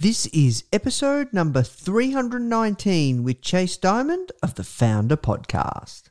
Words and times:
This 0.00 0.26
is 0.26 0.62
episode 0.72 1.32
number 1.32 1.60
319 1.60 3.24
with 3.24 3.40
Chase 3.40 3.76
Dimond 3.76 4.28
of 4.44 4.54
the 4.54 4.62
Foundr 4.62 5.16
Podcast. 5.16 6.02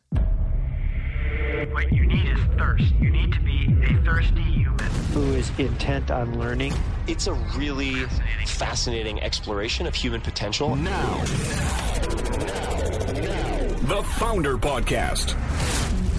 What 1.71 1.89
you 1.93 2.05
need 2.05 2.27
is 2.27 2.39
thirst. 2.57 2.93
You 2.99 3.09
need 3.09 3.31
to 3.31 3.39
be 3.39 3.73
a 3.85 4.03
thirsty 4.03 4.41
human. 4.41 4.77
who 5.13 5.21
is 5.35 5.49
intent 5.57 6.11
on 6.11 6.37
learning. 6.37 6.73
It's 7.07 7.27
a 7.27 7.33
really 7.55 8.03
fascinating 8.45 9.21
exploration 9.21 9.87
of 9.87 9.95
human 9.95 10.19
potential. 10.19 10.75
Now, 10.75 11.23
the 13.85 14.03
Foundr 14.17 14.59
Podcast. 14.59 15.33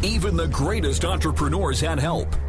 Even 0.02 0.36
the 0.36 0.48
greatest 0.48 1.04
entrepreneurs 1.04 1.80
had 1.80 1.98
help. 1.98 2.34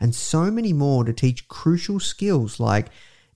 and 0.00 0.14
so 0.14 0.50
many 0.50 0.72
more 0.72 1.04
to 1.04 1.12
teach 1.12 1.48
crucial 1.48 2.00
skills 2.00 2.60
like 2.60 2.88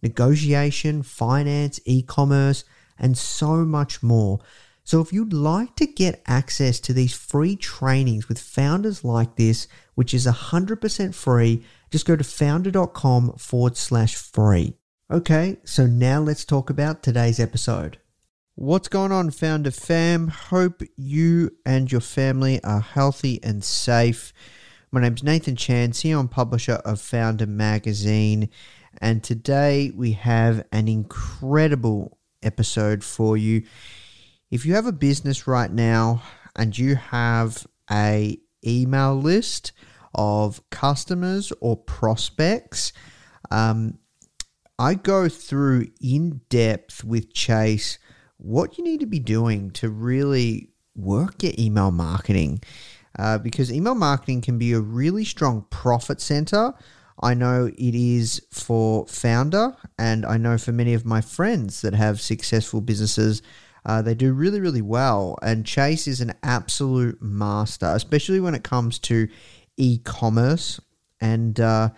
negotiation, 0.02 1.02
finance, 1.02 1.80
e 1.84 2.02
commerce, 2.02 2.64
and 2.98 3.16
so 3.16 3.64
much 3.64 4.02
more. 4.02 4.40
So, 4.84 5.00
if 5.00 5.12
you'd 5.12 5.32
like 5.32 5.76
to 5.76 5.86
get 5.86 6.22
access 6.26 6.80
to 6.80 6.92
these 6.92 7.14
free 7.14 7.54
trainings 7.54 8.28
with 8.28 8.38
founders 8.38 9.04
like 9.04 9.36
this, 9.36 9.68
which 9.94 10.12
is 10.12 10.26
100% 10.26 11.14
free, 11.14 11.64
just 11.90 12.06
go 12.06 12.16
to 12.16 12.24
foundr.com 12.24 13.34
forward 13.34 13.76
slash 13.76 14.16
free. 14.16 14.74
Okay, 15.10 15.58
so 15.64 15.86
now 15.86 16.20
let's 16.20 16.44
talk 16.44 16.68
about 16.68 17.02
today's 17.02 17.38
episode. 17.38 17.98
What's 18.54 18.88
going 18.88 19.12
on, 19.12 19.30
Foundr 19.30 19.74
Fam? 19.74 20.28
Hope 20.28 20.82
you 20.96 21.52
and 21.64 21.90
your 21.90 22.00
family 22.00 22.62
are 22.64 22.80
healthy 22.80 23.42
and 23.42 23.62
safe. 23.62 24.32
My 24.94 25.00
name's 25.00 25.22
Nathan 25.22 25.56
Chan, 25.56 25.94
and 26.04 26.30
publisher 26.30 26.74
of 26.84 26.98
Foundr 26.98 27.48
Magazine, 27.48 28.50
and 29.00 29.24
today 29.24 29.90
we 29.96 30.12
have 30.12 30.66
an 30.70 30.86
incredible 30.86 32.18
episode 32.42 33.02
for 33.02 33.38
you. 33.38 33.62
If 34.50 34.66
you 34.66 34.74
have 34.74 34.84
a 34.84 34.92
business 34.92 35.46
right 35.46 35.72
now 35.72 36.22
and 36.54 36.76
you 36.76 36.96
have 36.96 37.66
a 37.90 38.38
email 38.66 39.18
list 39.18 39.72
of 40.14 40.60
customers 40.68 41.54
or 41.62 41.74
prospects, 41.78 42.92
um, 43.50 43.98
I 44.78 44.92
go 44.92 45.26
through 45.30 45.86
in 46.02 46.42
depth 46.50 47.02
with 47.02 47.32
Chase 47.32 47.98
what 48.36 48.76
you 48.76 48.84
need 48.84 49.00
to 49.00 49.06
be 49.06 49.20
doing 49.20 49.70
to 49.70 49.88
really 49.88 50.68
work 50.94 51.42
your 51.42 51.54
email 51.58 51.90
marketing. 51.90 52.60
Uh, 53.18 53.38
because 53.38 53.72
email 53.72 53.94
marketing 53.94 54.40
can 54.40 54.58
be 54.58 54.72
a 54.72 54.80
really 54.80 55.24
strong 55.24 55.66
profit 55.70 56.20
center. 56.20 56.72
I 57.22 57.34
know 57.34 57.66
it 57.66 57.94
is 57.94 58.42
for 58.50 59.04
foundr, 59.06 59.76
and 59.98 60.24
I 60.24 60.38
know 60.38 60.58
for 60.58 60.72
many 60.72 60.94
of 60.94 61.04
my 61.04 61.20
friends 61.20 61.82
that 61.82 61.94
have 61.94 62.20
successful 62.20 62.80
businesses, 62.80 63.42
uh, 63.84 64.02
they 64.02 64.14
do 64.14 64.32
really, 64.32 64.60
really 64.60 64.82
well. 64.82 65.36
And 65.42 65.66
Chase 65.66 66.06
is 66.06 66.20
an 66.20 66.34
absolute 66.42 67.20
master, 67.20 67.86
especially 67.86 68.40
when 68.40 68.54
it 68.54 68.64
comes 68.64 68.98
to 69.00 69.28
e 69.76 69.98
commerce. 69.98 70.80
And 71.20 71.58
uh, 71.60 71.90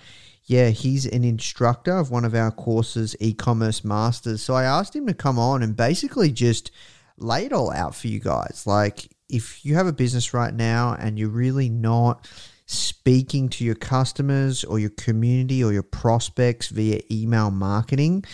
yeah, 0.44 0.70
he's 0.70 1.06
an 1.06 1.25
instructor 1.25 1.96
of 1.96 2.10
one 2.10 2.25
of 2.25 2.34
our 2.34 2.50
courses, 2.50 3.16
e 3.20 3.32
commerce 3.32 3.84
masters. 3.84 4.42
So 4.42 4.54
I 4.54 4.64
asked 4.64 4.96
him 4.96 5.06
to 5.06 5.14
come 5.14 5.38
on 5.38 5.62
and 5.62 5.76
basically 5.76 6.32
just 6.32 6.70
lay 7.16 7.46
it 7.46 7.52
all 7.52 7.72
out 7.72 7.94
for 7.94 8.08
you 8.08 8.19
guys. 8.19 8.64
Like, 8.66 9.08
if 9.34 9.64
you 9.64 9.74
have 9.74 9.86
a 9.86 9.92
business 9.92 10.32
right 10.32 10.54
now 10.54 10.94
and 10.98 11.18
you're 11.18 11.28
really 11.28 11.68
not 11.68 12.28
speaking 12.66 13.48
to 13.50 13.64
your 13.64 13.74
customers 13.74 14.64
or 14.64 14.78
your 14.78 14.90
community 14.90 15.62
or 15.62 15.72
your 15.72 15.82
prospects 15.82 16.68
via 16.68 17.00
email 17.10 17.50
marketing, 17.50 18.24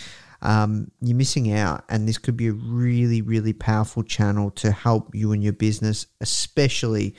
um, 0.43 0.91
you're 1.01 1.17
missing 1.17 1.51
out. 1.51 1.83
And 1.89 2.07
this 2.07 2.17
could 2.17 2.37
be 2.37 2.47
a 2.47 2.53
really, 2.53 3.21
really 3.21 3.53
powerful 3.53 4.03
channel 4.03 4.51
to 4.51 4.71
help 4.71 5.15
you 5.15 5.31
and 5.31 5.43
your 5.43 5.53
business, 5.53 6.05
especially 6.21 7.15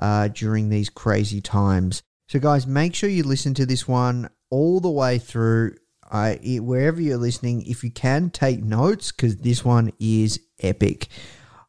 uh, 0.00 0.28
during 0.28 0.68
these 0.68 0.90
crazy 0.90 1.40
times. 1.40 2.02
So, 2.28 2.38
guys, 2.38 2.66
make 2.66 2.94
sure 2.94 3.08
you 3.08 3.24
listen 3.24 3.54
to 3.54 3.66
this 3.66 3.88
one 3.88 4.28
all 4.50 4.80
the 4.80 4.90
way 4.90 5.18
through. 5.18 5.76
Uh, 6.10 6.34
wherever 6.42 7.00
you're 7.00 7.16
listening, 7.16 7.62
if 7.62 7.82
you 7.82 7.90
can, 7.90 8.28
take 8.28 8.62
notes 8.62 9.10
because 9.10 9.36
this 9.38 9.64
one 9.64 9.90
is 9.98 10.38
epic. 10.60 11.08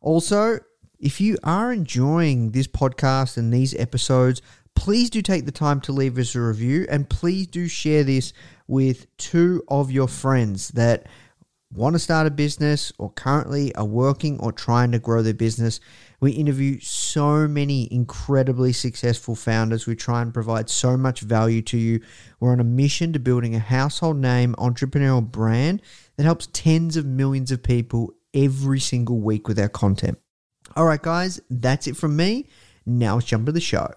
Also, 0.02 0.60
if 1.04 1.20
you 1.20 1.38
are 1.44 1.74
enjoying 1.74 2.52
this 2.52 2.66
podcast 2.66 3.36
and 3.36 3.54
these 3.54 3.76
episodes, 3.76 4.42
please 4.74 5.10
do 5.10 5.22
take 5.22 5.46
the 5.46 5.52
time 5.52 5.82
to 5.82 5.92
leave 5.92 6.18
us 6.18 6.34
a 6.34 6.40
review 6.40 6.88
and 6.90 7.10
please 7.10 7.46
do 7.46 7.68
share 7.68 8.06
this 8.06 8.32
with 8.68 9.06
two 9.18 9.62
of 9.68 9.92
your 9.92 10.08
friends 10.08 10.70
that 10.70 11.08
want 11.74 11.94
to 11.94 12.00
start 12.00 12.26
a 12.26 12.32
business 12.32 12.94
or 13.00 13.12
currently 13.12 13.76
are 13.76 13.84
working 13.84 14.40
or 14.40 14.54
trying 14.54 14.94
to 14.94 15.00
grow 15.00 15.22
their 15.22 15.34
business. 15.34 15.82
We 16.22 16.32
interview 16.32 16.80
so 16.80 17.50
many 17.50 17.92
incredibly 17.92 18.72
successful 18.72 19.36
founders. 19.36 19.86
We 19.86 19.98
try 19.98 20.22
and 20.22 20.34
provide 20.34 20.70
so 20.70 20.96
much 20.96 21.20
value 21.20 21.62
to 21.64 21.78
you. 21.78 22.00
We're 22.40 22.54
on 22.54 22.62
a 22.62 22.64
mission 22.64 23.12
to 23.12 23.20
building 23.20 23.56
a 23.56 23.60
household 23.60 24.18
name 24.18 24.56
entrepreneurial 24.58 25.30
brand 25.30 25.82
that 26.16 26.24
helps 26.24 26.48
tens 26.54 26.96
of 26.96 27.06
millions 27.06 27.52
of 27.52 27.62
people 27.62 28.14
every 28.34 28.80
single 28.80 29.20
week 29.20 29.50
with 29.50 29.60
our 29.60 29.68
content. 29.68 30.18
All 30.76 30.86
right, 30.86 31.02
guys, 31.02 31.40
that's 31.52 31.86
it 31.86 31.96
from 31.96 32.16
me. 32.16 32.48
Now 32.84 33.16
let's 33.16 33.28
jump 33.28 33.46
to 33.46 33.52
the 33.52 33.62
show. 33.62 33.92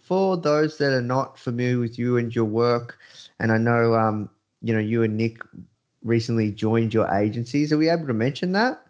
For 0.00 0.38
those 0.38 0.78
that 0.78 0.92
are 0.92 1.02
not 1.02 1.38
familiar 1.38 1.78
with 1.78 1.98
you 1.98 2.16
and 2.16 2.34
your 2.34 2.46
work, 2.46 2.98
and 3.38 3.52
I 3.52 3.58
know 3.58 3.92
um, 3.94 4.30
you 4.62 4.72
know 4.72 4.80
you 4.80 5.02
and 5.02 5.14
Nick 5.16 5.42
recently 6.02 6.52
joined 6.52 6.94
your 6.94 7.06
agencies. 7.14 7.70
Are 7.70 7.76
we 7.76 7.90
able 7.90 8.06
to 8.06 8.14
mention 8.14 8.52
that? 8.52 8.82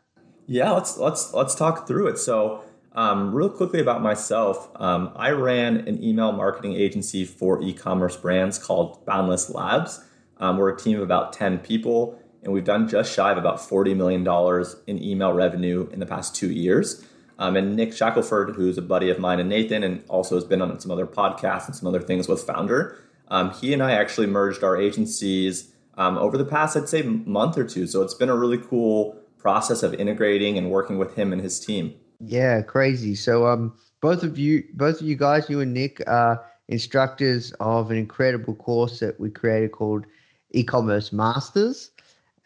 Yeah, 0.46 0.70
let's 0.70 0.98
let's 0.98 1.34
let's 1.34 1.56
talk 1.56 1.88
through 1.88 2.08
it. 2.08 2.18
So, 2.18 2.62
um, 2.92 3.34
real 3.34 3.50
quickly 3.50 3.80
about 3.80 4.02
myself, 4.02 4.70
um, 4.76 5.10
I 5.16 5.30
ran 5.30 5.78
an 5.88 6.00
email 6.00 6.30
marketing 6.30 6.74
agency 6.74 7.24
for 7.24 7.60
e-commerce 7.60 8.16
brands 8.16 8.56
called 8.56 9.04
Boundless 9.04 9.50
Labs. 9.50 10.04
Um, 10.38 10.58
we're 10.58 10.74
a 10.74 10.78
team 10.78 10.98
of 10.98 11.02
about 11.02 11.32
ten 11.32 11.58
people, 11.58 12.20
and 12.46 12.54
we've 12.54 12.64
done 12.64 12.88
just 12.88 13.12
shy 13.12 13.32
of 13.32 13.38
about 13.38 13.60
forty 13.60 13.92
million 13.92 14.22
dollars 14.22 14.76
in 14.86 15.02
email 15.02 15.32
revenue 15.32 15.88
in 15.92 15.98
the 15.98 16.06
past 16.06 16.34
two 16.34 16.50
years. 16.50 17.04
Um, 17.38 17.56
and 17.56 17.74
Nick 17.74 17.92
Shackelford, 17.92 18.54
who's 18.54 18.78
a 18.78 18.82
buddy 18.82 19.10
of 19.10 19.18
mine 19.18 19.40
and 19.40 19.48
Nathan, 19.48 19.82
and 19.82 20.02
also 20.08 20.36
has 20.36 20.44
been 20.44 20.62
on 20.62 20.78
some 20.78 20.92
other 20.92 21.06
podcasts 21.06 21.66
and 21.66 21.74
some 21.74 21.88
other 21.88 22.00
things 22.00 22.28
with 22.28 22.46
Foundr. 22.46 22.96
Um, 23.28 23.50
he 23.50 23.74
and 23.74 23.82
I 23.82 23.90
actually 23.90 24.28
merged 24.28 24.62
our 24.62 24.80
agencies 24.80 25.74
um, 25.98 26.16
over 26.16 26.38
the 26.38 26.44
past, 26.44 26.76
I'd 26.76 26.88
say, 26.88 27.02
month 27.02 27.58
or 27.58 27.64
two. 27.64 27.88
So 27.88 28.00
it's 28.02 28.14
been 28.14 28.30
a 28.30 28.36
really 28.36 28.58
cool 28.58 29.20
process 29.38 29.82
of 29.82 29.92
integrating 29.94 30.56
and 30.56 30.70
working 30.70 30.98
with 30.98 31.14
him 31.16 31.32
and 31.32 31.42
his 31.42 31.58
team. 31.58 31.94
Yeah, 32.20 32.62
crazy. 32.62 33.16
So 33.16 33.46
um, 33.48 33.76
both 34.00 34.22
of 34.22 34.38
you, 34.38 34.62
both 34.74 35.00
of 35.00 35.06
you 35.06 35.16
guys, 35.16 35.50
you 35.50 35.60
and 35.60 35.74
Nick, 35.74 36.00
are 36.06 36.42
instructors 36.68 37.52
of 37.58 37.90
an 37.90 37.98
incredible 37.98 38.54
course 38.54 39.00
that 39.00 39.18
we 39.20 39.30
created 39.30 39.72
called 39.72 40.06
E-commerce 40.52 41.12
Masters. 41.12 41.90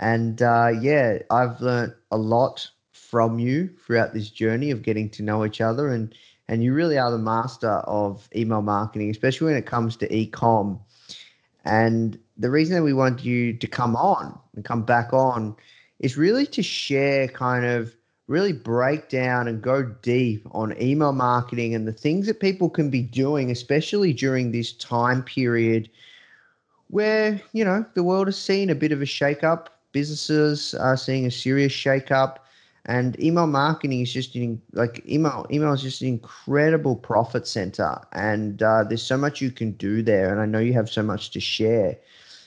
And 0.00 0.42
uh, 0.42 0.70
yeah, 0.80 1.18
I've 1.30 1.60
learned 1.60 1.94
a 2.10 2.16
lot 2.16 2.68
from 2.92 3.38
you 3.38 3.70
throughout 3.86 4.12
this 4.14 4.30
journey 4.30 4.70
of 4.70 4.82
getting 4.82 5.08
to 5.10 5.22
know 5.22 5.44
each 5.44 5.60
other 5.60 5.88
and 5.88 6.14
and 6.48 6.64
you 6.64 6.72
really 6.74 6.98
are 6.98 7.10
the 7.10 7.18
master 7.18 7.68
of 7.68 8.28
email 8.36 8.62
marketing 8.62 9.10
especially 9.10 9.46
when 9.46 9.56
it 9.56 9.66
comes 9.66 9.96
to 9.96 10.14
e-com 10.14 10.78
and 11.64 12.16
the 12.36 12.50
reason 12.50 12.76
that 12.76 12.82
we 12.82 12.92
want 12.92 13.24
you 13.24 13.52
to 13.52 13.66
come 13.66 13.96
on 13.96 14.38
and 14.54 14.64
come 14.64 14.84
back 14.84 15.12
on 15.12 15.56
is 15.98 16.16
really 16.16 16.46
to 16.46 16.62
share 16.62 17.26
kind 17.28 17.64
of 17.64 17.94
really 18.30 18.52
break 18.52 19.08
down 19.08 19.48
and 19.48 19.60
go 19.60 19.82
deep 19.82 20.46
on 20.52 20.80
email 20.80 21.12
marketing 21.12 21.74
and 21.74 21.86
the 21.86 21.92
things 21.92 22.28
that 22.28 22.38
people 22.38 22.70
can 22.70 22.88
be 22.88 23.02
doing, 23.02 23.50
especially 23.50 24.12
during 24.12 24.52
this 24.52 24.72
time 24.72 25.20
period 25.24 25.90
where, 26.86 27.40
you 27.52 27.64
know, 27.64 27.84
the 27.94 28.04
world 28.04 28.28
has 28.28 28.38
seen 28.38 28.70
a 28.70 28.74
bit 28.74 28.92
of 28.92 29.02
a 29.02 29.04
shakeup. 29.04 29.66
Businesses 29.92 30.74
are 30.74 30.96
seeing 30.96 31.26
a 31.26 31.30
serious 31.30 31.72
shakeup. 31.72 32.36
And 32.86 33.22
email 33.22 33.46
marketing 33.46 34.00
is 34.00 34.12
just 34.12 34.34
in, 34.34 34.60
like 34.72 35.06
email. 35.06 35.46
Email 35.50 35.74
is 35.74 35.82
just 35.82 36.00
an 36.00 36.08
incredible 36.08 36.96
profit 36.96 37.46
center, 37.46 38.00
and 38.12 38.62
uh, 38.62 38.84
there's 38.84 39.02
so 39.02 39.18
much 39.18 39.42
you 39.42 39.50
can 39.50 39.72
do 39.72 40.02
there. 40.02 40.32
And 40.32 40.40
I 40.40 40.46
know 40.46 40.60
you 40.60 40.72
have 40.72 40.88
so 40.88 41.02
much 41.02 41.30
to 41.32 41.40
share. 41.40 41.98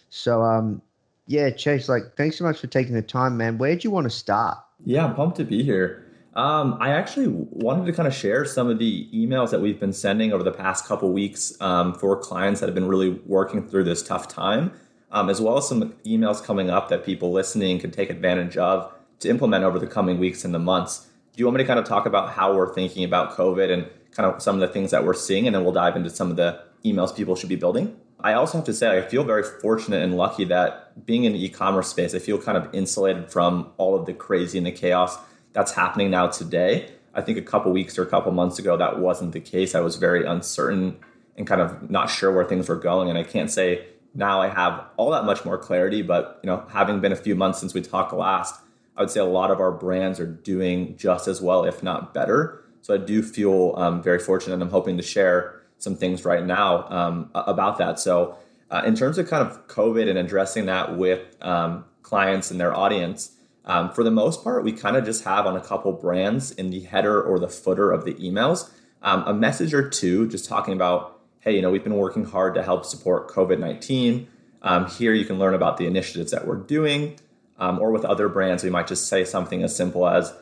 So, 0.10 0.42
um, 0.42 0.82
yeah, 1.28 1.52
Chase, 1.52 1.88
like, 1.88 2.16
thanks 2.18 2.38
so 2.38 2.44
much 2.44 2.60
for 2.60 2.68
taking 2.68 2.96
the 2.96 3.04
time, 3.04 3.38
man. 3.38 3.60
Where 3.60 3.76
do 3.76 3.82
you 3.84 3.92
want 3.92 4.06
to 4.06 4.10
start? 4.10 4.58
Yeah, 4.84 5.06
I'm 5.06 5.16
pumped 5.16 5.38
to 5.38 5.44
be 5.44 5.64
here. 5.64 6.04
Um, 6.36 6.78
I 6.82 6.90
actually 6.90 7.28
wanted 7.28 7.86
to 7.86 7.94
kind 7.94 8.08
of 8.08 8.14
share 8.14 8.44
some 8.44 8.70
of 8.70 8.80
the 8.80 9.08
emails 9.14 9.52
that 9.52 9.62
we've 9.62 9.80
been 9.80 9.94
sending 9.94 10.34
over 10.34 10.44
the 10.44 10.52
past 10.52 10.86
couple 10.86 11.14
weeks 11.14 11.54
um, 11.62 11.94
for 11.94 12.18
clients 12.18 12.60
that 12.60 12.66
have 12.66 12.76
been 12.76 12.88
really 12.88 13.12
working 13.28 13.68
through 13.68 13.84
this 13.84 14.02
tough 14.02 14.28
time, 14.28 14.72
um, 15.14 15.30
as 15.30 15.40
well 15.40 15.58
as 15.58 15.68
some 15.68 15.94
emails 16.06 16.44
coming 16.44 16.70
up 16.70 16.90
that 16.90 17.06
people 17.06 17.32
listening 17.32 17.80
can 17.80 17.92
take 17.92 18.10
advantage 18.10 18.58
of 18.58 18.92
to 19.20 19.30
implement 19.30 19.64
over 19.64 19.80
the 19.80 19.88
coming 19.88 20.20
weeks 20.20 20.44
and 20.44 20.54
the 20.54 20.60
months. 20.60 21.08
Do 21.34 21.40
you 21.40 21.46
want 21.46 21.58
me 21.58 21.64
to 21.64 21.68
kind 21.68 21.80
of 21.80 21.86
talk 21.86 22.06
about 22.06 22.32
how 22.32 22.56
we're 22.56 22.74
thinking 22.74 23.04
about 23.04 23.38
COVID 23.38 23.72
and 23.72 23.88
kind 24.12 24.30
of 24.30 24.42
some 24.42 24.56
of 24.56 24.62
the 24.62 24.68
things 24.68 24.92
that 24.92 25.06
we're 25.06 25.14
seeing, 25.14 25.48
and 25.48 25.56
then 25.56 25.64
we'll 25.64 25.74
dive 25.74 25.96
into 25.96 26.10
some 26.10 26.30
of 26.30 26.36
the 26.36 26.62
emails 26.84 27.16
people 27.16 27.36
should 27.36 27.50
be 27.50 27.56
building? 27.56 27.96
I 28.20 28.34
also 28.34 28.58
have 28.58 28.66
to 28.66 28.74
say, 28.74 28.98
I 28.98 29.02
feel 29.02 29.24
very 29.24 29.44
fortunate 29.44 30.02
and 30.02 30.16
lucky 30.16 30.46
that 30.46 31.06
being 31.06 31.26
in 31.26 31.34
the 31.34 31.46
e 31.46 31.50
commerce 31.50 31.90
space, 31.90 32.16
I 32.16 32.20
feel 32.20 32.42
kind 32.42 32.58
of 32.58 32.74
insulated 32.74 33.32
from 33.32 33.72
all 33.78 33.96
of 33.96 34.06
the 34.06 34.14
crazy 34.14 34.58
and 34.58 34.66
the 34.66 34.72
chaos 34.72 35.18
that's 35.52 35.74
happening 35.74 36.10
now 36.12 36.28
today. 36.28 36.90
I 37.14 37.22
think 37.22 37.38
a 37.38 37.42
couple 37.42 37.72
weeks 37.72 37.98
or 37.98 38.04
a 38.04 38.08
couple 38.08 38.32
months 38.32 38.58
ago, 38.60 38.78
that 38.78 39.00
wasn't 39.00 39.34
the 39.34 39.40
case. 39.40 39.76
I 39.76 39.82
was 39.82 39.98
very 39.98 40.26
uncertain 40.26 40.98
and 41.38 41.46
kind 41.46 41.62
of 41.62 41.90
not 41.90 42.10
sure 42.10 42.32
where 42.32 42.46
things 42.46 42.70
were 42.70 42.76
going. 42.76 43.10
And 43.10 43.18
I 43.18 43.24
can't 43.24 43.52
say 43.52 43.86
now 44.14 44.42
I 44.42 44.48
have 44.48 44.86
all 44.98 45.12
that 45.12 45.26
much 45.26 45.44
more 45.46 45.58
clarity, 45.58 46.02
but 46.02 46.40
you 46.44 46.48
know, 46.48 46.66
having 46.70 47.00
been 47.00 47.12
a 47.12 47.18
few 47.18 47.36
months 47.36 47.60
since 47.60 47.74
we 47.74 47.82
talked 47.82 48.14
last, 48.14 48.60
I 48.96 49.02
would 49.02 49.10
say 49.10 49.20
a 49.20 49.26
lot 49.26 49.52
of 49.52 49.60
our 49.60 49.72
brands 49.72 50.20
are 50.20 50.28
doing 50.28 50.96
just 50.98 51.28
as 51.28 51.42
well, 51.42 51.66
if 51.66 51.82
not 51.82 52.14
better. 52.14 52.64
So 52.82 52.94
I 52.94 52.98
do 52.98 53.24
feel 53.24 53.74
um, 53.78 54.04
very 54.04 54.20
fortunate. 54.20 54.56
And 54.56 54.64
I'm 54.64 54.70
hoping 54.70 54.98
to 54.98 55.04
share 55.04 55.62
some 55.78 55.96
things 55.96 56.26
right 56.26 56.46
now 56.46 56.88
um, 56.90 57.32
about 57.34 57.78
that. 57.80 58.00
So, 58.00 58.38
uh, 58.72 58.82
in 58.86 58.96
terms 58.96 59.20
of 59.20 59.28
kind 59.30 59.48
of 59.48 59.68
COVID 59.68 60.10
and 60.10 60.18
addressing 60.18 60.66
that 60.66 60.98
with 60.98 61.38
um, 61.42 61.86
clients 62.02 62.50
and 62.50 62.60
their 62.60 62.76
audience, 62.76 63.34
um, 63.66 63.92
for 63.92 64.04
the 64.04 64.12
most 64.12 64.44
part, 64.44 64.64
we 64.64 64.72
kind 64.72 64.98
of 64.98 65.06
just 65.06 65.24
have 65.26 65.46
on 65.46 65.56
a 65.56 65.62
couple 65.62 65.92
brands 65.92 66.52
in 66.52 66.72
the 66.72 66.80
header 66.82 67.22
or 67.22 67.38
the 67.38 67.48
footer 67.48 67.92
of 67.92 68.04
the 68.04 68.16
emails 68.16 68.72
um, 69.04 69.24
a 69.28 69.34
message 69.34 69.74
or 69.74 69.88
two 69.88 70.28
just 70.30 70.46
talking 70.46 70.74
about, 70.74 71.13
hey, 71.44 71.58
you 71.58 71.62
know, 71.62 71.70
we've 71.70 71.84
been 71.84 71.98
working 71.98 72.24
hard 72.24 72.56
to 72.56 72.64
help 72.64 72.86
support 72.86 73.28
COVID 73.28 73.60
19. 73.60 74.28
Um, 74.62 74.88
here 74.88 75.14
you 75.14 75.26
can 75.26 75.40
learn 75.40 75.54
about 75.54 75.76
the 75.76 75.86
initiatives 75.86 76.32
that 76.32 76.48
we're 76.48 76.56
doing. 76.56 77.20
Um, 77.58 77.80
or 77.80 77.92
with 77.92 78.06
other 78.06 78.30
brands, 78.30 78.64
we 78.64 78.70
might 78.70 78.88
just 78.88 79.08
say 79.08 79.26
something 79.26 79.62
as 79.62 79.76
simple 79.76 80.08
as, 80.08 80.34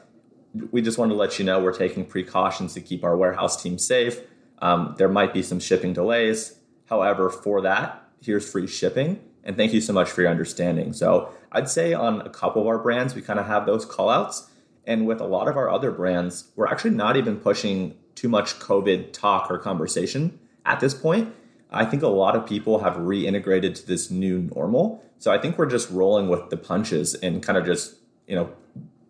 we 0.72 0.82
just 0.82 0.98
want 0.98 1.12
to 1.12 1.16
let 1.16 1.40
you 1.40 1.46
know 1.46 1.60
we're 1.60 1.74
taking 1.74 2.06
precautions 2.06 2.74
to 2.76 2.82
keep 2.82 3.04
our 3.04 3.18
warehouse 3.18 3.62
team 3.62 3.80
safe. 3.80 4.20
Um, 4.60 4.94
there 4.98 5.10
might 5.10 5.34
be 5.34 5.42
some 5.42 5.60
shipping 5.60 5.94
delays. 5.94 6.56
However, 6.86 7.30
for 7.30 7.62
that, 7.62 8.04
here's 8.22 8.50
free 8.50 8.68
shipping. 8.68 9.22
And 9.44 9.58
thank 9.58 9.74
you 9.74 9.82
so 9.82 9.94
much 9.94 10.12
for 10.12 10.22
your 10.22 10.30
understanding. 10.30 10.94
So 10.94 11.34
I'd 11.52 11.70
say 11.70 11.94
on 11.94 12.22
a 12.22 12.30
couple 12.30 12.62
of 12.62 12.68
our 12.68 12.78
brands, 12.78 13.16
we 13.16 13.24
kind 13.24 13.40
of 13.40 13.48
have 13.48 13.66
those 13.66 13.86
call 13.86 14.10
outs. 14.10 14.50
And 14.86 15.08
with 15.08 15.20
a 15.20 15.26
lot 15.26 15.48
of 15.48 15.58
our 15.58 15.70
other 15.70 15.90
brands, 15.90 16.52
we're 16.56 16.68
actually 16.68 16.92
not 16.92 17.18
even 17.18 17.38
pushing 17.38 17.96
too 18.14 18.30
much 18.30 18.60
COVID 18.60 19.14
talk 19.14 19.50
or 19.50 19.58
conversation 19.58 20.38
at 20.66 20.80
this 20.80 20.94
point. 20.94 21.34
I 21.72 21.86
think 21.86 22.04
a 22.04 22.08
lot 22.08 22.36
of 22.36 22.46
people 22.46 22.80
have 22.80 22.96
reintegrated 22.96 23.76
to 23.76 23.88
this 23.88 24.12
new 24.12 24.50
normal. 24.54 25.04
So 25.20 25.32
I 25.32 25.38
think 25.38 25.58
we're 25.58 25.68
just 25.68 25.90
rolling 25.90 26.28
with 26.28 26.50
the 26.50 26.58
punches 26.58 27.14
and 27.16 27.42
kind 27.42 27.58
of 27.58 27.66
just, 27.66 27.96
you 28.28 28.36
know, 28.36 28.52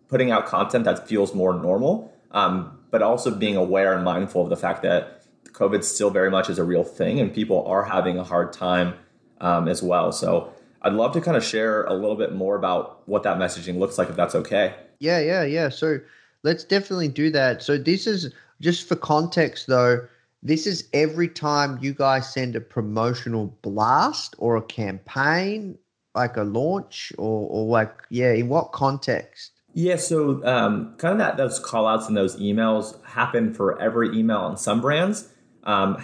putting 0.08 0.30
out 0.30 0.46
content 0.46 0.84
that 0.84 1.08
feels 1.08 1.34
more 1.34 1.54
normal, 1.54 2.12
um, 2.32 2.78
but 2.90 3.02
also 3.02 3.34
being 3.34 3.56
aware 3.56 3.94
and 3.94 4.04
mindful 4.04 4.42
of 4.42 4.50
the 4.50 4.56
fact 4.56 4.82
that 4.82 5.24
COVID 5.52 5.82
still 5.82 6.10
very 6.10 6.30
much 6.30 6.48
is 6.50 6.58
a 6.58 6.64
real 6.64 6.84
thing, 6.84 7.18
and 7.18 7.32
people 7.32 7.66
are 7.66 7.84
having 7.84 8.18
a 8.18 8.24
hard 8.24 8.52
time 8.52 8.94
um, 9.40 9.68
as 9.68 9.82
well. 9.82 10.12
So 10.12 10.52
I'd 10.82 10.92
love 10.92 11.12
to 11.14 11.20
kind 11.20 11.36
of 11.36 11.44
share 11.44 11.84
a 11.84 11.94
little 11.94 12.16
bit 12.16 12.34
more 12.34 12.56
about 12.56 13.06
what 13.08 13.22
that 13.24 13.38
messaging 13.38 13.78
looks 13.78 13.98
like, 13.98 14.08
if 14.08 14.16
that's 14.16 14.34
okay. 14.34 14.74
Yeah, 14.98 15.18
yeah, 15.18 15.44
yeah. 15.44 15.68
So 15.68 15.98
let's 16.42 16.64
definitely 16.64 17.08
do 17.08 17.30
that. 17.30 17.62
So 17.62 17.76
this 17.76 18.06
is 18.06 18.32
just 18.60 18.86
for 18.86 18.96
context, 18.96 19.66
though. 19.66 20.06
This 20.42 20.66
is 20.66 20.88
every 20.92 21.28
time 21.28 21.78
you 21.80 21.94
guys 21.94 22.32
send 22.32 22.56
a 22.56 22.60
promotional 22.60 23.56
blast 23.62 24.34
or 24.38 24.56
a 24.56 24.62
campaign, 24.62 25.78
like 26.14 26.36
a 26.36 26.42
launch, 26.42 27.12
or, 27.16 27.48
or 27.48 27.66
like, 27.66 27.94
yeah, 28.10 28.32
in 28.32 28.48
what 28.48 28.72
context? 28.72 29.52
Yeah, 29.74 29.96
so 29.96 30.44
um, 30.44 30.94
kind 30.98 31.12
of 31.12 31.18
that 31.18 31.36
those 31.36 31.58
call 31.58 31.86
outs 31.86 32.08
and 32.08 32.16
those 32.16 32.36
emails 32.36 33.02
happen 33.04 33.54
for 33.54 33.80
every 33.80 34.16
email 34.18 34.38
on 34.38 34.56
some 34.56 34.80
brands 34.80 35.28
um, 35.64 35.96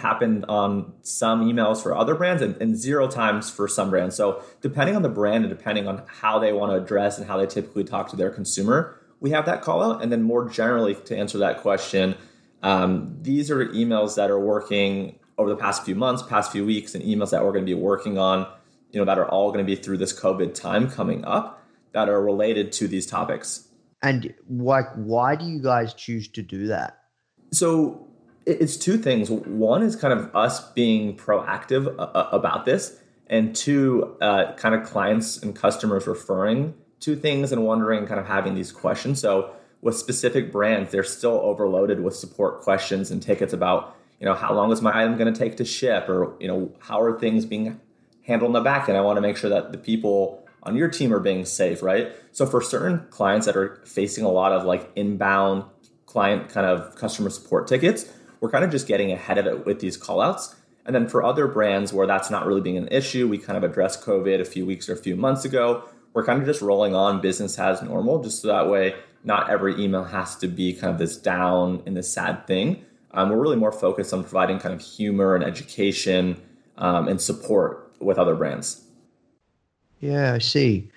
on 0.47 0.93
some 1.01 1.45
emails 1.45 1.83
for 1.83 1.95
other 1.95 2.15
brands 2.15 2.41
and, 2.41 2.55
and, 2.61 2.77
zero 2.77 3.07
times 3.07 3.49
for 3.49 3.67
some 3.67 3.89
brands. 3.89 4.15
So 4.15 4.41
depending 4.61 4.95
on 4.95 5.01
the 5.01 5.09
brand 5.09 5.43
and 5.43 5.55
depending 5.55 5.87
on 5.87 6.03
how 6.07 6.39
they 6.39 6.53
want 6.53 6.71
to 6.71 6.81
address 6.81 7.17
and 7.17 7.27
how 7.27 7.37
they 7.37 7.45
typically 7.45 7.83
talk 7.83 8.09
to 8.09 8.15
their 8.15 8.29
consumer, 8.29 8.97
we 9.19 9.31
have 9.31 9.45
that 9.47 9.61
call 9.61 9.83
out. 9.83 10.01
And 10.01 10.11
then 10.11 10.23
more 10.23 10.47
generally 10.47 10.95
to 10.95 11.17
answer 11.17 11.37
that 11.39 11.57
question, 11.61 12.15
um, 12.63 13.17
these 13.21 13.49
are 13.49 13.65
emails 13.67 14.15
that 14.15 14.29
are 14.29 14.39
working 14.39 15.19
over 15.37 15.49
the 15.49 15.55
past 15.55 15.85
few 15.85 15.95
months, 15.95 16.21
past 16.21 16.51
few 16.51 16.65
weeks, 16.65 16.93
and 16.95 17.03
emails 17.03 17.31
that 17.31 17.43
we're 17.43 17.51
going 17.51 17.65
to 17.65 17.75
be 17.75 17.79
working 17.79 18.17
on, 18.17 18.45
you 18.91 18.99
know, 18.99 19.05
that 19.05 19.17
are 19.17 19.27
all 19.29 19.51
going 19.51 19.65
to 19.65 19.75
be 19.75 19.81
through 19.81 19.97
this 19.97 20.17
COVID 20.17 20.53
time 20.53 20.89
coming 20.91 21.23
up 21.25 21.63
that 21.93 22.09
are 22.09 22.21
related 22.21 22.71
to 22.73 22.87
these 22.87 23.05
topics. 23.05 23.67
And 24.01 24.33
like, 24.49 24.87
why 24.95 25.35
do 25.35 25.45
you 25.45 25.61
guys 25.61 25.93
choose 25.93 26.27
to 26.29 26.41
do 26.41 26.67
that? 26.67 26.99
So 27.51 28.07
it's 28.45 28.77
two 28.77 28.97
things. 28.97 29.29
One 29.29 29.83
is 29.83 29.95
kind 29.95 30.13
of 30.13 30.33
us 30.35 30.71
being 30.71 31.15
proactive 31.17 31.87
uh, 31.97 32.03
uh, 32.03 32.29
about 32.31 32.65
this, 32.65 32.99
and 33.27 33.55
two, 33.55 34.17
uh, 34.21 34.53
kind 34.53 34.73
of 34.73 34.83
clients 34.83 35.37
and 35.37 35.55
customers 35.55 36.07
referring 36.07 36.73
to 37.01 37.15
things 37.15 37.51
and 37.51 37.63
wondering, 37.63 38.07
kind 38.07 38.19
of 38.19 38.25
having 38.25 38.55
these 38.55 38.71
questions. 38.71 39.21
So 39.21 39.53
with 39.81 39.95
specific 39.97 40.51
brands, 40.51 40.91
they're 40.91 41.03
still 41.03 41.39
overloaded 41.43 42.03
with 42.03 42.15
support 42.15 42.61
questions 42.61 43.11
and 43.11 43.21
tickets 43.21 43.53
about, 43.53 43.95
you 44.19 44.25
know, 44.25 44.33
how 44.33 44.53
long 44.53 44.71
is 44.71 44.81
my 44.81 45.01
item 45.01 45.17
going 45.17 45.33
to 45.33 45.39
take 45.39 45.57
to 45.57 45.65
ship, 45.65 46.09
or 46.09 46.35
you 46.39 46.47
know, 46.47 46.71
how 46.79 47.01
are 47.01 47.17
things 47.19 47.45
being 47.45 47.79
handled 48.23 48.49
in 48.49 48.53
the 48.53 48.61
back 48.61 48.89
end. 48.89 48.97
I 48.97 49.01
want 49.01 49.17
to 49.17 49.21
make 49.21 49.37
sure 49.37 49.49
that 49.49 49.71
the 49.71 49.77
people 49.77 50.45
on 50.63 50.75
your 50.75 50.89
team 50.89 51.13
are 51.13 51.19
being 51.19 51.45
safe, 51.45 51.81
right? 51.81 52.11
So 52.31 52.45
for 52.45 52.61
certain 52.61 53.07
clients 53.09 53.45
that 53.45 53.55
are 53.55 53.81
facing 53.85 54.25
a 54.25 54.29
lot 54.29 54.51
of 54.51 54.65
like 54.65 54.91
inbound 54.95 55.63
client 56.05 56.49
kind 56.49 56.65
of 56.65 56.95
customer 56.95 57.29
support 57.29 57.67
tickets 57.67 58.11
we're 58.39 58.49
kind 58.49 58.63
of 58.63 58.71
just 58.71 58.87
getting 58.87 59.11
ahead 59.11 59.37
of 59.37 59.45
it 59.45 59.65
with 59.65 59.79
these 59.79 59.97
callouts. 59.97 60.55
And 60.85 60.95
then 60.95 61.07
for 61.07 61.23
other 61.23 61.47
brands 61.47 61.93
where 61.93 62.07
that's 62.07 62.29
not 62.29 62.45
really 62.45 62.61
being 62.61 62.77
an 62.77 62.87
issue, 62.89 63.27
we 63.27 63.37
kind 63.37 63.57
of 63.57 63.69
addressed 63.69 64.01
COVID 64.01 64.39
a 64.39 64.45
few 64.45 64.65
weeks 64.65 64.89
or 64.89 64.93
a 64.93 64.97
few 64.97 65.15
months 65.15 65.45
ago. 65.45 65.83
We're 66.13 66.25
kind 66.25 66.39
of 66.39 66.47
just 66.47 66.61
rolling 66.61 66.95
on 66.95 67.21
business 67.21 67.59
as 67.59 67.81
normal, 67.83 68.23
just 68.23 68.41
so 68.41 68.47
that 68.47 68.69
way 68.69 68.95
not 69.23 69.49
every 69.49 69.81
email 69.81 70.03
has 70.03 70.35
to 70.37 70.47
be 70.47 70.73
kind 70.73 70.93
of 70.93 70.99
this 70.99 71.17
down 71.17 71.83
and 71.85 71.95
this 71.95 72.11
sad 72.11 72.47
thing. 72.47 72.85
Um, 73.11 73.29
we're 73.29 73.41
really 73.41 73.55
more 73.55 73.71
focused 73.71 74.13
on 74.13 74.23
providing 74.23 74.59
kind 74.59 74.73
of 74.73 74.81
humor 74.81 75.35
and 75.35 75.43
education 75.43 76.41
um, 76.77 77.07
and 77.07 77.21
support 77.21 77.91
with 77.99 78.17
other 78.17 78.35
brands. 78.35 78.83
Yeah, 79.99 80.33
I 80.33 80.37
see. 80.37 80.91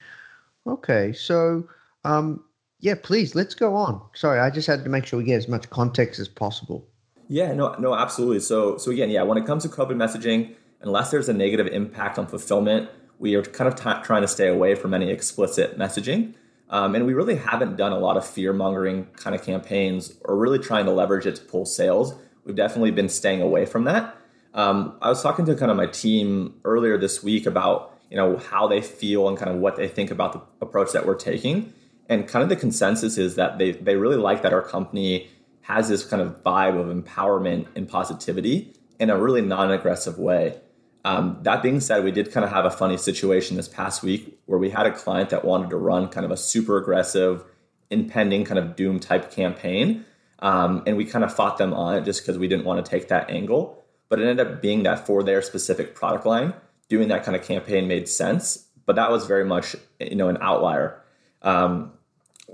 Okay, 0.67 1.13
so 1.13 1.69
um, 2.05 2.45
yeah, 2.81 2.95
please 3.01 3.35
let's 3.35 3.55
go 3.55 3.75
on. 3.75 4.01
Sorry, 4.15 4.39
I 4.39 4.51
just 4.51 4.67
had 4.67 4.85
to 4.85 4.91
make 4.91 5.07
sure 5.07 5.19
we 5.19 5.25
get 5.25 5.37
as 5.37 5.49
much 5.49 5.69
context 5.71 6.21
as 6.21 6.29
possible. 6.29 6.87
Yeah, 7.29 7.53
no, 7.55 7.75
no, 7.79 7.95
absolutely. 7.95 8.41
So, 8.41 8.77
so 8.77 8.91
again, 8.91 9.09
yeah, 9.11 9.23
when 9.23 9.39
it 9.39 9.47
comes 9.47 9.63
to 9.63 9.69
COVID 9.69 9.97
messaging, 9.97 10.55
unless 10.83 11.11
there's 11.11 11.29
a 11.29 11.33
negative 11.33 11.67
impact 11.69 12.19
on 12.19 12.27
fulfillment, 12.27 12.91
we 13.19 13.35
are 13.37 13.43
kind 13.43 13.73
of 13.73 13.77
t- 13.77 14.05
trying 14.05 14.23
to 14.23 14.29
stay 14.29 14.49
away 14.49 14.75
from 14.75 14.93
any 14.93 15.11
explicit 15.11 15.79
messaging. 15.79 16.35
Um, 16.71 16.95
and 16.95 17.07
we 17.07 17.13
really 17.13 17.37
haven't 17.37 17.77
done 17.77 17.93
a 17.93 17.99
lot 17.99 18.17
of 18.17 18.27
fear 18.27 18.53
mongering 18.53 19.07
kind 19.17 19.37
of 19.37 19.43
campaigns 19.43 20.15
or 20.25 20.37
really 20.37 20.59
trying 20.59 20.87
to 20.87 20.91
leverage 20.91 21.27
it 21.27 21.37
to 21.37 21.43
pull 21.43 21.67
sales. 21.67 22.15
We've 22.45 22.57
definitely 22.57 22.93
been 22.93 23.09
staying 23.09 23.43
away 23.43 23.67
from 23.67 23.85
that. 23.85 24.17
Um, 24.55 24.97
I 25.01 25.09
was 25.09 25.23
talking 25.23 25.45
to 25.47 25.55
kind 25.55 25.71
of 25.71 25.77
my 25.77 25.87
team 25.87 26.55
earlier 26.65 26.99
this 26.99 27.23
week 27.23 27.47
about 27.47 27.93
you 28.11 28.17
know 28.17 28.37
how 28.37 28.67
they 28.67 28.83
feel 28.83 29.27
and 29.29 29.39
kind 29.39 29.51
of 29.51 29.57
what 29.57 29.77
they 29.77 29.89
think 29.89 30.11
about 30.11 30.33
the 30.35 30.43
approach 30.61 30.93
that 30.93 31.07
we're 31.07 31.15
taking. 31.15 31.73
And 32.09 32.29
kind 32.29 32.43
of 32.43 32.51
the 32.51 32.57
consensus 32.57 33.17
is 33.17 33.37
that 33.37 33.59
they 33.59 33.73
they 33.73 33.97
really 33.97 34.17
like 34.17 34.43
that 34.43 34.53
our 34.53 34.61
company 34.61 35.31
has 35.63 35.89
this 35.89 36.05
kind 36.05 36.21
of 36.21 36.43
vibe 36.43 36.79
of 36.79 36.95
empowerment 36.95 37.69
and 37.75 37.89
positivity 37.89 38.75
in 38.99 39.09
a 39.09 39.19
really 39.19 39.41
non-aggressive 39.41 40.19
way. 40.19 40.61
Um, 41.05 41.39
that 41.43 41.63
being 41.63 41.81
said, 41.81 42.05
we 42.05 42.13
did 42.13 42.33
kind 42.33 42.45
of 42.45 42.51
have 42.53 42.65
a 42.65 42.71
funny 42.71 42.97
situation 42.97 43.57
this 43.57 43.69
past 43.69 44.03
week 44.03 44.39
where 44.47 44.59
we 44.59 44.71
had 44.71 44.87
a 44.87 44.93
client 44.93 45.31
that 45.31 45.45
wanted 45.45 45.71
to 45.71 45.77
run 45.77 46.09
kind 46.09 46.25
of 46.25 46.31
a 46.31 46.37
super 46.37 46.77
aggressive, 46.77 47.45
impending 47.91 48.45
kind 48.45 48.59
of 48.59 48.77
doom 48.77 49.01
type 49.01 49.31
campaign. 49.31 50.05
Um, 50.39 50.83
and 50.87 50.97
we 50.97 51.05
kind 51.05 51.25
of 51.25 51.35
fought 51.35 51.59
them 51.59 51.73
on 51.73 51.97
it 51.97 52.05
just 52.05 52.23
because 52.23 52.39
we 52.39 52.49
didn't 52.49 52.65
want 52.65 52.85
to 52.85 52.89
take 52.89 53.09
that 53.09 53.31
angle. 53.31 53.83
But 54.09 54.21
it 54.21 54.29
ended 54.29 54.47
up 54.47 54.63
being 54.63 54.83
that 54.85 55.07
for 55.07 55.23
their 55.23 55.43
specific 55.43 55.95
product 55.95 56.27
line, 56.27 56.55
doing 56.89 57.09
that 57.09 57.25
kind 57.25 57.37
of 57.37 57.43
campaign 57.43 57.89
made 57.89 58.09
sense. 58.09 58.67
But 58.87 58.97
that 58.97 59.11
was 59.11 59.27
very 59.27 59.45
much, 59.45 59.75
you 60.01 60.17
know, 60.17 60.29
an 60.29 60.39
outlier. 60.41 61.01
Um, 61.43 61.93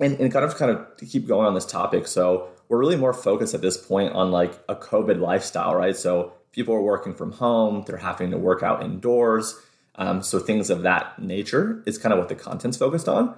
and, 0.01 0.19
and 0.21 0.33
kind 0.33 0.45
of 0.45 0.57
kind 0.57 0.71
of 0.71 0.97
to 0.99 1.07
keep 1.07 1.27
going 1.27 1.47
on 1.47 1.55
this 1.55 1.67
topic. 1.67 2.07
So 2.07 2.49
we're 2.69 2.79
really 2.79 2.97
more 2.97 3.13
focused 3.13 3.55
at 3.55 3.61
this 3.61 3.77
point 3.77 4.13
on 4.15 4.31
like 4.31 4.53
a 4.69 4.77
COVID 4.77 5.21
lifestyle, 5.21 5.75
right? 5.75 5.97
So 5.97 6.33
people 6.53 6.75
are 6.75 6.83
working 6.83 7.15
from 7.15 7.33
home, 7.33 7.85
they're 7.87 7.97
having 7.97 8.31
to 8.31 8.39
work 8.39 8.63
out 8.63 8.83
indoors. 8.83 9.61
Um, 9.97 10.23
so 10.23 10.39
things 10.39 10.71
of 10.71 10.83
that 10.83 11.19
nature 11.19 11.83
is 11.87 11.99
kind 11.99 12.13
of 12.13 12.19
what 12.19 12.29
the 12.29 12.35
content's 12.35 12.77
focused 12.77 13.09
on. 13.09 13.35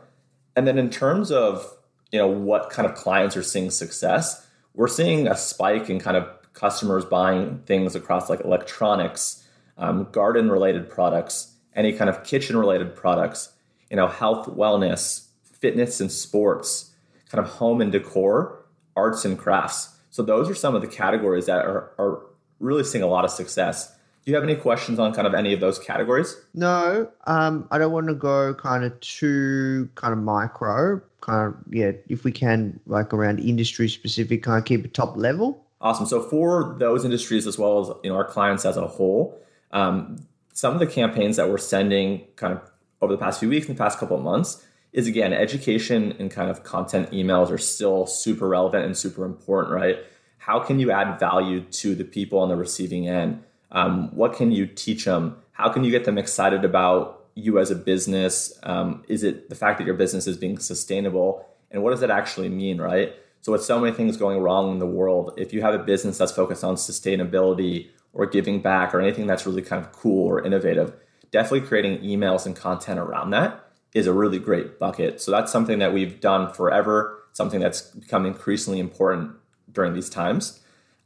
And 0.57 0.67
then 0.67 0.79
in 0.79 0.91
terms 0.91 1.31
of 1.31 1.77
you 2.13 2.19
know 2.19 2.29
what 2.29 2.71
kind 2.71 2.89
of 2.89 2.95
clients 2.95 3.37
are 3.37 3.43
seeing 3.43 3.71
success, 3.71 4.47
we're 4.75 4.89
seeing 4.89 5.27
a 5.27 5.37
spike 5.37 5.89
in 5.89 6.01
kind 6.01 6.17
of 6.17 6.29
customers 6.53 7.05
buying 7.05 7.61
things 7.67 7.95
across 7.95 8.29
like 8.29 8.41
electronics, 8.41 9.47
um, 9.79 10.09
garden 10.13 10.51
related 10.51 10.91
products, 10.91 11.55
any 11.75 11.93
kind 11.93 12.11
of 12.11 12.25
kitchen 12.25 12.57
related 12.57 12.95
products, 12.95 13.53
you 13.91 13.97
know, 13.97 14.09
health, 14.09 14.47
wellness, 14.47 15.29
fitness 15.43 16.01
and 16.01 16.11
sports, 16.11 16.91
kind 17.31 17.45
of 17.45 17.53
home 17.53 17.81
and 17.81 17.93
decor, 17.93 18.65
arts 18.97 19.25
and 19.25 19.39
crafts. 19.39 19.97
So 20.11 20.23
those 20.23 20.51
are 20.51 20.55
some 20.55 20.75
of 20.75 20.83
the 20.83 20.89
categories 20.89 21.47
that 21.47 21.65
are, 21.65 21.93
are 21.99 22.23
really 22.61 22.85
seeing 22.85 23.03
a 23.03 23.07
lot 23.07 23.25
of 23.25 23.31
success. 23.31 23.89
Do 24.25 24.31
you 24.31 24.35
have 24.35 24.45
any 24.45 24.55
questions 24.55 24.99
on 24.99 25.15
kind 25.15 25.27
of 25.27 25.35
any 25.35 25.53
of 25.53 25.61
those 25.61 25.79
categories? 25.79 26.37
No, 26.55 27.11
um, 27.27 27.67
I 27.71 27.79
don't 27.79 27.91
want 27.91 28.09
to 28.09 28.15
go 28.15 28.55
kind 28.55 28.85
of 28.85 28.99
too 29.01 29.89
kind 29.95 30.13
of 30.13 30.19
micro. 30.19 31.01
Kind 31.23 31.49
of 31.49 31.55
yeah, 31.71 31.93
if 32.09 32.25
we 32.25 32.33
can 32.33 32.79
like 32.87 33.13
around 33.15 33.41
industry 33.41 33.89
specific, 33.89 34.43
kind 34.43 34.59
of 34.59 34.65
keep 34.67 34.85
it 34.85 34.95
top 34.95 35.17
level. 35.17 35.65
Awesome. 35.81 36.05
So 36.05 36.23
for 36.23 36.77
those 36.79 37.05
industries 37.05 37.47
as 37.47 37.59
well 37.59 37.81
as 37.81 37.89
you 38.05 38.11
know 38.11 38.17
our 38.17 38.25
clients 38.25 38.67
as 38.67 38.77
a 38.77 38.87
whole, 38.87 39.41
um, 39.73 40.19
some 40.53 40.75
of 40.75 40.81
the 40.81 40.87
campaigns 40.87 41.37
that 41.37 41.49
we're 41.49 41.59
sending 41.59 42.27
kind 42.37 42.53
of 42.53 42.61
over 43.01 43.15
the 43.15 43.19
past 43.19 43.41
few 43.41 43.49
weeks 43.49 43.67
and 43.67 43.77
the 43.77 43.83
past 43.83 43.99
couple 43.99 44.17
of 44.17 44.23
months 44.23 44.67
is 44.93 45.07
again 45.07 45.33
education 45.33 46.15
and 46.19 46.31
kind 46.31 46.51
of 46.51 46.65
content 46.65 47.11
emails 47.13 47.51
are 47.51 47.59
still 47.59 48.07
super 48.07 48.49
relevant 48.49 48.85
and 48.85 48.97
super 48.97 49.25
important, 49.25 49.73
right? 49.73 49.99
How 50.41 50.59
can 50.59 50.81
you 50.81 50.91
add 50.91 51.21
value 51.21 51.61
to 51.61 51.95
the 51.95 52.03
people 52.03 52.39
on 52.39 52.49
the 52.49 52.57
receiving 52.57 53.07
end? 53.07 53.43
Um, 53.73 54.09
what 54.17 54.33
can 54.33 54.51
you 54.51 54.67
teach 54.67 55.05
them? 55.05 55.37
How 55.53 55.69
can 55.69 55.85
you 55.85 55.91
get 55.91 56.07
them 56.07 56.17
excited 56.17 56.65
about 56.65 57.27
you 57.35 57.59
as 57.59 57.71
a 57.71 57.75
business? 57.75 58.59
Um, 58.63 59.05
is 59.07 59.23
it 59.23 59.51
the 59.51 59.55
fact 59.55 59.77
that 59.79 59.85
your 59.85 59.97
business 59.97 60.27
is 60.27 60.39
being 60.39 60.59
sustainable? 60.59 61.47
And 61.71 61.83
what 61.83 61.91
does 61.91 62.01
that 62.01 62.11
actually 62.11 62.49
mean, 62.49 62.81
right? 62.81 63.15
So, 63.43 63.53
with 63.53 63.63
so 63.63 63.79
many 63.79 63.95
things 63.95 64.17
going 64.17 64.39
wrong 64.39 64.73
in 64.73 64.79
the 64.79 64.87
world, 64.87 65.35
if 65.37 65.53
you 65.53 65.61
have 65.61 65.75
a 65.75 65.79
business 65.79 66.17
that's 66.17 66.33
focused 66.33 66.65
on 66.65 66.77
sustainability 66.77 67.91
or 68.15 68.25
giving 68.25 68.63
back 68.63 68.95
or 68.95 69.01
anything 69.01 69.27
that's 69.27 69.45
really 69.45 69.63
kind 69.63 69.85
of 69.85 69.93
cool 69.93 70.27
or 70.27 70.43
innovative, 70.43 70.95
definitely 71.31 71.69
creating 71.69 71.99
emails 71.99 72.47
and 72.47 72.57
content 72.57 72.99
around 72.99 73.31
that 73.31 73.63
is 73.93 74.07
a 74.07 74.13
really 74.13 74.39
great 74.39 74.79
bucket. 74.79 75.21
So, 75.21 75.31
that's 75.31 75.53
something 75.53 75.81
that 75.81 75.93
we've 75.93 76.19
done 76.19 76.51
forever, 76.51 77.25
something 77.33 77.61
that's 77.61 77.83
become 77.83 78.25
increasingly 78.25 78.81
important 78.81 79.33
during 79.73 79.95
these 79.95 80.11
times. 80.11 80.61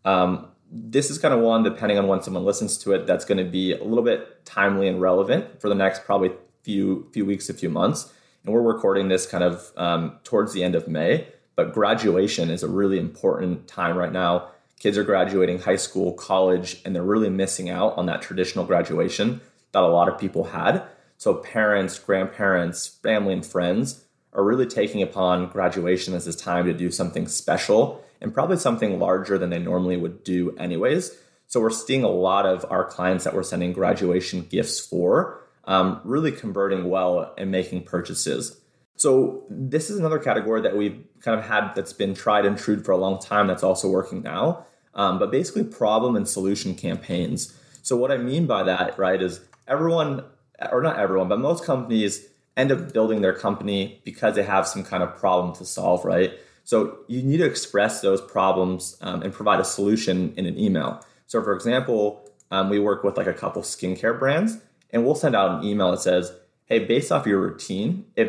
Um, 0.05 0.49
this 0.71 1.11
is 1.11 1.19
kind 1.19 1.33
of 1.33 1.41
one, 1.41 1.63
depending 1.63 1.99
on 1.99 2.09
when 2.09 2.23
someone 2.23 2.45
listens 2.45 2.77
to 2.79 2.93
it, 2.93 3.07
that's 3.07 3.25
going 3.25 3.39
to 3.39 3.51
be 3.51 3.73
a 3.73 3.85
little 3.85 4.03
bit 4.03 4.45
timely 4.45 4.89
and 4.89 5.01
relevant 5.01 5.61
for 5.61 5.69
the 5.69 5.75
next 5.75 6.05
probably 6.05 6.33
few 6.63 7.09
few 7.13 7.25
weeks, 7.25 7.49
a 7.49 7.55
few 7.55 7.69
months. 7.69 8.13
And 8.45 8.53
we're 8.53 8.63
recording 8.63 9.09
this 9.09 9.27
kind 9.27 9.45
of 9.45 9.73
um, 9.77 10.19
towards 10.25 10.53
the 10.53 10.65
end 10.65 10.75
of 10.75 10.89
May. 10.89 11.29
But 11.57 11.73
graduation 11.73 12.51
is 12.51 12.63
a 12.63 12.69
really 12.69 12.99
important 12.99 13.69
time 13.69 13.97
right 13.97 14.13
now. 14.13 14.49
Kids 14.81 14.99
are 14.99 15.05
graduating 15.05 15.61
high 15.61 15.77
school, 15.77 16.13
college, 16.13 16.83
and 16.85 16.95
they're 16.95 17.03
really 17.05 17.31
missing 17.31 17.71
out 17.71 17.97
on 17.97 18.07
that 18.07 18.23
traditional 18.23 18.65
graduation 18.65 19.41
that 19.73 19.83
a 19.83 19.87
lot 19.87 20.09
of 20.09 20.19
people 20.19 20.45
had. 20.45 20.83
So 21.17 21.35
parents, 21.35 21.99
grandparents, 21.99 22.89
family, 22.89 23.33
and 23.33 23.47
friends 23.47 24.04
are 24.35 24.45
really 24.45 24.67
taking 24.67 25.03
upon 25.03 25.49
graduation 25.49 26.15
as 26.15 26.25
this 26.25 26.37
time 26.37 26.67
to 26.67 26.73
do 26.73 26.91
something 26.91 27.29
special 27.29 28.05
and 28.21 28.35
probably 28.35 28.57
something 28.57 28.99
larger 28.99 29.39
than 29.39 29.51
they 29.51 29.59
normally 29.59 29.97
would 29.97 30.25
do, 30.25 30.57
anyways. 30.57 31.17
So 31.47 31.61
we're 31.61 31.71
seeing 31.71 32.05
a 32.05 32.09
lot 32.09 32.47
of 32.47 32.65
our 32.71 32.85
clients 32.85 33.25
that 33.25 33.35
we're 33.35 33.43
sending 33.43 33.73
graduation 33.73 34.43
gifts 34.43 34.81
for 34.81 35.41
um, 35.65 36.01
really 36.05 36.33
converting 36.33 36.89
well 36.89 37.35
and 37.39 37.51
making 37.51 37.85
purchases. 37.85 38.61
So 38.97 39.45
this 39.51 39.91
is 39.91 39.99
another 39.99 40.19
category 40.19 40.63
that 40.63 40.77
we've 40.77 41.05
kind 41.21 41.39
of 41.39 41.47
had 41.47 41.75
that's 41.75 41.93
been 41.93 42.15
tried 42.15 42.47
and 42.47 42.57
true 42.57 42.83
for 42.83 42.93
a 42.93 42.97
long 42.97 43.21
time 43.21 43.47
that's 43.47 43.63
also 43.63 43.89
working 43.89 44.23
now. 44.23 44.67
Um, 44.95 45.19
but 45.19 45.31
basically, 45.31 45.65
problem 45.65 46.15
and 46.17 46.29
solution 46.29 46.75
campaigns. 46.75 47.59
So 47.83 47.97
what 47.97 48.13
I 48.13 48.17
mean 48.17 48.47
by 48.47 48.63
that, 48.63 48.99
right, 48.99 49.21
is 49.21 49.41
everyone, 49.67 50.25
or 50.71 50.81
not 50.83 50.99
everyone, 50.99 51.29
but 51.29 51.41
most 51.41 51.65
companies 51.65 52.27
end 52.57 52.71
up 52.73 52.93
building 52.93 53.21
their 53.21 53.33
company 53.35 54.01
because 54.05 54.37
they 54.37 54.43
have 54.43 54.67
some 54.67 54.85
kind 54.85 55.03
of 55.03 55.17
problem 55.17 55.55
to 55.57 55.65
solve, 55.65 56.05
right? 56.05 56.33
So 56.65 56.99
you 57.09 57.23
need 57.23 57.39
to 57.39 57.45
express 57.45 58.01
those 58.01 58.21
problems 58.21 58.97
um, 59.01 59.23
and 59.23 59.33
provide 59.33 59.61
a 59.61 59.65
solution 59.65 60.33
in 60.37 60.47
an 60.47 60.59
email. 60.59 61.05
So 61.27 61.43
for 61.43 61.55
example, 61.55 62.29
um, 62.51 62.71
we 62.71 62.79
work 62.79 63.05
with 63.05 63.17
like 63.17 63.27
a 63.27 63.35
couple 63.35 63.63
skincare 63.63 64.19
brands, 64.19 64.59
and 64.91 65.05
we'll 65.05 65.15
send 65.15 65.35
out 65.35 65.59
an 65.59 65.65
email 65.67 65.91
that 65.91 66.01
says, 66.01 66.33
"Hey, 66.67 66.79
based 66.79 67.11
off 67.11 67.27
your 67.27 67.41
routine, 67.41 68.07
if 68.17 68.29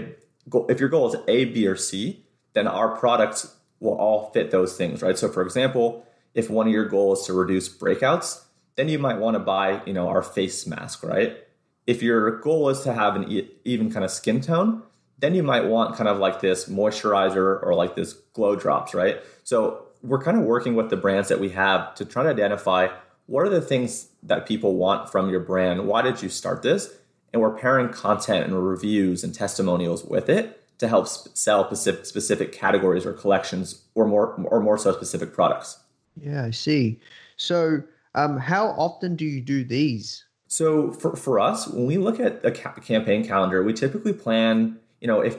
if 0.70 0.80
your 0.80 0.90
goal 0.90 1.14
is 1.14 1.16
A, 1.28 1.46
B, 1.46 1.68
or 1.68 1.76
C, 1.76 2.26
then 2.54 2.68
our 2.68 2.98
products 2.98 3.56
will 3.80 3.96
all 3.96 4.32
fit 4.32 4.52
those 4.52 4.76
things, 4.78 5.02
right? 5.02 5.18
So 5.18 5.30
for 5.30 5.42
example, 5.42 6.06
if 6.34 6.50
one 6.50 6.68
of 6.68 6.74
your 6.74 6.88
goals 6.88 7.22
is 7.22 7.28
to 7.28 7.34
reduce 7.34 7.70
breakouts, 7.70 8.44
then 8.76 8.90
you 8.90 9.00
might 9.00 9.18
want 9.18 9.36
to 9.36 9.40
buy, 9.40 9.82
you 9.86 9.94
know, 9.94 10.08
our 10.08 10.22
face 10.22 10.66
mask, 10.68 11.04
right? 11.04 11.38
If 11.88 12.02
your 12.02 12.40
goal 12.40 12.70
is 12.70 12.82
to 12.82 12.94
have 12.94 13.16
an 13.16 13.48
even 13.64 13.92
kind 13.92 14.04
of 14.04 14.12
skin 14.12 14.42
tone, 14.42 14.82
then 15.20 15.36
you 15.36 15.44
might 15.44 15.66
want 15.66 15.96
kind 15.96 16.10
of 16.10 16.18
like 16.18 16.42
this 16.42 16.68
moisturizer 16.68 17.62
or 17.64 17.74
like 17.76 17.96
this 17.96 18.14
glow 18.34 18.56
drops, 18.56 18.94
right? 18.94 19.22
So 19.44 19.86
we're 20.02 20.22
kind 20.22 20.38
of 20.38 20.44
working 20.44 20.76
with 20.76 20.90
the 20.90 20.98
brands 20.98 21.30
that 21.30 21.40
we 21.40 21.50
have 21.50 21.96
to 21.96 22.06
try 22.06 22.24
to 22.24 22.30
identify 22.30 22.90
what 23.28 23.42
are 23.42 23.50
the 23.50 23.62
things 23.62 24.10
that 24.24 24.46
people 24.46 24.76
want 24.76 25.12
from 25.12 25.30
your 25.30 25.40
brand? 25.40 25.88
Why 25.88 26.02
did 26.02 26.22
you 26.22 26.30
start 26.30 26.62
this? 26.62 26.96
And 27.34 27.42
we're 27.42 27.58
pairing 27.58 27.90
content 27.90 28.46
and 28.46 28.68
reviews 28.68 29.24
and 29.24 29.34
testimonials 29.34 30.04
with 30.04 30.30
it 30.30 30.62
to 30.78 30.88
help 30.88 31.08
sell 31.08 31.66
specific, 31.66 32.06
specific 32.06 32.52
categories 32.52 33.06
or 33.06 33.14
collections 33.14 33.84
or 33.96 34.06
more 34.06 34.34
or 34.46 34.60
more 34.60 34.78
so 34.78 34.92
specific 34.94 35.34
products. 35.34 35.80
Yeah, 36.18 36.46
I 36.46 36.52
see. 36.52 37.00
So, 37.38 37.82
um, 38.14 38.38
how 38.38 38.68
often 38.68 39.16
do 39.16 39.26
you 39.26 39.42
do 39.42 39.64
these? 39.64 40.25
So 40.56 40.92
for, 40.94 41.16
for 41.16 41.40
us, 41.40 41.68
when 41.68 41.86
we 41.86 41.98
look 41.98 42.20
at 42.20 42.44
a 42.46 42.52
ca- 42.52 42.74
campaign 42.74 43.26
calendar, 43.26 43.64
we 43.64 43.74
typically 43.74 44.14
plan 44.14 44.80
you 45.06 45.08
know, 45.08 45.22
if 45.22 45.38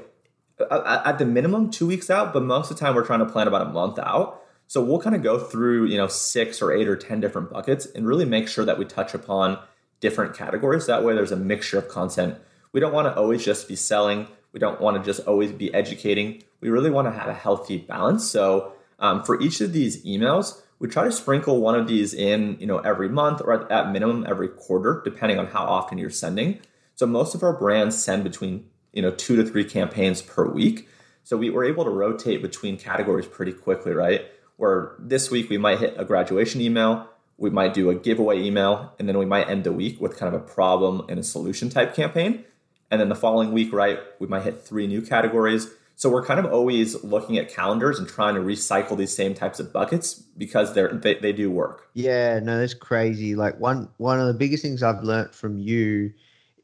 at 0.71 1.19
the 1.19 1.27
minimum 1.27 1.71
two 1.71 1.87
weeks 1.87 2.09
out, 2.09 2.33
but 2.33 2.43
most 2.43 2.71
of 2.71 2.77
the 2.77 2.81
time 2.85 2.95
we're 2.95 3.05
trying 3.05 3.19
to 3.19 3.27
plan 3.27 3.49
about 3.49 3.63
a 3.63 3.71
month 3.71 3.99
out. 3.99 4.43
So 4.69 4.83
we'll 4.83 5.01
kind 5.01 5.15
of 5.17 5.23
go 5.23 5.39
through, 5.39 5.87
you 5.87 5.97
know, 5.97 6.07
six 6.07 6.63
or 6.63 6.73
eight 6.73 6.87
or 6.89 6.97
10 6.97 7.21
different 7.21 7.51
buckets 7.51 7.87
and 7.87 8.07
really 8.07 8.25
make 8.25 8.49
sure 8.49 8.65
that 8.65 8.79
we 8.79 8.85
touch 8.85 9.13
upon 9.13 9.59
different 10.01 10.35
categories. 10.35 10.87
That 10.87 11.05
way 11.05 11.15
there's 11.15 11.33
a 11.33 11.37
mixture 11.37 11.79
of 11.79 11.89
content. 11.89 12.39
We 12.73 12.81
don't 12.81 12.93
want 12.93 13.07
to 13.07 13.17
always 13.17 13.45
just 13.45 13.67
be 13.67 13.77
selling. 13.77 14.29
We 14.53 14.61
don't 14.61 14.81
want 14.81 14.97
to 14.97 15.03
just 15.03 15.27
always 15.27 15.53
be 15.53 15.75
educating. 15.75 16.43
We 16.61 16.71
really 16.71 16.91
want 16.91 17.07
to 17.09 17.19
have 17.19 17.29
a 17.29 17.35
healthy 17.35 17.79
balance. 17.79 18.25
So 18.29 18.73
um, 18.99 19.25
for 19.25 19.41
each 19.41 19.61
of 19.61 19.73
these 19.73 20.05
emails, 20.05 20.63
we 20.79 20.89
try 20.89 21.05
to 21.05 21.13
sprinkle 21.13 21.61
one 21.61 21.75
of 21.75 21.87
these 21.87 22.13
in, 22.13 22.57
you 22.61 22.67
know, 22.67 22.79
every 22.79 23.09
month 23.09 23.41
or 23.41 23.73
at 23.73 23.91
minimum 23.93 24.27
every 24.29 24.49
quarter, 24.49 25.01
depending 25.05 25.39
on 25.39 25.47
how 25.47 25.65
often 25.65 25.99
you're 25.99 26.11
sending. 26.11 26.61
So 26.95 27.07
most 27.07 27.35
of 27.35 27.43
our 27.43 27.53
brands 27.53 28.03
send 28.03 28.25
between 28.25 28.69
you 28.97 29.03
know 29.03 29.11
two 29.11 29.37
to 29.37 29.45
three 29.45 29.65
campaigns 29.65 30.23
per 30.23 30.49
week. 30.49 30.89
So 31.23 31.37
we 31.37 31.51
were 31.51 31.65
able 31.65 31.85
to 31.85 31.91
rotate 31.91 32.41
between 32.41 32.79
categories 32.79 33.27
pretty 33.27 33.53
quickly, 33.53 33.93
right? 33.93 34.27
Where 34.57 34.95
this 34.99 35.31
week 35.31 35.51
we 35.51 35.59
might 35.59 35.79
hit 35.79 35.95
a 35.99 36.05
graduation 36.05 36.61
email, 36.61 37.09
we 37.37 37.51
might 37.51 37.75
do 37.75 37.91
a 37.91 37.95
giveaway 37.95 38.43
email, 38.43 38.95
and 38.99 39.07
then 39.07 39.19
we 39.19 39.27
might 39.27 39.49
end 39.51 39.65
the 39.65 39.73
week 39.73 40.01
with 40.01 40.17
kind 40.17 40.35
of 40.35 40.41
a 40.41 40.45
problem 40.45 41.05
and 41.09 41.19
a 41.19 41.23
solution 41.23 41.69
type 41.69 41.95
campaign. 41.95 42.45
And 42.91 43.01
then 43.01 43.09
the 43.09 43.15
following 43.15 43.53
week, 43.53 43.73
right, 43.73 43.99
we 44.19 44.29
might 44.29 44.45
hit 44.45 44.63
three 44.63 44.87
new 44.87 45.03
categories. 45.03 45.69
So 45.99 46.11
we're 46.11 46.25
kind 46.25 46.39
of 46.39 46.53
always 46.53 47.03
looking 47.03 47.39
at 47.39 47.49
calendars 47.49 47.99
and 47.99 48.07
trying 48.07 48.35
to 48.35 48.41
recycle 48.43 48.99
these 48.99 49.17
same 49.17 49.33
types 49.33 49.59
of 49.59 49.73
buckets 49.73 50.15
because 50.15 50.75
they're 50.75 50.93
they, 50.93 51.15
they 51.15 51.33
do 51.33 51.51
work. 51.51 51.89
Yeah, 51.95 52.39
no, 52.39 52.59
that's 52.59 52.75
crazy. 52.75 53.35
Like 53.35 53.59
one 53.59 53.89
one 53.97 54.21
of 54.21 54.27
the 54.27 54.35
biggest 54.35 54.63
things 54.63 54.83
I've 54.83 55.03
learned 55.03 55.35
from 55.35 55.59
you 55.59 56.13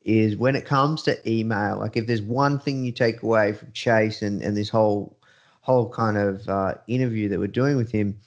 is 0.05 0.37
when 0.37 0.55
it 0.55 0.67
comes 0.67 1.03
to 1.05 1.31
email, 1.31 1.79
like 1.79 1.97
if 1.97 2.07
there's 2.07 2.21
one 2.21 2.59
thing 2.59 2.85
you 2.85 2.93
take 2.93 3.23
away 3.23 3.55
from 3.55 3.73
Chase 3.73 4.21
and, 4.21 4.43
and 4.43 4.55
this 4.55 4.69
whole 4.69 5.17
whole 5.62 5.89
kind 5.89 6.19
of 6.19 6.47
uh, 6.49 6.75
interview 6.87 7.29
that 7.31 7.39
we're 7.39 7.47
doing 7.47 7.77
with 7.77 7.91
him, 7.91 8.19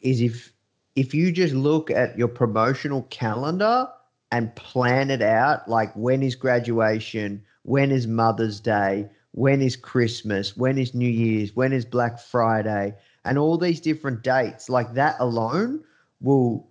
is 0.00 0.20
if 0.20 0.52
if 0.94 1.12
you 1.12 1.32
just 1.32 1.54
look 1.54 1.90
at 1.90 2.16
your 2.16 2.28
promotional 2.28 3.02
calendar 3.10 3.88
and 4.30 4.54
plan 4.54 5.10
it 5.10 5.22
out 5.22 5.68
like 5.68 5.92
when 5.96 6.22
is 6.22 6.36
graduation, 6.36 7.42
when 7.62 7.90
is 7.90 8.06
Mother's 8.06 8.60
Day, 8.60 9.08
when 9.36 9.60
is 9.60 9.76
Christmas, 9.76 10.56
when 10.56 10.78
is 10.78 10.94
New 10.94 11.08
Year's, 11.08 11.54
when 11.54 11.74
is 11.74 11.84
Black 11.84 12.18
Friday, 12.18 12.94
and 13.26 13.38
all 13.38 13.58
these 13.58 13.80
different 13.80 14.22
dates, 14.22 14.70
like 14.70 14.94
that 14.94 15.14
alone 15.18 15.84
will 16.22 16.66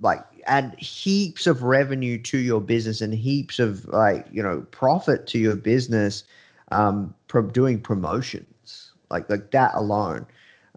like 0.00 0.20
add 0.46 0.78
heaps 0.78 1.46
of 1.46 1.62
revenue 1.62 2.18
to 2.18 2.36
your 2.36 2.60
business 2.60 3.00
and 3.00 3.14
heaps 3.14 3.58
of 3.58 3.86
like 3.86 4.26
you 4.30 4.42
know 4.42 4.60
profit 4.70 5.26
to 5.28 5.38
your 5.38 5.56
business 5.56 6.24
um 6.70 7.14
from 7.28 7.50
doing 7.50 7.80
promotions. 7.80 8.92
Like 9.10 9.30
like 9.30 9.50
that 9.52 9.72
alone 9.74 10.26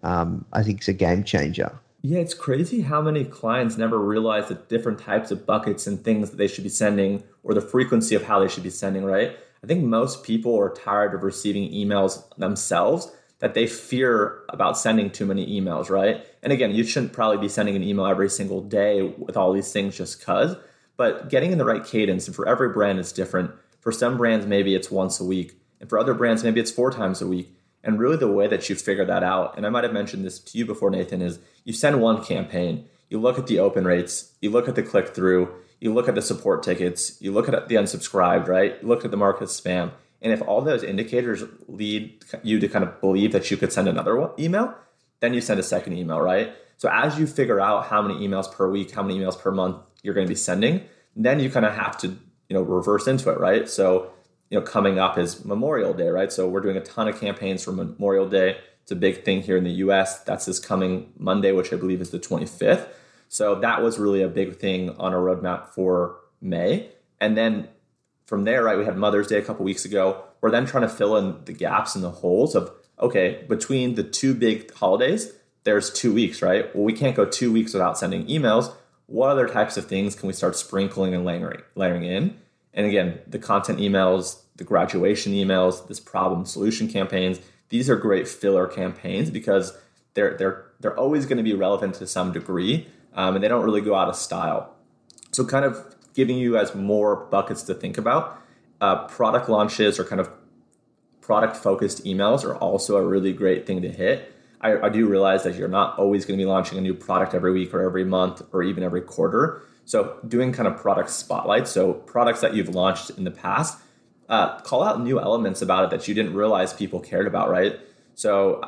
um 0.04 0.46
i 0.54 0.64
think 0.64 0.82
is 0.82 0.88
a 0.88 0.94
game 0.94 1.24
changer. 1.24 1.78
Yeah, 2.02 2.20
it's 2.20 2.34
crazy 2.34 2.82
how 2.82 3.02
many 3.02 3.26
clients 3.26 3.78
never 3.78 4.00
realize 4.00 4.48
the 4.48 4.56
different 4.56 5.00
types 5.00 5.32
of 5.32 5.46
buckets 5.46 5.86
and 5.86 6.02
things 6.02 6.30
that 6.30 6.38
they 6.38 6.48
should 6.48 6.64
be 6.64 6.70
sending 6.70 7.24
or 7.44 7.54
the 7.54 7.62
frequency 7.62 8.16
of 8.16 8.24
how 8.24 8.40
they 8.40 8.48
should 8.48 8.64
be 8.64 8.70
sending, 8.70 9.04
right? 9.04 9.38
I 9.66 9.68
think 9.68 9.84
most 9.84 10.24
people 10.24 10.56
are 10.60 10.70
tired 10.70 11.16
of 11.16 11.24
receiving 11.24 11.72
emails 11.72 12.24
themselves 12.38 13.12
that 13.40 13.56
they 13.56 13.66
fear 13.66 14.44
about 14.50 14.78
sending 14.78 15.10
too 15.10 15.26
many 15.26 15.60
emails, 15.60 15.90
right? 15.90 16.24
And 16.44 16.54
again, 16.54 16.76
you 16.76 16.84
shouldn't 16.84 17.14
probably 17.14 17.40
be 17.40 17.50
sending 17.50 17.76
an 17.76 17.82
email 17.82 18.06
every 18.06 18.30
single 18.30 18.62
day 18.62 19.02
with 19.02 19.36
all 19.36 19.52
these 19.54 19.74
things 19.74 19.98
just 19.98 20.24
cuz, 20.24 20.56
but 20.98 21.30
getting 21.30 21.52
in 21.52 21.58
the 21.58 21.66
right 21.66 21.84
cadence 21.84 22.28
and 22.28 22.36
for 22.36 22.48
every 22.48 22.70
brand 22.70 23.00
it's 23.00 23.12
different. 23.12 23.50
For 23.80 23.92
some 23.92 24.18
brands 24.18 24.46
maybe 24.46 24.76
it's 24.76 24.92
once 24.92 25.20
a 25.20 25.26
week, 25.26 25.60
and 25.80 25.90
for 25.90 25.98
other 25.98 26.14
brands 26.14 26.44
maybe 26.44 26.60
it's 26.60 26.70
four 26.70 26.92
times 26.92 27.20
a 27.24 27.28
week. 27.28 27.58
And 27.84 27.98
really 27.98 28.18
the 28.18 28.32
way 28.32 28.46
that 28.46 28.70
you 28.70 28.76
figure 28.76 29.06
that 29.06 29.24
out, 29.24 29.58
and 29.58 29.66
I 29.66 29.70
might 29.70 29.84
have 29.84 29.94
mentioned 29.94 30.24
this 30.24 30.38
to 30.38 30.60
you 30.60 30.68
before 30.68 30.92
Nathan 30.92 31.24
is 31.24 31.40
you 31.64 31.74
send 31.74 32.00
one 32.00 32.24
campaign, 32.24 32.86
you 33.10 33.20
look 33.20 33.40
at 33.40 33.48
the 33.48 33.58
open 33.58 33.86
rates, 33.86 34.32
you 34.42 34.52
look 34.52 34.68
at 34.68 34.76
the 34.76 34.84
click 34.84 35.16
through, 35.16 35.52
you 35.80 35.94
look 35.94 36.08
at 36.08 36.16
the 36.16 36.22
support 36.22 36.64
tickets, 36.64 37.22
you 37.22 37.32
look 37.32 37.48
at 37.48 37.68
the 37.68 37.76
unsubscribed, 37.76 38.48
right? 38.48 38.78
You 38.82 38.88
look 38.88 39.06
at 39.06 39.12
the 39.12 39.18
market 39.18 39.50
spam. 39.50 39.92
And 40.22 40.34
if 40.34 40.42
all 40.42 40.62
those 40.62 40.84
indicators 40.84 41.44
lead 41.68 42.24
you 42.42 42.60
to 42.60 42.68
kind 42.68 42.84
of 42.84 43.00
believe 43.02 43.32
that 43.34 43.52
you 43.52 43.58
could 43.58 43.72
send 43.72 43.88
another 43.88 44.32
email, 44.40 44.74
then 45.20 45.34
you 45.34 45.42
send 45.42 45.60
a 45.60 45.64
second 45.64 45.98
email, 45.98 46.20
right? 46.20 46.54
So 46.78 46.90
as 46.90 47.20
you 47.20 47.28
figure 47.28 47.60
out 47.60 47.88
how 47.88 48.02
many 48.02 48.28
emails 48.28 48.52
per 48.52 48.70
week, 48.70 48.92
how 48.92 49.04
many 49.04 49.20
emails 49.20 49.40
per 49.40 49.52
month 49.52 49.78
you're 50.04 50.14
going 50.14 50.28
to 50.28 50.32
be 50.32 50.36
sending, 50.36 50.84
then 51.16 51.40
you 51.40 51.50
kind 51.50 51.66
of 51.66 51.74
have 51.74 51.98
to, 52.00 52.08
you 52.08 52.54
know, 52.54 52.62
reverse 52.62 53.08
into 53.08 53.30
it, 53.30 53.40
right? 53.40 53.70
So, 53.70 54.12
you 54.50 54.60
know, 54.60 54.66
coming 54.66 55.00
up 55.00 55.18
is 55.18 55.46
Memorial 55.46 55.94
Day, 55.94 56.10
right? 56.10 56.32
So 56.32 56.48
we're 56.48 56.62
doing 56.62 56.78
a 56.78 56.82
ton 56.82 57.08
of 57.08 57.20
campaigns 57.20 57.64
for 57.64 57.72
Memorial 57.72 58.28
Day. 58.28 58.58
It's 58.84 58.92
a 58.92 58.96
big 58.96 59.24
thing 59.24 59.42
here 59.42 59.58
in 59.58 59.64
the 59.64 59.72
US. 59.72 60.24
That's 60.24 60.46
this 60.46 60.60
coming 60.60 61.12
Monday, 61.18 61.52
which 61.52 61.74
I 61.74 61.76
believe 61.76 62.02
is 62.02 62.12
the 62.12 62.20
25th. 62.20 62.88
So 63.30 63.56
that 63.56 63.82
was 63.82 64.00
really 64.00 64.22
a 64.22 64.28
big 64.28 64.58
thing 64.58 64.92
on 64.92 65.14
our 65.14 65.20
roadmap 65.20 65.70
for 65.70 66.18
May. 66.42 66.90
And 67.20 67.38
then 67.38 67.68
from 68.26 68.44
there, 68.44 68.64
right, 68.64 68.78
we 68.78 68.86
had 68.86 68.98
Mother's 68.98 69.28
Day 69.28 69.38
a 69.38 69.42
couple 69.42 69.66
weeks 69.66 69.86
ago. 69.86 70.24
We're 70.42 70.52
then 70.52 70.66
trying 70.66 70.84
to 70.84 70.90
fill 70.90 71.18
in 71.18 71.44
the 71.46 71.54
gaps 71.54 71.96
and 71.96 72.04
the 72.04 72.12
holes 72.12 72.56
of, 72.56 72.72
okay, 73.00 73.46
between 73.48 73.96
the 73.96 74.04
two 74.04 74.34
big 74.34 74.74
holidays, 74.74 75.32
there's 75.64 75.92
two 75.92 76.14
weeks, 76.14 76.42
right? 76.42 76.74
Well, 76.76 76.84
we 76.84 76.94
can't 76.94 77.16
go 77.16 77.26
two 77.26 77.52
weeks 77.52 77.74
without 77.74 77.98
sending 77.98 78.28
emails. 78.28 78.72
What 79.08 79.30
other 79.30 79.48
types 79.48 79.78
of 79.78 79.88
things 79.88 80.16
can 80.16 80.28
we 80.28 80.34
start 80.34 80.56
sprinkling 80.56 81.14
and 81.14 81.26
layering, 81.26 81.62
layering 81.76 82.04
in? 82.04 82.38
And 82.74 82.86
again, 82.86 83.20
the 83.28 83.40
content 83.40 83.80
emails, 83.80 84.42
the 84.56 84.64
graduation 84.64 85.34
emails, 85.34 85.88
this 85.88 86.00
problem 86.00 86.46
solution 86.46 86.88
campaigns, 86.88 87.40
these 87.70 87.90
are 87.90 87.96
great 87.96 88.28
filler 88.28 88.68
campaigns 88.68 89.30
because 89.30 89.78
they're 90.14 90.38
they're 90.38 90.66
they're 90.80 90.98
always 90.98 91.26
going 91.26 91.38
to 91.38 91.44
be 91.44 91.54
relevant 91.54 91.96
to 91.96 92.08
some 92.08 92.32
degree, 92.32 92.88
um, 93.16 93.36
and 93.36 93.44
they 93.44 93.48
don't 93.48 93.64
really 93.64 93.82
go 93.82 93.96
out 93.96 94.10
of 94.10 94.16
style. 94.16 94.74
So, 95.32 95.46
kind 95.46 95.66
of 95.66 95.96
giving 96.14 96.38
you 96.38 96.54
guys 96.54 96.76
more 96.76 97.16
buckets 97.16 97.64
to 97.64 97.74
think 97.74 97.98
about. 97.98 98.42
Uh, 98.80 99.08
product 99.08 99.50
launches 99.50 100.00
or 100.00 100.04
kind 100.04 100.20
of 100.22 100.30
product 101.22 101.58
focused 101.58 102.04
emails 102.06 102.44
are 102.44 102.56
also 102.56 102.98
a 102.98 103.06
really 103.06 103.34
great 103.34 103.66
thing 103.66 103.82
to 103.82 103.90
hit. 103.90 104.32
I, 104.62 104.78
I 104.78 104.90
do 104.90 105.08
realize 105.08 105.44
that 105.44 105.56
you're 105.56 105.68
not 105.68 105.98
always 105.98 106.26
going 106.26 106.38
to 106.38 106.42
be 106.42 106.48
launching 106.48 106.78
a 106.78 106.82
new 106.82 106.94
product 106.94 107.34
every 107.34 107.52
week 107.52 107.74
or 107.74 107.82
every 107.82 108.06
month 108.06 108.42
or 108.52 108.64
even 108.64 108.84
every 108.84 109.02
quarter. 109.02 109.62
So, 109.86 110.20
doing 110.28 110.52
kind 110.52 110.68
of 110.68 110.78
product 110.78 111.10
spotlight, 111.10 111.68
so 111.68 111.94
products 111.94 112.42
that 112.42 112.54
you've 112.54 112.70
launched 112.70 113.12
in 113.12 113.24
the 113.24 113.32
past, 113.32 113.78
uh, 114.28 114.60
call 114.62 114.84
out 114.84 115.02
new 115.02 115.20
elements 115.20 115.62
about 115.62 115.84
it 115.86 115.90
that 115.92 116.08
you 116.08 116.14
didn't 116.16 116.34
realize 116.34 116.74
people 116.74 117.00
cared 117.00 117.28
about, 117.28 117.50
right? 117.50 117.80
So, 118.16 118.68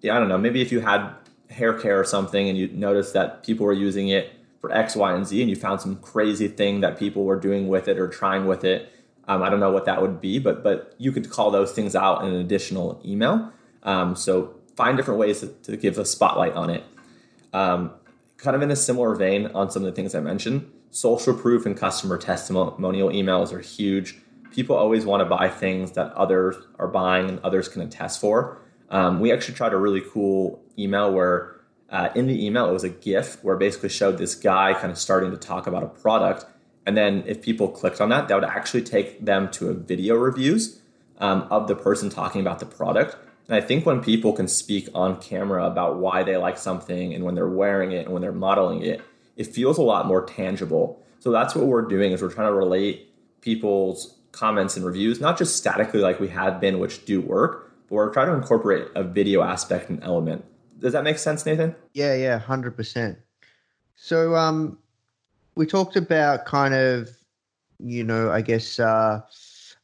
yeah, 0.00 0.14
I 0.14 0.20
don't 0.20 0.28
know, 0.28 0.38
maybe 0.38 0.60
if 0.60 0.70
you 0.70 0.80
had 0.80 1.14
hair 1.52 1.74
care 1.74 2.00
or 2.00 2.04
something 2.04 2.48
and 2.48 2.56
you 2.56 2.68
noticed 2.68 3.12
that 3.12 3.44
people 3.44 3.66
were 3.66 3.72
using 3.72 4.08
it 4.08 4.32
for 4.60 4.72
X, 4.72 4.94
Y, 4.94 5.12
and 5.12 5.26
Z, 5.26 5.40
and 5.40 5.50
you 5.50 5.56
found 5.56 5.80
some 5.80 5.96
crazy 5.96 6.48
thing 6.48 6.80
that 6.80 6.98
people 6.98 7.24
were 7.24 7.38
doing 7.38 7.68
with 7.68 7.88
it 7.88 7.98
or 7.98 8.08
trying 8.08 8.46
with 8.46 8.64
it. 8.64 8.90
Um, 9.28 9.42
I 9.42 9.50
don't 9.50 9.60
know 9.60 9.72
what 9.72 9.84
that 9.86 10.00
would 10.00 10.20
be, 10.20 10.38
but 10.38 10.62
but 10.62 10.94
you 10.98 11.12
could 11.12 11.30
call 11.30 11.50
those 11.50 11.72
things 11.72 11.94
out 11.94 12.22
in 12.22 12.28
an 12.28 12.40
additional 12.40 13.00
email. 13.04 13.52
Um, 13.82 14.14
so 14.16 14.54
find 14.76 14.96
different 14.96 15.18
ways 15.18 15.40
to, 15.40 15.48
to, 15.48 15.76
give 15.76 15.98
a 15.98 16.04
spotlight 16.04 16.52
on 16.52 16.70
it. 16.70 16.84
Um, 17.52 17.92
kind 18.36 18.54
of 18.54 18.62
in 18.62 18.70
a 18.70 18.76
similar 18.76 19.14
vein 19.14 19.46
on 19.48 19.70
some 19.70 19.84
of 19.84 19.86
the 19.86 19.92
things 19.92 20.14
I 20.14 20.20
mentioned, 20.20 20.70
social 20.90 21.34
proof 21.34 21.66
and 21.66 21.76
customer 21.76 22.16
testimonial 22.16 23.08
emails 23.08 23.52
are 23.52 23.60
huge. 23.60 24.18
People 24.52 24.76
always 24.76 25.04
want 25.04 25.20
to 25.20 25.24
buy 25.24 25.48
things 25.48 25.92
that 25.92 26.12
others 26.12 26.56
are 26.78 26.86
buying 26.86 27.28
and 27.28 27.38
others 27.40 27.68
can 27.68 27.82
attest 27.82 28.20
for. 28.20 28.58
Um, 28.92 29.18
we 29.18 29.32
actually 29.32 29.54
tried 29.54 29.72
a 29.72 29.78
really 29.78 30.02
cool 30.02 30.62
email 30.78 31.12
where 31.12 31.56
uh, 31.90 32.10
in 32.14 32.26
the 32.26 32.46
email 32.46 32.68
it 32.68 32.72
was 32.72 32.84
a 32.84 32.90
GIF 32.90 33.42
where 33.42 33.56
basically 33.56 33.88
showed 33.88 34.18
this 34.18 34.34
guy 34.34 34.74
kind 34.74 34.92
of 34.92 34.98
starting 34.98 35.30
to 35.32 35.36
talk 35.36 35.66
about 35.66 35.82
a 35.82 35.88
product, 35.88 36.46
and 36.86 36.96
then 36.96 37.24
if 37.26 37.42
people 37.42 37.68
clicked 37.68 38.00
on 38.00 38.10
that, 38.10 38.28
that 38.28 38.34
would 38.34 38.44
actually 38.44 38.82
take 38.82 39.24
them 39.24 39.50
to 39.52 39.70
a 39.70 39.74
video 39.74 40.14
reviews 40.14 40.80
um, 41.18 41.46
of 41.50 41.68
the 41.68 41.74
person 41.74 42.10
talking 42.10 42.40
about 42.40 42.58
the 42.60 42.66
product. 42.66 43.16
And 43.48 43.56
I 43.56 43.60
think 43.60 43.86
when 43.86 44.02
people 44.02 44.32
can 44.32 44.48
speak 44.48 44.88
on 44.94 45.20
camera 45.20 45.64
about 45.66 45.98
why 45.98 46.22
they 46.22 46.36
like 46.36 46.58
something 46.58 47.12
and 47.12 47.24
when 47.24 47.34
they're 47.34 47.48
wearing 47.48 47.92
it 47.92 48.04
and 48.04 48.12
when 48.12 48.22
they're 48.22 48.32
modeling 48.32 48.82
it, 48.82 49.00
it 49.36 49.46
feels 49.46 49.78
a 49.78 49.82
lot 49.82 50.06
more 50.06 50.24
tangible. 50.24 51.02
So 51.20 51.30
that's 51.30 51.54
what 51.54 51.66
we're 51.66 51.82
doing 51.82 52.12
is 52.12 52.22
we're 52.22 52.32
trying 52.32 52.48
to 52.48 52.54
relate 52.54 53.12
people's 53.40 54.16
comments 54.32 54.76
and 54.76 54.84
reviews, 54.84 55.20
not 55.20 55.38
just 55.38 55.56
statically 55.56 56.00
like 56.00 56.20
we 56.20 56.28
had 56.28 56.60
been, 56.60 56.78
which 56.78 57.04
do 57.04 57.20
work, 57.20 57.71
but 57.92 57.96
we're 57.96 58.10
to 58.14 58.32
incorporate 58.32 58.88
a 58.94 59.04
video 59.04 59.42
aspect 59.42 59.90
and 59.90 60.02
element. 60.02 60.42
Does 60.78 60.94
that 60.94 61.04
make 61.04 61.18
sense, 61.18 61.44
Nathan? 61.44 61.76
Yeah, 61.92 62.14
yeah, 62.14 62.38
hundred 62.38 62.74
percent. 62.74 63.18
So, 63.96 64.34
um, 64.34 64.78
we 65.56 65.66
talked 65.66 65.94
about 65.96 66.46
kind 66.46 66.72
of, 66.72 67.10
you 67.78 68.02
know, 68.02 68.30
I 68.30 68.40
guess 68.40 68.80
uh, 68.80 69.20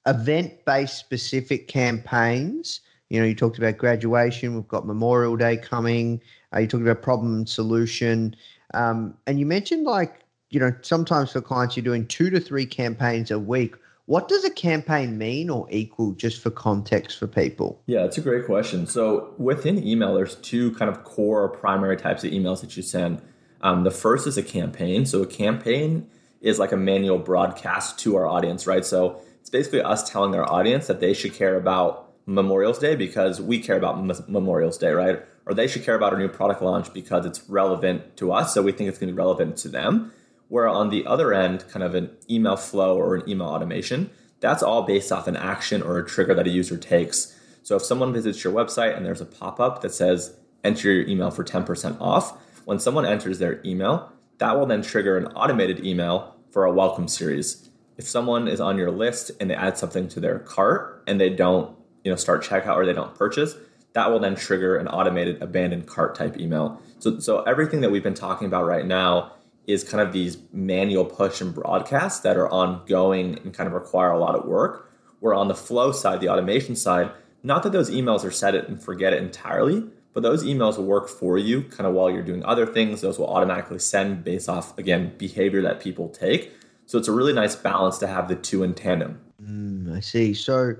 event-based 0.06 0.96
specific 0.96 1.68
campaigns. 1.68 2.80
You 3.10 3.20
know, 3.20 3.26
you 3.26 3.34
talked 3.34 3.58
about 3.58 3.76
graduation. 3.76 4.54
We've 4.54 4.66
got 4.66 4.86
Memorial 4.86 5.36
Day 5.36 5.58
coming. 5.58 6.22
Uh, 6.54 6.60
you 6.60 6.66
talked 6.66 6.82
about 6.82 7.02
problem 7.02 7.36
and 7.36 7.48
solution, 7.48 8.34
um, 8.72 9.18
and 9.26 9.38
you 9.38 9.44
mentioned 9.44 9.84
like, 9.84 10.24
you 10.48 10.58
know, 10.58 10.72
sometimes 10.80 11.32
for 11.32 11.42
clients 11.42 11.76
you're 11.76 11.84
doing 11.84 12.06
two 12.06 12.30
to 12.30 12.40
three 12.40 12.64
campaigns 12.64 13.30
a 13.30 13.38
week. 13.38 13.74
What 14.08 14.26
does 14.26 14.42
a 14.42 14.50
campaign 14.50 15.18
mean 15.18 15.50
or 15.50 15.66
equal 15.70 16.12
just 16.12 16.40
for 16.40 16.48
context 16.48 17.18
for 17.18 17.26
people? 17.26 17.82
Yeah, 17.84 18.04
it's 18.04 18.16
a 18.16 18.22
great 18.22 18.46
question. 18.46 18.86
So 18.86 19.34
within 19.36 19.86
email, 19.86 20.14
there's 20.14 20.36
two 20.36 20.70
kind 20.76 20.90
of 20.90 21.04
core 21.04 21.46
primary 21.50 21.98
types 21.98 22.24
of 22.24 22.32
emails 22.32 22.62
that 22.62 22.74
you 22.74 22.82
send. 22.82 23.20
Um, 23.60 23.84
the 23.84 23.90
first 23.90 24.26
is 24.26 24.38
a 24.38 24.42
campaign. 24.42 25.04
So 25.04 25.20
a 25.20 25.26
campaign 25.26 26.08
is 26.40 26.58
like 26.58 26.72
a 26.72 26.76
manual 26.76 27.18
broadcast 27.18 27.98
to 27.98 28.16
our 28.16 28.26
audience, 28.26 28.66
right? 28.66 28.82
So 28.82 29.20
it's 29.42 29.50
basically 29.50 29.82
us 29.82 30.08
telling 30.08 30.34
our 30.34 30.50
audience 30.50 30.86
that 30.86 31.00
they 31.00 31.12
should 31.12 31.34
care 31.34 31.56
about 31.56 32.10
Memorial's 32.24 32.78
Day 32.78 32.96
because 32.96 33.42
we 33.42 33.58
care 33.58 33.76
about 33.76 33.98
M- 33.98 34.24
Memorial's 34.26 34.78
Day, 34.78 34.92
right? 34.92 35.22
Or 35.44 35.52
they 35.52 35.66
should 35.66 35.84
care 35.84 35.96
about 35.96 36.14
our 36.14 36.18
new 36.18 36.28
product 36.28 36.62
launch 36.62 36.94
because 36.94 37.26
it's 37.26 37.46
relevant 37.50 38.16
to 38.16 38.32
us. 38.32 38.54
So 38.54 38.62
we 38.62 38.72
think 38.72 38.88
it's 38.88 38.98
going 38.98 39.08
to 39.08 39.12
be 39.14 39.18
relevant 39.18 39.58
to 39.58 39.68
them. 39.68 40.12
Where 40.48 40.68
on 40.68 40.90
the 40.90 41.06
other 41.06 41.32
end, 41.32 41.64
kind 41.70 41.82
of 41.82 41.94
an 41.94 42.10
email 42.28 42.56
flow 42.56 42.96
or 42.96 43.14
an 43.14 43.28
email 43.28 43.48
automation, 43.48 44.10
that's 44.40 44.62
all 44.62 44.82
based 44.82 45.12
off 45.12 45.26
an 45.26 45.36
action 45.36 45.82
or 45.82 45.98
a 45.98 46.06
trigger 46.06 46.34
that 46.34 46.46
a 46.46 46.50
user 46.50 46.76
takes. 46.76 47.36
So 47.62 47.76
if 47.76 47.82
someone 47.82 48.12
visits 48.12 48.44
your 48.44 48.52
website 48.52 48.96
and 48.96 49.04
there's 49.04 49.20
a 49.20 49.26
pop 49.26 49.60
up 49.60 49.82
that 49.82 49.92
says, 49.92 50.36
enter 50.64 50.90
your 50.90 51.06
email 51.06 51.30
for 51.30 51.44
10% 51.44 52.00
off, 52.00 52.38
when 52.64 52.78
someone 52.78 53.04
enters 53.04 53.38
their 53.38 53.60
email, 53.64 54.12
that 54.38 54.58
will 54.58 54.66
then 54.66 54.82
trigger 54.82 55.16
an 55.16 55.26
automated 55.28 55.84
email 55.84 56.36
for 56.50 56.64
a 56.64 56.72
welcome 56.72 57.08
series. 57.08 57.68
If 57.96 58.06
someone 58.06 58.46
is 58.46 58.60
on 58.60 58.78
your 58.78 58.90
list 58.90 59.32
and 59.40 59.50
they 59.50 59.54
add 59.54 59.76
something 59.76 60.08
to 60.08 60.20
their 60.20 60.38
cart 60.38 61.02
and 61.06 61.20
they 61.20 61.30
don't, 61.30 61.76
you 62.04 62.10
know, 62.10 62.16
start 62.16 62.44
checkout 62.44 62.76
or 62.76 62.86
they 62.86 62.92
don't 62.92 63.14
purchase, 63.14 63.56
that 63.94 64.10
will 64.10 64.20
then 64.20 64.36
trigger 64.36 64.76
an 64.76 64.86
automated 64.86 65.42
abandoned 65.42 65.86
cart 65.86 66.14
type 66.14 66.38
email. 66.38 66.80
So, 67.00 67.18
so 67.18 67.42
everything 67.42 67.80
that 67.80 67.90
we've 67.90 68.02
been 68.02 68.14
talking 68.14 68.46
about 68.46 68.66
right 68.66 68.86
now 68.86 69.32
is 69.68 69.84
kind 69.84 70.00
of 70.00 70.14
these 70.14 70.38
manual 70.50 71.04
push 71.04 71.42
and 71.42 71.54
broadcasts 71.54 72.20
that 72.20 72.38
are 72.38 72.48
ongoing 72.48 73.38
and 73.44 73.52
kind 73.52 73.66
of 73.66 73.74
require 73.74 74.10
a 74.10 74.18
lot 74.18 74.34
of 74.34 74.46
work. 74.46 74.90
Where 75.20 75.34
on 75.34 75.48
the 75.48 75.54
flow 75.54 75.92
side, 75.92 76.20
the 76.20 76.30
automation 76.30 76.74
side, 76.74 77.10
not 77.42 77.62
that 77.64 77.72
those 77.72 77.90
emails 77.90 78.24
are 78.24 78.30
set 78.30 78.54
it 78.54 78.66
and 78.66 78.82
forget 78.82 79.12
it 79.12 79.22
entirely, 79.22 79.84
but 80.14 80.22
those 80.22 80.42
emails 80.42 80.78
will 80.78 80.86
work 80.86 81.08
for 81.08 81.36
you 81.36 81.62
kind 81.64 81.86
of 81.86 81.92
while 81.92 82.10
you're 82.10 82.22
doing 82.22 82.44
other 82.44 82.66
things. 82.66 83.02
Those 83.02 83.18
will 83.18 83.28
automatically 83.28 83.78
send 83.78 84.24
based 84.24 84.48
off, 84.48 84.76
again, 84.78 85.12
behavior 85.18 85.60
that 85.62 85.80
people 85.80 86.08
take. 86.08 86.52
So 86.86 86.96
it's 86.96 87.08
a 87.08 87.12
really 87.12 87.34
nice 87.34 87.54
balance 87.54 87.98
to 87.98 88.06
have 88.06 88.28
the 88.28 88.36
two 88.36 88.62
in 88.62 88.72
tandem. 88.72 89.20
Mm, 89.42 89.94
I 89.94 90.00
see. 90.00 90.32
So 90.32 90.76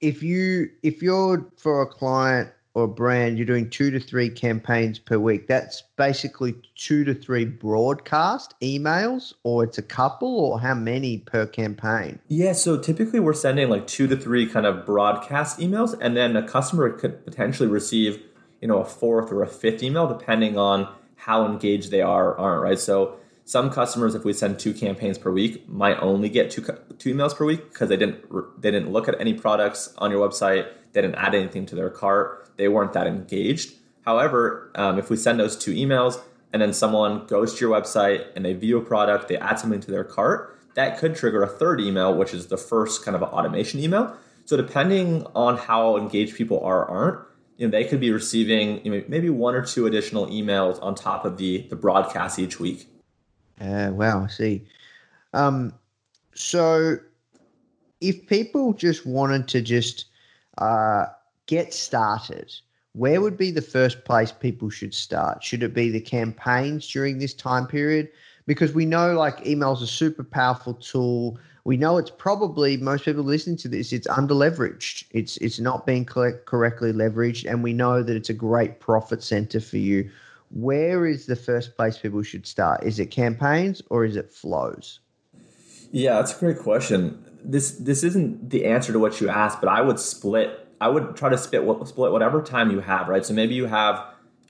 if 0.00 0.22
you 0.22 0.70
if 0.82 1.02
you're 1.02 1.46
for 1.56 1.82
a 1.82 1.86
client 1.86 2.50
or 2.74 2.88
brand, 2.88 3.36
you're 3.36 3.46
doing 3.46 3.68
two 3.68 3.90
to 3.90 4.00
three 4.00 4.30
campaigns 4.30 4.98
per 4.98 5.18
week. 5.18 5.46
That's 5.46 5.82
basically 5.96 6.54
two 6.74 7.04
to 7.04 7.14
three 7.14 7.44
broadcast 7.44 8.54
emails, 8.62 9.34
or 9.42 9.64
it's 9.64 9.78
a 9.78 9.82
couple, 9.82 10.28
or 10.28 10.60
how 10.60 10.74
many 10.74 11.18
per 11.18 11.46
campaign? 11.46 12.18
Yeah, 12.28 12.52
so 12.52 12.78
typically 12.78 13.20
we're 13.20 13.34
sending 13.34 13.68
like 13.68 13.86
two 13.86 14.06
to 14.06 14.16
three 14.16 14.46
kind 14.46 14.66
of 14.66 14.86
broadcast 14.86 15.58
emails, 15.58 15.96
and 16.00 16.16
then 16.16 16.36
a 16.36 16.46
customer 16.46 16.90
could 16.90 17.24
potentially 17.24 17.68
receive, 17.68 18.22
you 18.60 18.68
know, 18.68 18.78
a 18.78 18.84
fourth 18.84 19.30
or 19.30 19.42
a 19.42 19.48
fifth 19.48 19.82
email 19.82 20.06
depending 20.06 20.56
on 20.56 20.88
how 21.16 21.46
engaged 21.46 21.90
they 21.90 22.00
are 22.00 22.30
or 22.30 22.38
aren't, 22.38 22.62
right? 22.62 22.78
So 22.78 23.16
some 23.44 23.70
customers, 23.70 24.14
if 24.14 24.24
we 24.24 24.32
send 24.32 24.58
two 24.58 24.72
campaigns 24.72 25.18
per 25.18 25.30
week, 25.30 25.68
might 25.68 25.98
only 26.00 26.28
get 26.28 26.50
two 26.50 26.62
two 26.98 27.14
emails 27.14 27.36
per 27.36 27.44
week 27.44 27.72
because 27.72 27.88
they 27.88 27.96
didn't 27.96 28.24
they 28.60 28.70
didn't 28.70 28.92
look 28.92 29.08
at 29.08 29.20
any 29.20 29.34
products 29.34 29.94
on 29.98 30.10
your 30.10 30.26
website, 30.26 30.68
they 30.92 31.02
didn't 31.02 31.16
add 31.16 31.34
anything 31.34 31.66
to 31.66 31.74
their 31.74 31.90
cart 31.90 32.42
they 32.56 32.68
weren't 32.68 32.92
that 32.92 33.06
engaged. 33.06 33.74
However, 34.02 34.70
um, 34.74 34.98
if 34.98 35.10
we 35.10 35.16
send 35.16 35.38
those 35.38 35.56
two 35.56 35.72
emails 35.72 36.20
and 36.52 36.60
then 36.60 36.72
someone 36.72 37.26
goes 37.26 37.54
to 37.54 37.60
your 37.60 37.74
website 37.74 38.26
and 38.36 38.44
they 38.44 38.52
view 38.52 38.78
a 38.78 38.80
product, 38.80 39.28
they 39.28 39.36
add 39.36 39.58
something 39.58 39.80
to 39.80 39.90
their 39.90 40.04
cart, 40.04 40.58
that 40.74 40.98
could 40.98 41.14
trigger 41.14 41.42
a 41.42 41.48
third 41.48 41.80
email, 41.80 42.14
which 42.14 42.34
is 42.34 42.48
the 42.48 42.56
first 42.56 43.04
kind 43.04 43.16
of 43.16 43.22
automation 43.22 43.80
email. 43.80 44.16
So 44.44 44.56
depending 44.56 45.26
on 45.34 45.56
how 45.56 45.96
engaged 45.96 46.36
people 46.36 46.60
are 46.60 46.88
aren't, 46.88 47.20
you 47.58 47.66
know, 47.66 47.70
they 47.70 47.84
could 47.84 48.00
be 48.00 48.10
receiving 48.10 48.84
you 48.84 48.90
know, 48.90 49.04
maybe 49.08 49.30
one 49.30 49.54
or 49.54 49.64
two 49.64 49.86
additional 49.86 50.26
emails 50.26 50.82
on 50.82 50.94
top 50.94 51.24
of 51.24 51.36
the 51.36 51.66
the 51.68 51.76
broadcast 51.76 52.38
each 52.38 52.58
week. 52.58 52.88
Uh, 53.60 53.90
wow, 53.92 54.24
I 54.24 54.26
see. 54.28 54.66
Um, 55.32 55.74
so 56.34 56.98
if 58.00 58.26
people 58.26 58.72
just 58.72 59.06
wanted 59.06 59.48
to 59.48 59.62
just 59.62 60.06
uh, 60.58 61.06
get 61.46 61.72
started, 61.72 62.52
where 62.92 63.20
would 63.20 63.36
be 63.36 63.50
the 63.50 63.62
first 63.62 64.04
place 64.04 64.32
people 64.32 64.68
should 64.70 64.94
start? 64.94 65.42
Should 65.42 65.62
it 65.62 65.74
be 65.74 65.90
the 65.90 66.00
campaigns 66.00 66.86
during 66.90 67.18
this 67.18 67.34
time 67.34 67.66
period? 67.66 68.08
Because 68.46 68.72
we 68.74 68.84
know 68.84 69.14
like 69.14 69.46
email 69.46 69.72
is 69.72 69.82
a 69.82 69.86
super 69.86 70.24
powerful 70.24 70.74
tool. 70.74 71.38
We 71.64 71.76
know 71.76 71.96
it's 71.96 72.10
probably 72.10 72.76
most 72.76 73.04
people 73.04 73.22
listening 73.22 73.56
to 73.58 73.68
this, 73.68 73.92
it's 73.92 74.08
under 74.08 74.34
leveraged. 74.34 75.04
It's 75.12 75.36
it's 75.36 75.60
not 75.60 75.86
being 75.86 76.04
correctly 76.04 76.92
leveraged, 76.92 77.48
and 77.48 77.62
we 77.62 77.72
know 77.72 78.02
that 78.02 78.16
it's 78.16 78.30
a 78.30 78.34
great 78.34 78.80
profit 78.80 79.22
center 79.22 79.60
for 79.60 79.76
you. 79.76 80.10
Where 80.52 81.06
is 81.06 81.24
the 81.24 81.36
first 81.36 81.76
place 81.76 81.96
people 81.96 82.22
should 82.22 82.46
start? 82.46 82.84
Is 82.84 82.98
it 82.98 83.06
campaigns 83.06 83.80
or 83.88 84.04
is 84.04 84.16
it 84.16 84.30
flows? 84.30 85.00
Yeah, 85.90 86.14
that's 86.14 86.36
a 86.36 86.38
great 86.38 86.58
question. 86.58 87.24
This 87.42 87.72
this 87.72 88.04
isn't 88.04 88.50
the 88.50 88.66
answer 88.66 88.92
to 88.92 88.98
what 88.98 89.20
you 89.20 89.30
asked, 89.30 89.60
but 89.60 89.68
I 89.68 89.80
would 89.80 89.98
split 89.98 90.68
I 90.78 90.88
would 90.88 91.16
try 91.16 91.30
to 91.30 91.38
split 91.38 91.88
split 91.88 92.12
whatever 92.12 92.42
time 92.42 92.70
you 92.70 92.80
have, 92.80 93.08
right? 93.08 93.24
So 93.24 93.32
maybe 93.32 93.54
you 93.54 93.66
have 93.66 94.04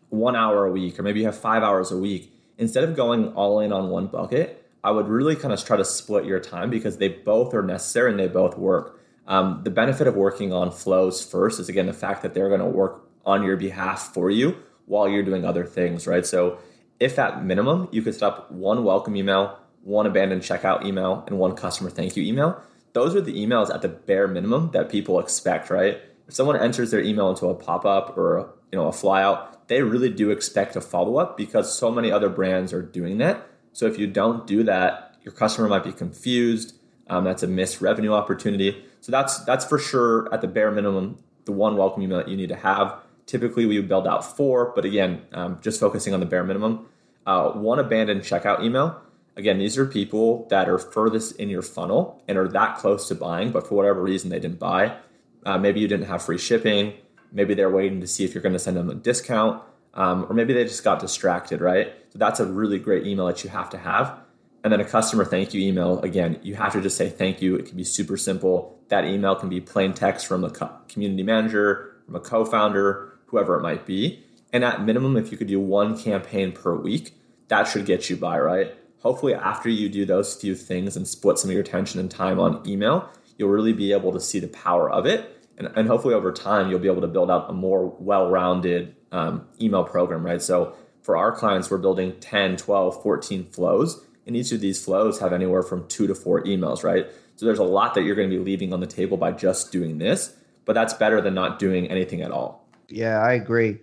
one 0.09 0.35
hour 0.35 0.67
a 0.67 0.73
week, 0.73 0.99
or 0.99 1.05
maybe 1.05 1.21
you 1.21 1.27
have 1.27 1.39
five 1.39 1.63
hours 1.63 1.93
a 1.93 1.99
week. 1.99 2.33
Instead 2.59 2.85
of 2.85 2.97
going 2.97 3.29
all 3.35 3.61
in 3.61 3.73
on 3.73 3.89
one 3.89 4.09
bucket, 4.09 4.69
I 4.83 4.91
would 4.91 5.09
really 5.09 5.37
kind 5.37 5.55
of 5.55 5.65
try 5.65 5.77
to 5.77 5.85
split 5.85 6.25
your 6.25 6.41
time 6.41 6.69
because 6.69 6.99
they 6.99 7.09
both 7.09 7.55
are 7.55 7.63
necessary 7.63 8.11
and 8.11 8.19
they 8.19 8.29
both 8.29 8.59
work. 8.59 9.01
Um, 9.29 9.61
the 9.63 9.71
benefit 9.71 10.09
of 10.09 10.17
working 10.17 10.53
on 10.53 10.73
flows 10.73 11.25
first 11.25 11.61
is 11.61 11.69
again 11.69 11.87
the 11.87 11.93
fact 11.93 12.23
that 12.23 12.35
they're 12.35 12.49
going 12.49 12.61
to 12.61 12.67
work 12.67 13.09
on 13.25 13.45
your 13.45 13.57
behalf 13.57 14.13
for 14.13 14.29
you 14.29 14.57
while 14.87 15.09
you're 15.09 15.23
doing 15.23 15.45
other 15.45 15.65
things, 15.65 16.07
right? 16.07 16.27
So 16.27 16.59
if 17.01 17.19
at 17.19 17.45
minimum 17.45 17.89
you 17.93 18.03
could 18.03 18.15
set 18.15 18.25
up 18.25 18.51
one 18.51 18.85
welcome 18.85 19.17
email, 19.17 19.59
one 19.83 20.07
abandoned 20.07 20.43
checkout 20.43 20.85
email, 20.85 21.25
and 21.27 21.39
one 21.39 21.57
customer 21.57 21.91
thank 21.91 22.17
you 22.17 22.23
email, 22.23 22.61
those 22.93 23.15
are 23.15 23.21
the 23.21 23.35
emails 23.35 23.75
at 23.75 23.83
the 23.83 23.89
bare 23.89 24.29
minimum 24.29 24.71
that 24.73 24.89
people 24.89 25.19
expect, 25.19 25.71
right? 25.71 26.01
if 26.33 26.35
someone 26.35 26.57
enters 26.57 26.91
their 26.91 27.03
email 27.03 27.31
into 27.31 27.47
a 27.47 27.55
pop-up 27.55 28.17
or 28.17 28.55
you 28.71 28.79
know 28.79 28.89
a 28.89 28.91
flyout, 28.91 29.67
they 29.67 29.83
really 29.83 30.09
do 30.09 30.31
expect 30.31 30.77
a 30.77 30.81
follow-up 30.81 31.37
because 31.37 31.77
so 31.77 31.91
many 31.91 32.11
other 32.11 32.29
brands 32.29 32.73
are 32.73 32.83
doing 32.83 33.19
that. 33.19 33.47
So 33.73 33.87
if 33.87 33.99
you 33.99 34.07
don't 34.07 34.47
do 34.47 34.63
that, 34.65 35.17
your 35.23 35.33
customer 35.33 35.69
might 35.69 35.85
be 35.85 35.93
confused. 35.93 36.75
Um, 37.09 37.25
that's 37.25 37.43
a 37.43 37.47
missed 37.47 37.81
revenue 37.81 38.13
opportunity. 38.13 38.83
So 39.01 39.13
that's 39.13 39.45
that's 39.45 39.65
for 39.65 39.79
sure 39.79 40.33
at 40.33 40.41
the 40.41 40.49
bare 40.49 40.71
minimum 40.71 41.23
the 41.45 41.53
one 41.53 41.77
welcome 41.77 42.03
email 42.03 42.19
that 42.19 42.29
you 42.29 42.37
need 42.37 42.49
to 42.49 42.57
have. 42.57 42.97
Typically, 43.33 43.65
we 43.65 43.79
would 43.79 43.89
build 43.89 44.07
out 44.07 44.37
four, 44.37 44.75
but 44.75 44.85
again, 44.85 45.23
um, 45.33 45.59
just 45.63 45.81
focusing 45.81 46.13
on 46.13 46.21
the 46.21 46.27
bare 46.27 46.45
minimum. 46.45 46.85
Uh, 47.25 47.49
one 47.53 47.79
abandoned 47.79 48.21
checkout 48.21 48.63
email. 48.63 49.01
Again, 49.39 49.57
these 49.57 49.79
are 49.79 49.87
people 49.87 50.47
that 50.51 50.69
are 50.69 50.77
furthest 50.77 51.37
in 51.37 51.49
your 51.49 51.63
funnel 51.63 52.23
and 52.29 52.37
are 52.37 52.47
that 52.49 52.77
close 52.77 53.09
to 53.09 53.15
buying, 53.15 53.51
but 53.51 53.67
for 53.67 53.75
whatever 53.75 54.03
reason 54.03 54.29
they 54.29 54.39
didn't 54.39 54.59
buy. 54.59 54.99
Uh, 55.47 55.57
maybe 55.57 55.81
you 55.81 55.89
didn't 55.89 56.09
have 56.09 56.23
free 56.23 56.37
shipping. 56.37 56.93
Maybe 57.33 57.55
they're 57.55 57.71
waiting 57.71 58.03
to 58.03 58.07
see 58.07 58.23
if 58.23 58.35
you're 58.35 58.43
going 58.43 58.53
to 58.53 58.59
send 58.59 58.77
them 58.77 58.91
a 58.91 58.95
discount. 58.95 59.63
Um, 59.95 60.27
or 60.29 60.35
maybe 60.35 60.53
they 60.53 60.65
just 60.65 60.85
got 60.85 61.01
distracted, 61.01 61.63
right? 61.63 61.95
So 62.11 62.19
that's 62.19 62.39
a 62.39 62.45
really 62.45 62.79
great 62.79 63.07
email 63.07 63.25
that 63.29 63.43
you 63.45 63.49
have 63.49 63.71
to 63.71 63.79
have. 63.79 64.15
And 64.63 64.71
then 64.71 64.81
a 64.81 64.85
customer 64.85 65.25
thank 65.25 65.55
you 65.55 65.67
email, 65.67 66.01
again, 66.01 66.39
you 66.43 66.55
have 66.57 66.75
to 66.75 66.83
just 66.83 66.99
say 66.99 67.09
thank 67.09 67.41
you. 67.41 67.57
It 67.57 67.65
can 67.65 67.79
be 67.79 67.85
super 67.85 68.19
simple. 68.19 68.79
That 68.89 69.07
email 69.07 69.37
can 69.37 69.49
be 69.49 69.63
plain 69.63 69.95
text 69.95 70.27
from 70.27 70.45
a 70.45 70.51
community 70.91 71.23
manager, 71.23 71.97
from 72.05 72.17
a 72.17 72.21
co 72.21 72.45
founder, 72.45 73.12
whoever 73.33 73.57
it 73.57 73.63
might 73.63 73.85
be. 73.85 74.23
And 74.53 74.63
at 74.63 74.85
minimum, 74.85 75.17
if 75.17 75.33
you 75.33 75.39
could 75.39 75.49
do 75.49 75.59
one 75.59 75.99
campaign 75.99 76.53
per 76.53 76.77
week, 76.77 77.17
that 77.49 77.65
should 77.65 77.87
get 77.87 78.09
you 78.09 78.17
by, 78.17 78.39
right? 78.39 78.75
Hopefully, 79.01 79.35
after 79.35 79.69
you 79.69 79.89
do 79.89 80.05
those 80.05 80.37
few 80.37 80.55
things 80.55 80.97
and 80.97 81.09
split 81.09 81.39
some 81.39 81.51
of 81.51 81.55
your 81.55 81.63
attention 81.63 81.99
and 81.99 82.09
time 82.09 82.39
on 82.39 82.63
email, 82.69 83.09
you'll 83.37 83.49
really 83.49 83.73
be 83.73 83.93
able 83.93 84.13
to 84.13 84.21
see 84.21 84.39
the 84.39 84.47
power 84.47 84.89
of 84.89 85.07
it. 85.07 85.45
And, 85.59 85.69
and 85.75 85.89
hopefully 85.89 86.15
over 86.15 86.31
time, 86.31 86.71
you'll 86.71 86.79
be 86.79 86.89
able 86.89 87.01
to 87.01 87.09
build 87.09 87.31
out 87.31 87.51
a 87.51 87.53
more 87.53 87.97
well-rounded 87.99 88.95
um, 89.11 89.49
email 89.61 89.83
program, 89.83 90.25
right? 90.25 90.41
So 90.41 90.77
for 91.03 91.17
our 91.17 91.33
clients, 91.33 91.71
we're 91.71 91.79
building 91.79 92.15
10, 92.21 92.59
12, 92.59 93.03
14 93.03 93.47
flows. 93.47 94.07
And 94.27 94.37
each 94.37 94.53
of 94.53 94.61
these 94.61 94.85
flows 94.85 95.19
have 95.19 95.33
anywhere 95.33 95.63
from 95.63 95.89
two 95.89 96.07
to 96.07 96.15
four 96.15 96.43
emails, 96.45 96.85
right? 96.85 97.07
So 97.37 97.47
there's 97.47 97.59
a 97.59 97.65
lot 97.65 97.95
that 97.95 98.03
you're 98.03 98.15
going 98.15 98.31
to 98.31 98.37
be 98.37 98.43
leaving 98.43 98.73
on 98.73 98.81
the 98.81 98.87
table 98.87 99.17
by 99.17 99.33
just 99.33 99.73
doing 99.73 99.99
this, 99.99 100.37
but 100.65 100.75
that's 100.75 100.95
better 100.95 101.21
than 101.21 101.35
not 101.35 101.59
doing 101.59 101.91
anything 101.91 102.23
at 102.23 102.31
all. 102.31 102.62
Yeah, 102.89 103.19
I 103.21 103.33
agree. 103.35 103.79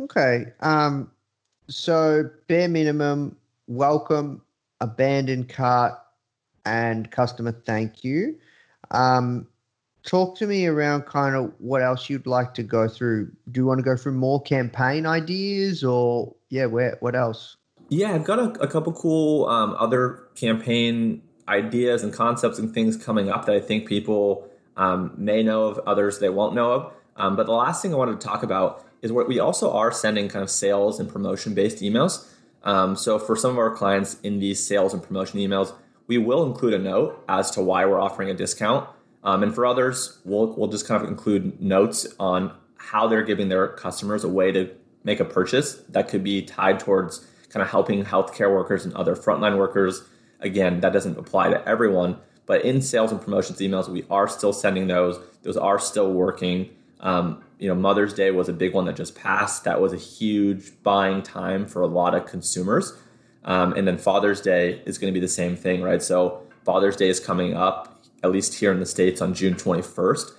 Okay. 0.00 0.46
Um, 0.60 1.10
so 1.68 2.30
bare 2.46 2.68
minimum, 2.68 3.36
welcome, 3.66 4.42
abandoned 4.80 5.48
cart, 5.48 5.94
and 6.64 7.10
customer 7.10 7.52
thank 7.52 8.04
you. 8.04 8.38
Um, 8.90 9.46
talk 10.04 10.36
to 10.38 10.46
me 10.46 10.66
around 10.66 11.02
kind 11.02 11.34
of 11.34 11.52
what 11.58 11.82
else 11.82 12.08
you'd 12.08 12.26
like 12.26 12.54
to 12.54 12.62
go 12.62 12.88
through. 12.88 13.30
Do 13.50 13.60
you 13.60 13.66
want 13.66 13.78
to 13.78 13.84
go 13.84 13.96
through 13.96 14.12
more 14.12 14.40
campaign 14.42 15.06
ideas 15.06 15.84
or 15.84 16.34
yeah, 16.48 16.66
where 16.66 16.96
what 17.00 17.14
else? 17.14 17.56
Yeah, 17.90 18.12
I've 18.12 18.24
got 18.24 18.38
a, 18.38 18.62
a 18.62 18.68
couple 18.68 18.92
cool 18.92 19.46
um, 19.46 19.74
other 19.78 20.28
campaign 20.34 21.22
ideas 21.48 22.02
and 22.02 22.12
concepts 22.12 22.58
and 22.58 22.72
things 22.72 22.96
coming 22.96 23.30
up 23.30 23.46
that 23.46 23.54
I 23.54 23.60
think 23.60 23.88
people 23.88 24.48
um, 24.76 25.12
may 25.16 25.42
know 25.42 25.64
of, 25.64 25.78
others 25.86 26.18
they 26.18 26.28
won't 26.28 26.54
know 26.54 26.72
of. 26.72 26.92
Um, 27.18 27.36
but 27.36 27.46
the 27.46 27.52
last 27.52 27.82
thing 27.82 27.92
I 27.92 27.96
wanted 27.96 28.20
to 28.20 28.26
talk 28.26 28.42
about 28.42 28.86
is 29.02 29.12
what 29.12 29.28
we 29.28 29.38
also 29.38 29.72
are 29.72 29.92
sending 29.92 30.28
kind 30.28 30.42
of 30.42 30.50
sales 30.50 30.98
and 30.98 31.08
promotion 31.08 31.54
based 31.54 31.78
emails. 31.78 32.26
Um, 32.62 32.96
so 32.96 33.18
for 33.18 33.36
some 33.36 33.52
of 33.52 33.58
our 33.58 33.70
clients 33.70 34.18
in 34.22 34.38
these 34.38 34.64
sales 34.64 34.94
and 34.94 35.02
promotion 35.02 35.38
emails, 35.38 35.74
we 36.06 36.18
will 36.18 36.46
include 36.46 36.74
a 36.74 36.78
note 36.78 37.22
as 37.28 37.50
to 37.52 37.62
why 37.62 37.84
we're 37.84 38.00
offering 38.00 38.30
a 38.30 38.34
discount. 38.34 38.88
Um, 39.22 39.42
and 39.42 39.54
for 39.54 39.66
others, 39.66 40.18
we'll, 40.24 40.54
we'll 40.54 40.68
just 40.68 40.86
kind 40.86 41.02
of 41.02 41.08
include 41.08 41.60
notes 41.60 42.06
on 42.18 42.52
how 42.76 43.06
they're 43.06 43.22
giving 43.22 43.48
their 43.48 43.68
customers 43.68 44.24
a 44.24 44.28
way 44.28 44.52
to 44.52 44.70
make 45.04 45.20
a 45.20 45.24
purchase 45.24 45.74
that 45.88 46.08
could 46.08 46.24
be 46.24 46.42
tied 46.42 46.80
towards 46.80 47.26
kind 47.50 47.62
of 47.62 47.70
helping 47.70 48.04
healthcare 48.04 48.52
workers 48.52 48.84
and 48.84 48.94
other 48.94 49.14
frontline 49.14 49.58
workers. 49.58 50.02
Again, 50.40 50.80
that 50.80 50.92
doesn't 50.92 51.18
apply 51.18 51.50
to 51.50 51.68
everyone, 51.68 52.16
but 52.46 52.64
in 52.64 52.80
sales 52.80 53.10
and 53.10 53.20
promotions 53.20 53.58
emails, 53.58 53.88
we 53.88 54.04
are 54.10 54.28
still 54.28 54.52
sending 54.52 54.86
those. 54.86 55.18
Those 55.42 55.56
are 55.56 55.78
still 55.78 56.12
working. 56.12 56.70
Um, 57.00 57.42
you 57.58 57.68
know, 57.68 57.74
Mother's 57.74 58.14
Day 58.14 58.30
was 58.30 58.48
a 58.48 58.52
big 58.52 58.74
one 58.74 58.84
that 58.86 58.96
just 58.96 59.14
passed. 59.14 59.64
That 59.64 59.80
was 59.80 59.92
a 59.92 59.96
huge 59.96 60.82
buying 60.82 61.22
time 61.22 61.66
for 61.66 61.82
a 61.82 61.86
lot 61.86 62.14
of 62.14 62.26
consumers. 62.26 62.96
Um, 63.44 63.72
and 63.72 63.86
then 63.86 63.98
Father's 63.98 64.40
Day 64.40 64.82
is 64.84 64.98
going 64.98 65.12
to 65.12 65.18
be 65.18 65.24
the 65.24 65.28
same 65.28 65.56
thing, 65.56 65.82
right? 65.82 66.02
So 66.02 66.42
Father's 66.64 66.96
Day 66.96 67.08
is 67.08 67.20
coming 67.20 67.54
up, 67.54 68.02
at 68.22 68.30
least 68.30 68.54
here 68.54 68.72
in 68.72 68.80
the 68.80 68.86
States, 68.86 69.20
on 69.20 69.34
June 69.34 69.54
21st. 69.54 70.32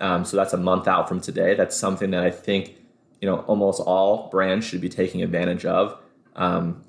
Um, 0.00 0.24
so 0.24 0.36
that's 0.36 0.52
a 0.52 0.58
month 0.58 0.88
out 0.88 1.08
from 1.08 1.20
today. 1.20 1.54
That's 1.54 1.76
something 1.76 2.10
that 2.10 2.24
I 2.24 2.30
think, 2.30 2.74
you 3.20 3.28
know, 3.28 3.40
almost 3.40 3.80
all 3.80 4.28
brands 4.30 4.66
should 4.66 4.80
be 4.80 4.88
taking 4.88 5.22
advantage 5.22 5.64
of. 5.64 5.98
Um, 6.34 6.84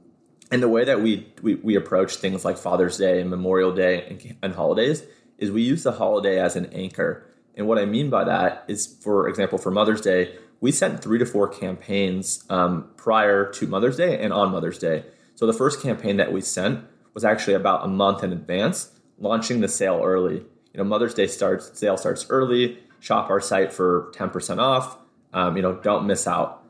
and 0.51 0.61
the 0.61 0.69
way 0.69 0.85
that 0.85 1.01
we, 1.01 1.27
we, 1.41 1.55
we 1.55 1.75
approach 1.75 2.15
things 2.15 2.45
like 2.45 2.57
Father's 2.57 2.97
Day 2.97 3.19
and 3.19 3.29
Memorial 3.29 3.73
Day 3.73 4.07
and, 4.07 4.38
and 4.41 4.55
holidays 4.55 5.03
is 5.38 5.51
we 5.51 5.61
use 5.61 5.83
the 5.83 5.93
holiday 5.93 6.39
as 6.39 6.55
an 6.55 6.67
anchor. 6.67 7.29
And 7.55 7.67
what 7.67 7.77
I 7.77 7.85
mean 7.85 8.09
by 8.09 8.23
that 8.25 8.65
is, 8.67 8.85
for 8.85 9.27
example, 9.27 9.57
for 9.57 9.71
Mother's 9.71 10.01
Day, 10.01 10.35
we 10.61 10.71
sent 10.71 11.01
three 11.01 11.19
to 11.19 11.25
four 11.25 11.47
campaigns 11.47 12.43
um, 12.49 12.89
prior 12.97 13.49
to 13.51 13.67
Mother's 13.67 13.97
Day 13.97 14.19
and 14.19 14.33
on 14.33 14.51
Mother's 14.51 14.77
Day. 14.77 15.05
So 15.35 15.45
the 15.45 15.53
first 15.53 15.81
campaign 15.81 16.17
that 16.17 16.31
we 16.31 16.41
sent 16.41 16.85
was 17.13 17.23
actually 17.23 17.53
about 17.53 17.85
a 17.85 17.87
month 17.87 18.23
in 18.23 18.31
advance, 18.31 18.91
launching 19.19 19.61
the 19.61 19.67
sale 19.67 20.01
early. 20.03 20.35
You 20.35 20.77
know, 20.77 20.83
Mother's 20.83 21.13
Day 21.13 21.27
starts, 21.27 21.77
sale 21.77 21.97
starts 21.97 22.25
early. 22.29 22.79
Shop 22.99 23.29
our 23.29 23.39
site 23.39 23.71
for 23.71 24.11
10% 24.15 24.59
off. 24.59 24.97
Um, 25.33 25.55
you 25.55 25.61
know, 25.61 25.73
don't 25.75 26.07
miss 26.07 26.27
out. 26.27 26.63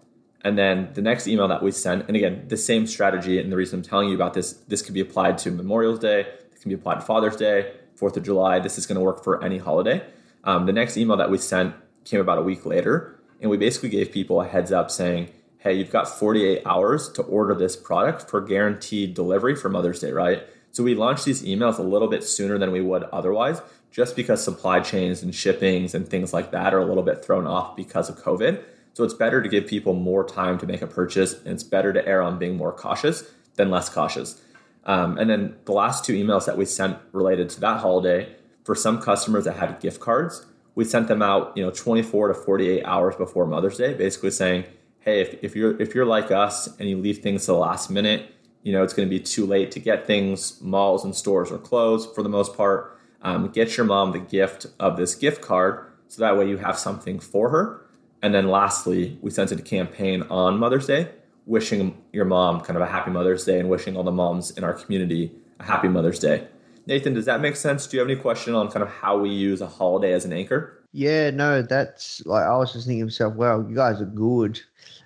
And 0.43 0.57
then 0.57 0.89
the 0.93 1.01
next 1.01 1.27
email 1.27 1.47
that 1.47 1.63
we 1.63 1.71
sent, 1.71 2.07
and 2.07 2.15
again, 2.15 2.47
the 2.47 2.57
same 2.57 2.85
strategy. 2.85 3.39
And 3.39 3.51
the 3.51 3.55
reason 3.55 3.79
I'm 3.79 3.83
telling 3.83 4.09
you 4.09 4.15
about 4.15 4.33
this, 4.33 4.53
this 4.67 4.81
can 4.81 4.93
be 4.93 4.99
applied 4.99 5.37
to 5.39 5.51
Memorial 5.51 5.97
Day, 5.97 6.21
it 6.21 6.61
can 6.61 6.69
be 6.69 6.75
applied 6.75 6.95
to 6.95 7.01
Father's 7.01 7.35
Day, 7.35 7.73
Fourth 7.95 8.17
of 8.17 8.23
July. 8.23 8.59
This 8.59 8.77
is 8.77 8.85
going 8.85 8.97
to 8.97 9.01
work 9.01 9.23
for 9.23 9.43
any 9.43 9.57
holiday. 9.57 10.05
Um, 10.45 10.65
the 10.65 10.73
next 10.73 10.95
email 10.95 11.17
that 11.17 11.29
we 11.29 11.37
sent 11.37 11.75
came 12.03 12.21
about 12.21 12.37
a 12.37 12.43
week 12.43 12.65
later, 12.65 13.19
and 13.41 13.49
we 13.49 13.57
basically 13.57 13.89
gave 13.89 14.11
people 14.11 14.41
a 14.41 14.47
heads 14.47 14.71
up 14.71 14.91
saying, 14.91 15.29
hey, 15.57 15.73
you've 15.73 15.91
got 15.91 16.07
48 16.07 16.61
hours 16.65 17.09
to 17.13 17.23
order 17.23 17.55
this 17.55 17.75
product 17.75 18.29
for 18.29 18.39
guaranteed 18.39 19.15
delivery 19.15 19.55
for 19.55 19.67
Mother's 19.67 19.99
Day, 19.99 20.11
right? 20.11 20.43
So 20.71 20.83
we 20.83 20.93
launched 20.93 21.25
these 21.25 21.41
emails 21.41 21.79
a 21.79 21.81
little 21.81 22.07
bit 22.07 22.23
sooner 22.23 22.59
than 22.59 22.71
we 22.71 22.81
would 22.81 23.03
otherwise, 23.05 23.61
just 23.89 24.15
because 24.15 24.43
supply 24.43 24.81
chains 24.81 25.23
and 25.23 25.33
shippings 25.33 25.95
and 25.95 26.07
things 26.07 26.33
like 26.33 26.51
that 26.51 26.73
are 26.73 26.79
a 26.79 26.85
little 26.85 27.01
bit 27.01 27.25
thrown 27.25 27.47
off 27.47 27.75
because 27.75 28.09
of 28.09 28.17
COVID. 28.17 28.63
So 28.93 29.03
it's 29.03 29.13
better 29.13 29.41
to 29.41 29.49
give 29.49 29.65
people 29.65 29.93
more 29.93 30.23
time 30.23 30.59
to 30.59 30.67
make 30.67 30.83
a 30.83 30.87
purchase, 30.87 31.33
and 31.33 31.47
it's 31.47 31.63
better 31.63 31.91
to 31.91 32.07
err 32.07 32.21
on 32.21 32.37
being 32.37 32.57
more 32.57 32.71
cautious 32.71 33.23
than 33.55 33.71
less 33.71 33.89
cautious. 33.89 34.41
Um, 34.85 35.17
and 35.17 35.29
then 35.29 35.55
the 35.65 35.71
last 35.71 36.05
two 36.05 36.13
emails 36.13 36.45
that 36.45 36.57
we 36.57 36.65
sent 36.65 36.97
related 37.11 37.49
to 37.51 37.59
that 37.61 37.79
holiday, 37.79 38.35
for 38.65 38.75
some 38.75 38.99
customers 39.01 39.45
that 39.45 39.55
had 39.55 39.79
gift 39.79 40.01
cards, 40.01 40.45
we 40.73 40.83
sent 40.83 41.07
them 41.07 41.21
out, 41.21 41.55
you 41.55 41.63
know, 41.63 41.71
24 41.71 42.29
to 42.29 42.33
48 42.33 42.83
hours 42.83 43.15
before 43.15 43.45
Mother's 43.45 43.77
Day, 43.77 43.93
basically 43.93 44.31
saying, 44.31 44.65
hey, 44.99 45.21
if, 45.21 45.41
if 45.41 45.55
you're 45.55 45.79
if 45.81 45.95
you're 45.95 46.05
like 46.05 46.31
us 46.31 46.67
and 46.79 46.89
you 46.89 46.97
leave 46.97 47.19
things 47.19 47.45
to 47.45 47.51
the 47.51 47.57
last 47.57 47.89
minute, 47.89 48.31
you 48.63 48.73
know 48.73 48.83
it's 48.83 48.93
going 48.93 49.07
to 49.07 49.09
be 49.09 49.21
too 49.21 49.45
late 49.45 49.71
to 49.71 49.79
get 49.79 50.05
things. 50.05 50.59
Malls 50.61 51.05
and 51.05 51.15
stores 51.15 51.51
are 51.51 51.59
closed 51.59 52.13
for 52.13 52.23
the 52.23 52.29
most 52.29 52.57
part. 52.57 52.99
Um, 53.21 53.47
get 53.49 53.77
your 53.77 53.85
mom 53.85 54.11
the 54.11 54.19
gift 54.19 54.65
of 54.79 54.97
this 54.97 55.15
gift 55.15 55.41
card 55.41 55.85
so 56.07 56.21
that 56.21 56.37
way 56.37 56.47
you 56.47 56.57
have 56.57 56.77
something 56.77 57.19
for 57.19 57.49
her. 57.49 57.81
And 58.21 58.33
then 58.33 58.47
lastly, 58.47 59.17
we 59.21 59.29
sent 59.29 59.51
a 59.51 59.55
campaign 59.57 60.23
on 60.23 60.57
Mother's 60.57 60.87
Day, 60.87 61.09
wishing 61.45 62.01
your 62.11 62.25
mom 62.25 62.61
kind 62.61 62.75
of 62.75 62.83
a 62.83 62.87
happy 62.87 63.11
Mother's 63.11 63.45
Day 63.45 63.59
and 63.59 63.69
wishing 63.69 63.95
all 63.95 64.03
the 64.03 64.11
moms 64.11 64.51
in 64.51 64.63
our 64.63 64.73
community 64.73 65.31
a 65.59 65.63
happy 65.63 65.87
Mother's 65.87 66.19
Day. 66.19 66.47
Nathan, 66.87 67.13
does 67.13 67.25
that 67.25 67.41
make 67.41 67.55
sense? 67.55 67.87
Do 67.87 67.97
you 67.97 68.01
have 68.01 68.09
any 68.09 68.19
question 68.19 68.53
on 68.53 68.69
kind 68.69 68.83
of 68.83 68.89
how 68.89 69.17
we 69.17 69.29
use 69.29 69.61
a 69.61 69.67
holiday 69.67 70.13
as 70.13 70.25
an 70.25 70.33
anchor? 70.33 70.83
Yeah, 70.91 71.29
no, 71.31 71.61
that's 71.61 72.25
like 72.25 72.43
I 72.43 72.55
was 72.57 72.73
just 72.73 72.87
thinking 72.87 73.01
to 73.01 73.05
myself, 73.05 73.35
well, 73.35 73.65
you 73.67 73.75
guys 73.75 74.01
are 74.01 74.05
good. 74.05 74.61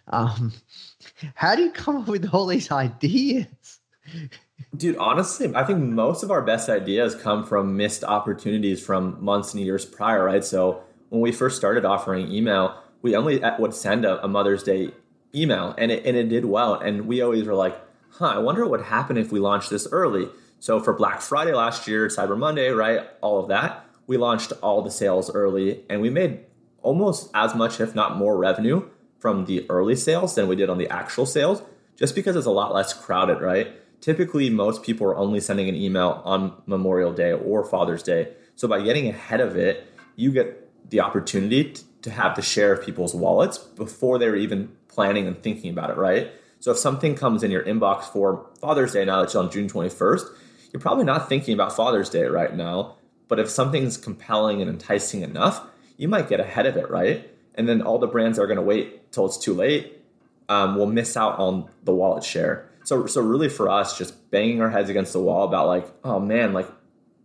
Um, 0.08 0.54
how 1.36 1.56
do 1.56 1.64
you 1.64 1.72
come 1.72 1.98
up 1.98 2.08
with 2.08 2.30
all 2.34 2.46
these 2.46 2.72
ideas? 2.72 3.48
Dude, 4.76 4.98
honestly, 4.98 5.54
I 5.56 5.64
think 5.64 5.80
most 5.80 6.22
of 6.24 6.32
our 6.32 6.42
best 6.42 6.70
ideas 6.70 7.16
come 7.16 7.46
from 7.46 7.76
missed 7.76 8.04
opportunities 8.04 8.86
from 8.86 9.24
months 9.24 9.54
and 9.54 9.64
years 9.64 9.86
prior, 9.86 10.26
right? 10.26 10.44
So 10.44 10.84
when 11.10 11.22
we 11.22 11.32
first 11.32 11.58
started 11.58 11.86
offering 11.86 12.32
email, 12.32 12.82
we 13.02 13.16
only 13.16 13.42
would 13.58 13.74
send 13.74 14.06
a, 14.06 14.24
a 14.24 14.28
Mother's 14.28 14.64
Day 14.64 14.92
email 15.34 15.74
and 15.78 15.92
it, 15.92 16.06
and 16.06 16.18
it 16.18 16.30
did 16.30 16.46
well. 16.46 16.76
And 16.76 17.08
we 17.08 17.22
always 17.22 17.46
were 17.46 17.56
like, 17.56 17.80
huh, 18.12 18.28
I 18.28 18.38
wonder 18.40 18.62
what 18.62 18.72
would 18.72 18.82
happen 18.82 19.18
if 19.18 19.32
we 19.32 19.40
launched 19.40 19.70
this 19.70 19.88
early. 19.92 20.28
So 20.60 20.80
for 20.80 20.94
Black 20.94 21.22
Friday 21.22 21.54
last 21.54 21.88
year, 21.88 22.08
Cyber 22.08 22.38
Monday, 22.38 22.70
right? 22.70 23.08
All 23.22 23.40
of 23.40 23.48
that, 23.48 23.86
we 24.08 24.18
launched 24.18 24.52
all 24.62 24.82
the 24.82 24.92
sales 24.92 25.34
early 25.34 25.84
and 25.90 26.02
we 26.02 26.10
made 26.10 26.40
almost 26.82 27.30
as 27.34 27.56
much, 27.56 27.80
if 27.80 27.96
not 27.96 28.18
more 28.18 28.38
revenue 28.38 28.88
from 29.20 29.46
the 29.46 29.66
early 29.70 29.96
sales 29.96 30.36
than 30.36 30.48
we 30.48 30.56
did 30.56 30.70
on 30.70 30.78
the 30.78 30.90
actual 30.90 31.26
sales, 31.26 31.62
just 31.96 32.16
because 32.16 32.36
it's 32.36 32.46
a 32.46 32.52
lot 32.52 32.74
less 32.74 32.94
crowded, 32.94 33.42
right? 33.42 33.74
Typically, 34.02 34.50
most 34.50 34.84
people 34.84 35.06
are 35.08 35.18
only 35.18 35.40
sending 35.40 35.68
an 35.68 35.76
email 35.76 36.22
on 36.24 36.54
Memorial 36.66 37.14
Day 37.14 37.34
or 37.34 37.66
Father's 37.66 38.04
Day. 38.04 38.34
So 38.56 38.68
by 38.68 38.82
getting 38.82 39.08
ahead 39.08 39.42
of 39.42 39.58
it, 39.58 39.92
you 40.16 40.32
get 40.32 40.90
the 40.90 41.02
opportunity 41.02 41.76
to 42.02 42.10
have 42.10 42.36
the 42.36 42.42
share 42.42 42.74
of 42.74 42.84
people's 42.84 43.14
wallets 43.14 43.58
before 43.58 44.18
they're 44.18 44.36
even 44.36 44.72
planning 44.88 45.28
and 45.28 45.42
thinking 45.42 45.72
about 45.72 45.90
it, 45.90 45.98
right? 45.98 46.32
So 46.60 46.72
if 46.72 46.78
something 46.78 47.16
comes 47.16 47.44
in 47.44 47.52
your 47.52 47.64
inbox 47.64 48.04
for 48.04 48.50
Father's 48.60 48.94
Day 48.94 49.06
now 49.06 49.18
that 49.18 49.26
it's 49.26 49.36
on 49.36 49.52
June 49.52 49.70
21st, 49.70 50.26
you're 50.72 50.82
probably 50.82 51.06
not 51.06 51.30
thinking 51.30 51.54
about 51.54 51.76
Father's 51.76 52.10
Day 52.10 52.26
right 52.26 52.56
now. 52.56 52.96
But 53.28 53.40
if 53.40 53.50
something's 53.50 53.96
compelling 53.96 54.62
and 54.62 54.70
enticing 54.70 55.22
enough, 55.22 55.66
you 55.98 56.08
might 56.08 56.30
get 56.30 56.40
ahead 56.40 56.66
of 56.66 56.78
it, 56.78 56.90
right? 56.90 57.30
And 57.56 57.68
then 57.70 57.82
all 57.82 58.00
the 58.00 58.08
brands 58.08 58.38
that 58.38 58.44
are 58.44 58.48
going 58.48 58.58
to 58.58 58.64
wait 58.64 59.12
till 59.12 59.26
it's 59.26 59.38
too 59.38 59.54
late 59.54 60.02
um, 60.48 60.76
will 60.76 60.88
miss 60.88 61.16
out 61.16 61.38
on 61.38 61.70
the 61.84 61.94
wallet 61.94 62.24
share. 62.24 62.70
So, 62.84 63.06
so 63.06 63.22
really 63.22 63.50
for 63.50 63.70
us, 63.70 63.98
just 63.98 64.32
banging 64.32 64.62
our 64.62 64.70
heads 64.70 64.90
against 64.90 65.14
the 65.14 65.20
wall 65.20 65.48
about 65.48 65.68
like, 65.68 65.88
oh 66.04 66.20
man, 66.20 66.54
like, 66.54 66.68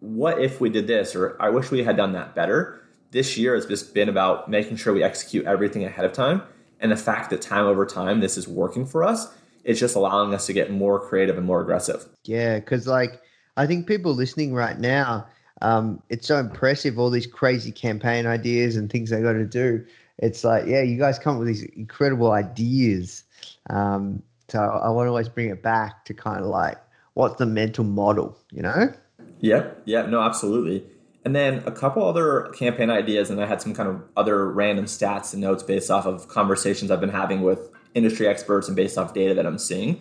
what 0.00 0.40
if 0.42 0.60
we 0.60 0.68
did 0.68 0.86
this? 0.86 1.14
Or 1.14 1.40
I 1.40 1.48
wish 1.48 1.70
we 1.70 1.84
had 1.84 1.96
done 1.96 2.12
that 2.12 2.34
better. 2.34 2.82
This 3.12 3.38
year 3.38 3.54
has 3.54 3.64
just 3.64 3.94
been 3.94 4.08
about 4.08 4.50
making 4.50 4.76
sure 4.76 4.92
we 4.92 5.02
execute 5.02 5.46
everything 5.46 5.84
ahead 5.84 6.04
of 6.04 6.12
time. 6.12 6.42
And 6.80 6.92
the 6.92 6.96
fact 6.96 7.30
that 7.30 7.40
time 7.40 7.64
over 7.64 7.86
time, 7.86 8.20
this 8.20 8.36
is 8.36 8.46
working 8.46 8.84
for 8.84 9.04
us, 9.04 9.32
it's 9.62 9.80
just 9.80 9.96
allowing 9.96 10.34
us 10.34 10.46
to 10.46 10.52
get 10.52 10.70
more 10.70 11.00
creative 11.00 11.38
and 11.38 11.46
more 11.46 11.62
aggressive. 11.62 12.06
Yeah, 12.24 12.58
because 12.58 12.86
like 12.86 13.22
I 13.56 13.66
think 13.66 13.86
people 13.86 14.14
listening 14.14 14.54
right 14.54 14.78
now, 14.78 15.26
um, 15.62 16.02
it's 16.08 16.26
so 16.26 16.38
impressive 16.38 16.98
all 16.98 17.10
these 17.10 17.26
crazy 17.26 17.70
campaign 17.70 18.26
ideas 18.26 18.76
and 18.76 18.90
things 18.90 19.10
they 19.10 19.20
got 19.20 19.34
to 19.34 19.44
do. 19.44 19.84
It's 20.18 20.44
like, 20.44 20.66
yeah, 20.66 20.82
you 20.82 20.98
guys 20.98 21.18
come 21.18 21.34
up 21.34 21.38
with 21.40 21.48
these 21.48 21.64
incredible 21.76 22.32
ideas. 22.32 23.24
Um, 23.70 24.22
so 24.48 24.60
I 24.60 24.90
want 24.90 25.06
to 25.06 25.10
always 25.10 25.28
bring 25.28 25.50
it 25.50 25.62
back 25.62 26.04
to 26.06 26.14
kind 26.14 26.40
of 26.40 26.46
like 26.46 26.78
what's 27.14 27.36
the 27.36 27.46
mental 27.46 27.84
model, 27.84 28.36
you 28.50 28.62
know? 28.62 28.92
Yeah, 29.40 29.70
yeah, 29.84 30.06
no, 30.06 30.20
absolutely. 30.20 30.84
And 31.24 31.34
then 31.34 31.62
a 31.64 31.70
couple 31.70 32.04
other 32.04 32.52
campaign 32.54 32.90
ideas, 32.90 33.30
and 33.30 33.40
I 33.40 33.46
had 33.46 33.62
some 33.62 33.74
kind 33.74 33.88
of 33.88 34.02
other 34.16 34.50
random 34.50 34.84
stats 34.84 35.32
and 35.32 35.40
notes 35.40 35.62
based 35.62 35.90
off 35.90 36.06
of 36.06 36.28
conversations 36.28 36.90
I've 36.90 37.00
been 37.00 37.08
having 37.08 37.42
with 37.42 37.70
industry 37.94 38.28
experts 38.28 38.68
and 38.68 38.76
based 38.76 38.98
off 38.98 39.14
data 39.14 39.32
that 39.34 39.46
I'm 39.46 39.58
seeing. 39.58 40.00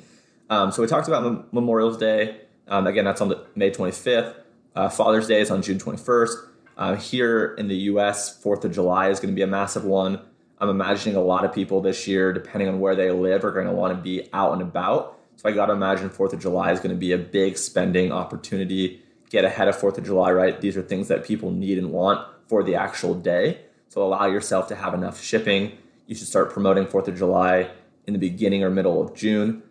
Um, 0.50 0.72
so 0.72 0.82
we 0.82 0.88
talked 0.88 1.08
about 1.08 1.54
Memorial's 1.54 1.98
Day. 1.98 2.42
Um, 2.68 2.88
again, 2.88 3.06
that's 3.06 3.22
on 3.22 3.30
the 3.30 3.46
May 3.56 3.72
25th. 3.72 4.36
Uh, 4.76 4.90
Father's 4.90 5.28
Day 5.28 5.42
is 5.42 5.52
on 5.52 5.62
June 5.62 5.78
21st. 5.78 6.36
Uh, 6.76 6.96
here 6.96 7.54
in 7.58 7.68
the 7.68 7.76
US, 7.76 8.42
4th 8.44 8.66
of 8.66 8.72
July 8.72 9.10
is 9.10 9.20
going 9.20 9.34
to 9.34 9.36
be 9.36 9.44
a 9.44 9.48
massive 9.48 9.86
one. 9.86 10.20
I'm 10.60 10.70
imagining 10.70 11.16
a 11.16 11.22
lot 11.22 11.46
of 11.46 11.54
people 11.54 11.82
this 11.82 12.08
year, 12.08 12.34
depending 12.34 12.70
on 12.70 12.80
where 12.80 12.96
they 12.96 13.12
live, 13.12 13.44
are 13.44 13.52
going 13.52 13.68
to 13.68 13.74
want 13.74 13.96
to 13.96 14.02
be 14.02 14.30
out 14.34 14.54
and 14.54 14.62
about. 14.62 15.20
So 15.36 15.50
I 15.50 15.52
got 15.52 15.68
to 15.68 15.74
imagine 15.74 16.10
4th 16.10 16.34
of 16.34 16.40
July 16.40 16.72
is 16.72 16.80
going 16.80 16.96
to 16.96 17.00
be 17.00 17.12
a 17.12 17.18
big 17.18 17.58
spending 17.58 18.12
opportunity. 18.12 19.02
Get 19.30 19.46
ahead 19.46 19.68
of 19.68 19.78
4th 19.78 19.98
of 19.98 20.06
July, 20.06 20.32
right? 20.32 20.60
These 20.60 20.78
are 20.78 20.82
things 20.82 21.08
that 21.10 21.26
people 21.26 21.52
need 21.52 21.78
and 21.78 21.92
want 21.92 22.26
for 22.48 22.64
the 22.64 22.76
actual 22.76 23.14
day. 23.14 23.62
So 23.90 24.02
allow 24.04 24.26
yourself 24.26 24.68
to 24.70 24.76
have 24.76 24.94
enough 24.94 25.22
shipping. 25.22 25.78
You 26.08 26.16
should 26.16 26.28
start 26.28 26.52
promoting 26.52 26.86
4th 26.86 27.08
of 27.08 27.18
July 27.18 27.70
in 28.08 28.14
the 28.14 28.20
beginning 28.20 28.64
or 28.64 28.70
middle 28.70 29.02
of 29.02 29.14
June. 29.16 29.64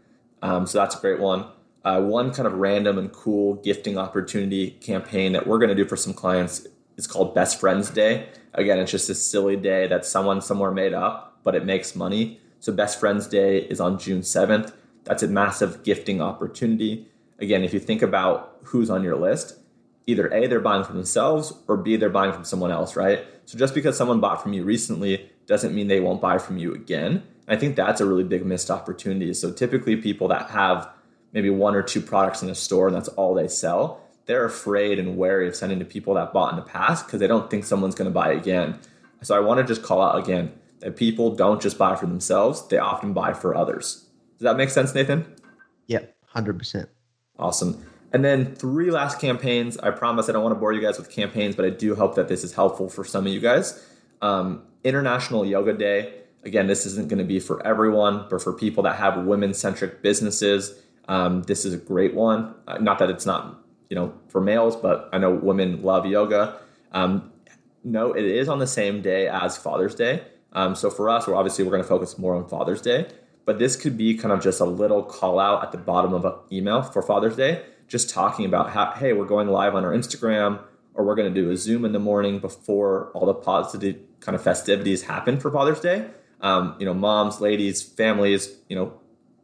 Um, 0.42 0.66
so 0.66 0.78
that's 0.78 0.96
a 0.96 1.00
great 1.00 1.20
one. 1.20 1.46
Uh, 1.84 2.00
one 2.00 2.32
kind 2.32 2.46
of 2.46 2.54
random 2.54 2.96
and 2.98 3.12
cool 3.12 3.54
gifting 3.54 3.98
opportunity 3.98 4.70
campaign 4.70 5.32
that 5.32 5.46
we're 5.46 5.58
going 5.58 5.68
to 5.68 5.74
do 5.74 5.84
for 5.84 5.96
some 5.96 6.14
clients 6.14 6.66
is 6.96 7.06
called 7.06 7.34
Best 7.34 7.58
Friends 7.58 7.90
Day. 7.90 8.28
Again, 8.54 8.78
it's 8.78 8.90
just 8.90 9.10
a 9.10 9.14
silly 9.14 9.56
day 9.56 9.86
that 9.88 10.04
someone 10.04 10.40
somewhere 10.40 10.70
made 10.70 10.94
up, 10.94 11.38
but 11.42 11.54
it 11.54 11.64
makes 11.64 11.96
money. 11.96 12.40
So 12.60 12.72
Best 12.72 13.00
Friends 13.00 13.26
Day 13.26 13.58
is 13.58 13.80
on 13.80 13.98
June 13.98 14.20
7th. 14.20 14.72
That's 15.04 15.22
a 15.22 15.28
massive 15.28 15.82
gifting 15.82 16.20
opportunity. 16.20 17.08
Again, 17.40 17.64
if 17.64 17.74
you 17.74 17.80
think 17.80 18.02
about 18.02 18.58
who's 18.64 18.88
on 18.88 19.02
your 19.02 19.16
list, 19.16 19.58
either 20.06 20.32
A, 20.32 20.46
they're 20.46 20.60
buying 20.60 20.84
from 20.84 20.96
themselves, 20.96 21.52
or 21.66 21.76
B, 21.76 21.96
they're 21.96 22.10
buying 22.10 22.32
from 22.32 22.44
someone 22.44 22.70
else, 22.70 22.94
right? 22.94 23.24
So 23.46 23.58
just 23.58 23.74
because 23.74 23.96
someone 23.96 24.20
bought 24.20 24.40
from 24.42 24.52
you 24.52 24.62
recently 24.62 25.28
doesn't 25.46 25.74
mean 25.74 25.88
they 25.88 25.98
won't 25.98 26.20
buy 26.20 26.38
from 26.38 26.58
you 26.58 26.72
again. 26.72 27.24
I 27.48 27.56
think 27.56 27.74
that's 27.74 28.00
a 28.00 28.06
really 28.06 28.22
big 28.22 28.46
missed 28.46 28.70
opportunity. 28.70 29.34
So 29.34 29.50
typically, 29.52 29.96
people 29.96 30.28
that 30.28 30.50
have 30.50 30.88
maybe 31.32 31.50
one 31.50 31.74
or 31.74 31.82
two 31.82 32.00
products 32.00 32.42
in 32.42 32.50
a 32.50 32.54
store 32.54 32.86
and 32.86 32.96
that's 32.96 33.08
all 33.08 33.34
they 33.34 33.48
sell, 33.48 34.00
they're 34.26 34.44
afraid 34.44 34.98
and 34.98 35.16
wary 35.16 35.48
of 35.48 35.56
sending 35.56 35.78
to 35.78 35.84
people 35.84 36.14
that 36.14 36.32
bought 36.32 36.52
in 36.52 36.56
the 36.56 36.62
past 36.62 37.06
because 37.06 37.20
they 37.20 37.26
don't 37.26 37.50
think 37.50 37.64
someone's 37.64 37.94
going 37.94 38.10
to 38.10 38.14
buy 38.14 38.32
again. 38.32 38.78
So 39.22 39.36
I 39.36 39.40
want 39.40 39.58
to 39.58 39.64
just 39.64 39.82
call 39.82 40.00
out 40.00 40.18
again 40.18 40.52
that 40.80 40.96
people 40.96 41.34
don't 41.34 41.60
just 41.60 41.78
buy 41.78 41.94
for 41.96 42.06
themselves, 42.06 42.66
they 42.68 42.78
often 42.78 43.12
buy 43.12 43.32
for 43.32 43.54
others. 43.54 44.06
Does 44.38 44.44
that 44.44 44.56
make 44.56 44.70
sense, 44.70 44.94
Nathan? 44.94 45.24
Yeah, 45.86 46.00
100%. 46.34 46.88
Awesome. 47.38 47.84
And 48.12 48.24
then 48.24 48.54
three 48.54 48.90
last 48.90 49.20
campaigns. 49.20 49.78
I 49.78 49.90
promise 49.90 50.28
I 50.28 50.32
don't 50.32 50.42
want 50.42 50.54
to 50.54 50.58
bore 50.58 50.72
you 50.72 50.80
guys 50.80 50.98
with 50.98 51.10
campaigns, 51.10 51.56
but 51.56 51.64
I 51.64 51.70
do 51.70 51.94
hope 51.94 52.14
that 52.16 52.28
this 52.28 52.44
is 52.44 52.52
helpful 52.52 52.88
for 52.88 53.04
some 53.04 53.26
of 53.26 53.32
you 53.32 53.40
guys. 53.40 53.84
Um, 54.20 54.62
International 54.84 55.44
Yoga 55.44 55.72
Day. 55.72 56.14
Again, 56.44 56.66
this 56.66 56.84
isn't 56.86 57.08
going 57.08 57.20
to 57.20 57.24
be 57.24 57.38
for 57.38 57.64
everyone, 57.64 58.26
but 58.28 58.42
for 58.42 58.52
people 58.52 58.82
that 58.82 58.96
have 58.96 59.24
women 59.24 59.54
centric 59.54 60.02
businesses, 60.02 60.74
um, 61.08 61.42
this 61.42 61.64
is 61.64 61.74
a 61.74 61.78
great 61.78 62.14
one. 62.14 62.54
Uh, 62.66 62.78
not 62.78 62.98
that 62.98 63.10
it's 63.10 63.26
not 63.26 63.62
you 63.90 63.96
know 63.96 64.14
for 64.28 64.40
males, 64.40 64.76
but 64.76 65.08
I 65.12 65.18
know 65.18 65.32
women 65.32 65.82
love 65.82 66.06
yoga. 66.06 66.58
Um, 66.92 67.30
no, 67.84 68.12
it 68.12 68.24
is 68.24 68.48
on 68.48 68.58
the 68.58 68.66
same 68.66 69.02
day 69.02 69.26
as 69.26 69.56
Father's 69.56 69.94
Day. 69.94 70.22
Um, 70.52 70.74
so 70.74 70.90
for 70.90 71.08
us, 71.08 71.26
we're 71.26 71.34
obviously 71.34 71.64
we're 71.64 71.70
going 71.72 71.82
to 71.82 71.88
focus 71.88 72.18
more 72.18 72.34
on 72.34 72.46
Father's 72.48 72.80
Day, 72.80 73.08
but 73.44 73.58
this 73.58 73.74
could 73.74 73.96
be 73.96 74.14
kind 74.14 74.32
of 74.32 74.40
just 74.40 74.60
a 74.60 74.64
little 74.64 75.02
call 75.02 75.40
out 75.40 75.64
at 75.64 75.72
the 75.72 75.78
bottom 75.78 76.12
of 76.12 76.24
an 76.24 76.34
email 76.52 76.82
for 76.82 77.02
Father's 77.02 77.36
Day 77.36 77.62
just 77.92 78.08
talking 78.08 78.46
about 78.46 78.70
how, 78.70 78.90
hey, 78.92 79.12
we're 79.12 79.26
going 79.26 79.48
live 79.48 79.74
on 79.74 79.84
our 79.84 79.92
Instagram 79.92 80.58
or 80.94 81.04
we're 81.04 81.14
going 81.14 81.32
to 81.32 81.40
do 81.40 81.50
a 81.50 81.56
Zoom 81.58 81.84
in 81.84 81.92
the 81.92 81.98
morning 81.98 82.38
before 82.38 83.10
all 83.12 83.26
the 83.26 83.34
positive 83.34 83.96
kind 84.20 84.34
of 84.34 84.42
festivities 84.42 85.02
happen 85.02 85.38
for 85.38 85.50
Father's 85.50 85.80
Day. 85.80 86.08
Um, 86.40 86.74
you 86.78 86.86
know, 86.86 86.94
moms, 86.94 87.42
ladies, 87.42 87.82
families, 87.82 88.56
you 88.70 88.76
know, 88.76 88.94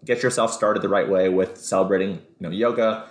get 0.05 0.23
yourself 0.23 0.53
started 0.53 0.83
the 0.83 0.89
right 0.89 1.09
way 1.09 1.29
with 1.29 1.59
celebrating, 1.59 2.11
you 2.11 2.21
know, 2.41 2.51
yoga. 2.51 3.09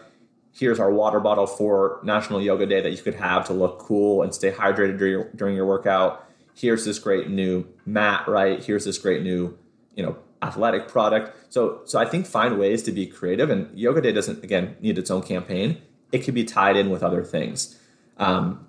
Here's 0.53 0.79
our 0.79 0.91
water 0.91 1.19
bottle 1.19 1.45
for 1.45 1.99
National 2.03 2.41
Yoga 2.41 2.65
Day 2.65 2.81
that 2.81 2.91
you 2.91 2.97
could 2.97 3.15
have 3.15 3.45
to 3.47 3.53
look 3.53 3.79
cool 3.79 4.23
and 4.23 4.33
stay 4.33 4.51
hydrated 4.51 4.97
during 4.97 5.11
your, 5.11 5.29
during 5.35 5.55
your 5.55 5.65
workout. 5.65 6.27
Here's 6.55 6.85
this 6.85 6.97
great 6.97 7.29
new 7.29 7.67
mat, 7.85 8.27
right? 8.27 8.63
Here's 8.63 8.83
this 8.85 8.97
great 8.97 9.21
new, 9.21 9.57
you 9.95 10.03
know, 10.03 10.17
athletic 10.41 10.87
product. 10.87 11.53
So, 11.53 11.81
so 11.85 11.99
I 11.99 12.05
think 12.05 12.25
find 12.25 12.57
ways 12.57 12.81
to 12.83 12.91
be 12.91 13.05
creative. 13.05 13.49
And 13.49 13.77
Yoga 13.77 14.01
Day 14.01 14.11
doesn't 14.11 14.43
again 14.43 14.75
need 14.81 14.97
its 14.97 15.11
own 15.11 15.21
campaign. 15.21 15.81
It 16.11 16.19
could 16.19 16.33
be 16.33 16.43
tied 16.43 16.75
in 16.75 16.89
with 16.89 17.03
other 17.03 17.23
things. 17.23 17.79
Um, 18.17 18.65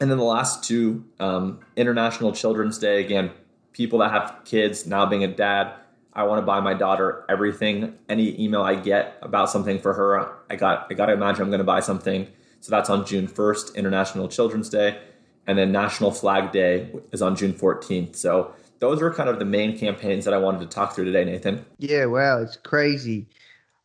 and 0.00 0.10
then 0.10 0.18
the 0.18 0.24
last 0.24 0.64
two, 0.64 1.04
um, 1.18 1.60
International 1.76 2.32
Children's 2.32 2.78
Day. 2.78 3.04
Again, 3.04 3.30
people 3.72 3.98
that 4.00 4.10
have 4.10 4.40
kids 4.44 4.86
now 4.86 5.06
being 5.06 5.24
a 5.24 5.28
dad. 5.28 5.74
I 6.12 6.24
want 6.24 6.40
to 6.40 6.46
buy 6.46 6.60
my 6.60 6.74
daughter 6.74 7.24
everything. 7.28 7.96
Any 8.08 8.40
email 8.42 8.62
I 8.62 8.74
get 8.74 9.18
about 9.22 9.50
something 9.50 9.78
for 9.78 9.94
her, 9.94 10.32
I 10.50 10.56
got 10.56 10.86
I 10.90 10.94
got 10.94 11.06
to 11.06 11.12
imagine 11.12 11.42
I'm 11.42 11.50
going 11.50 11.58
to 11.58 11.64
buy 11.64 11.80
something. 11.80 12.26
So 12.60 12.70
that's 12.70 12.90
on 12.90 13.06
June 13.06 13.26
1st, 13.26 13.74
International 13.74 14.28
Children's 14.28 14.68
Day, 14.68 15.00
and 15.46 15.56
then 15.56 15.72
National 15.72 16.10
Flag 16.10 16.52
Day 16.52 16.90
is 17.10 17.22
on 17.22 17.34
June 17.34 17.54
14th. 17.54 18.16
So 18.16 18.54
those 18.80 19.00
are 19.00 19.10
kind 19.12 19.30
of 19.30 19.38
the 19.38 19.46
main 19.46 19.78
campaigns 19.78 20.24
that 20.26 20.34
I 20.34 20.38
wanted 20.38 20.60
to 20.60 20.66
talk 20.66 20.94
through 20.94 21.06
today, 21.06 21.24
Nathan. 21.24 21.64
Yeah, 21.78 22.06
wow, 22.06 22.42
it's 22.42 22.56
crazy. 22.56 23.28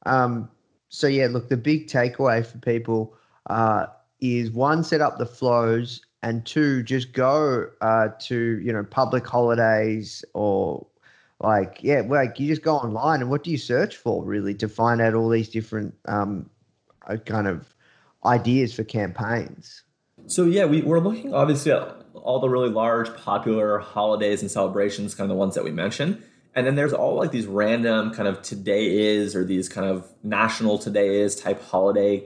Um, 0.06 0.50
so 0.90 1.08
yeah, 1.08 1.28
look, 1.28 1.50
the 1.50 1.58
big 1.58 1.88
takeaway 1.88 2.46
for 2.46 2.58
people 2.58 3.16
uh, 3.50 3.88
is 4.20 4.52
one, 4.52 4.84
set 4.84 5.02
up 5.02 5.18
the 5.18 5.26
flows, 5.26 6.02
and 6.24 6.46
two, 6.46 6.84
just 6.84 7.14
go 7.14 7.68
uh, 7.82 8.10
to 8.22 8.60
you 8.60 8.74
know 8.74 8.84
public 8.84 9.28
holidays 9.28 10.26
or 10.34 10.88
like 11.40 11.80
yeah, 11.82 12.02
like 12.08 12.40
you 12.40 12.48
just 12.48 12.62
go 12.62 12.76
online 12.76 13.22
and 13.22 13.30
what 13.30 13.44
do 13.44 13.52
you 13.52 13.58
search 13.58 13.98
for 13.98 14.24
really 14.24 14.54
to 14.56 14.68
find 14.68 15.02
out 15.02 15.14
all 15.14 15.30
these 15.30 15.50
different 15.50 15.94
um, 16.08 16.50
uh, 17.08 17.18
kind 17.18 17.48
of 17.48 17.74
ideas 18.26 18.74
for 18.74 18.84
campaigns. 18.84 19.84
So 20.28 20.46
yeah, 20.46 20.66
we, 20.66 20.82
we're 20.82 21.00
looking 21.00 21.34
obviously 21.34 21.72
at 21.72 22.02
all 22.14 22.40
the 22.40 22.50
really 22.50 22.70
large, 22.70 23.16
popular 23.18 23.80
holidays 23.80 24.42
and 24.42 24.50
celebrations, 24.50 25.14
kind 25.14 25.30
of 25.30 25.36
the 25.36 25.40
ones 25.40 25.56
that 25.56 25.64
we 25.64 25.72
mentioned. 25.72 26.24
And 26.56 26.66
then 26.66 26.76
there's 26.76 26.94
all 26.94 27.16
like 27.16 27.32
these 27.32 27.46
random 27.46 28.14
kind 28.14 28.28
of 28.28 28.42
today 28.42 28.98
is 28.98 29.36
or 29.36 29.44
these 29.44 29.68
kind 29.68 29.88
of 29.88 30.10
national 30.24 30.80
today 30.80 31.20
is 31.22 31.36
type 31.36 31.62
holiday 31.62 32.24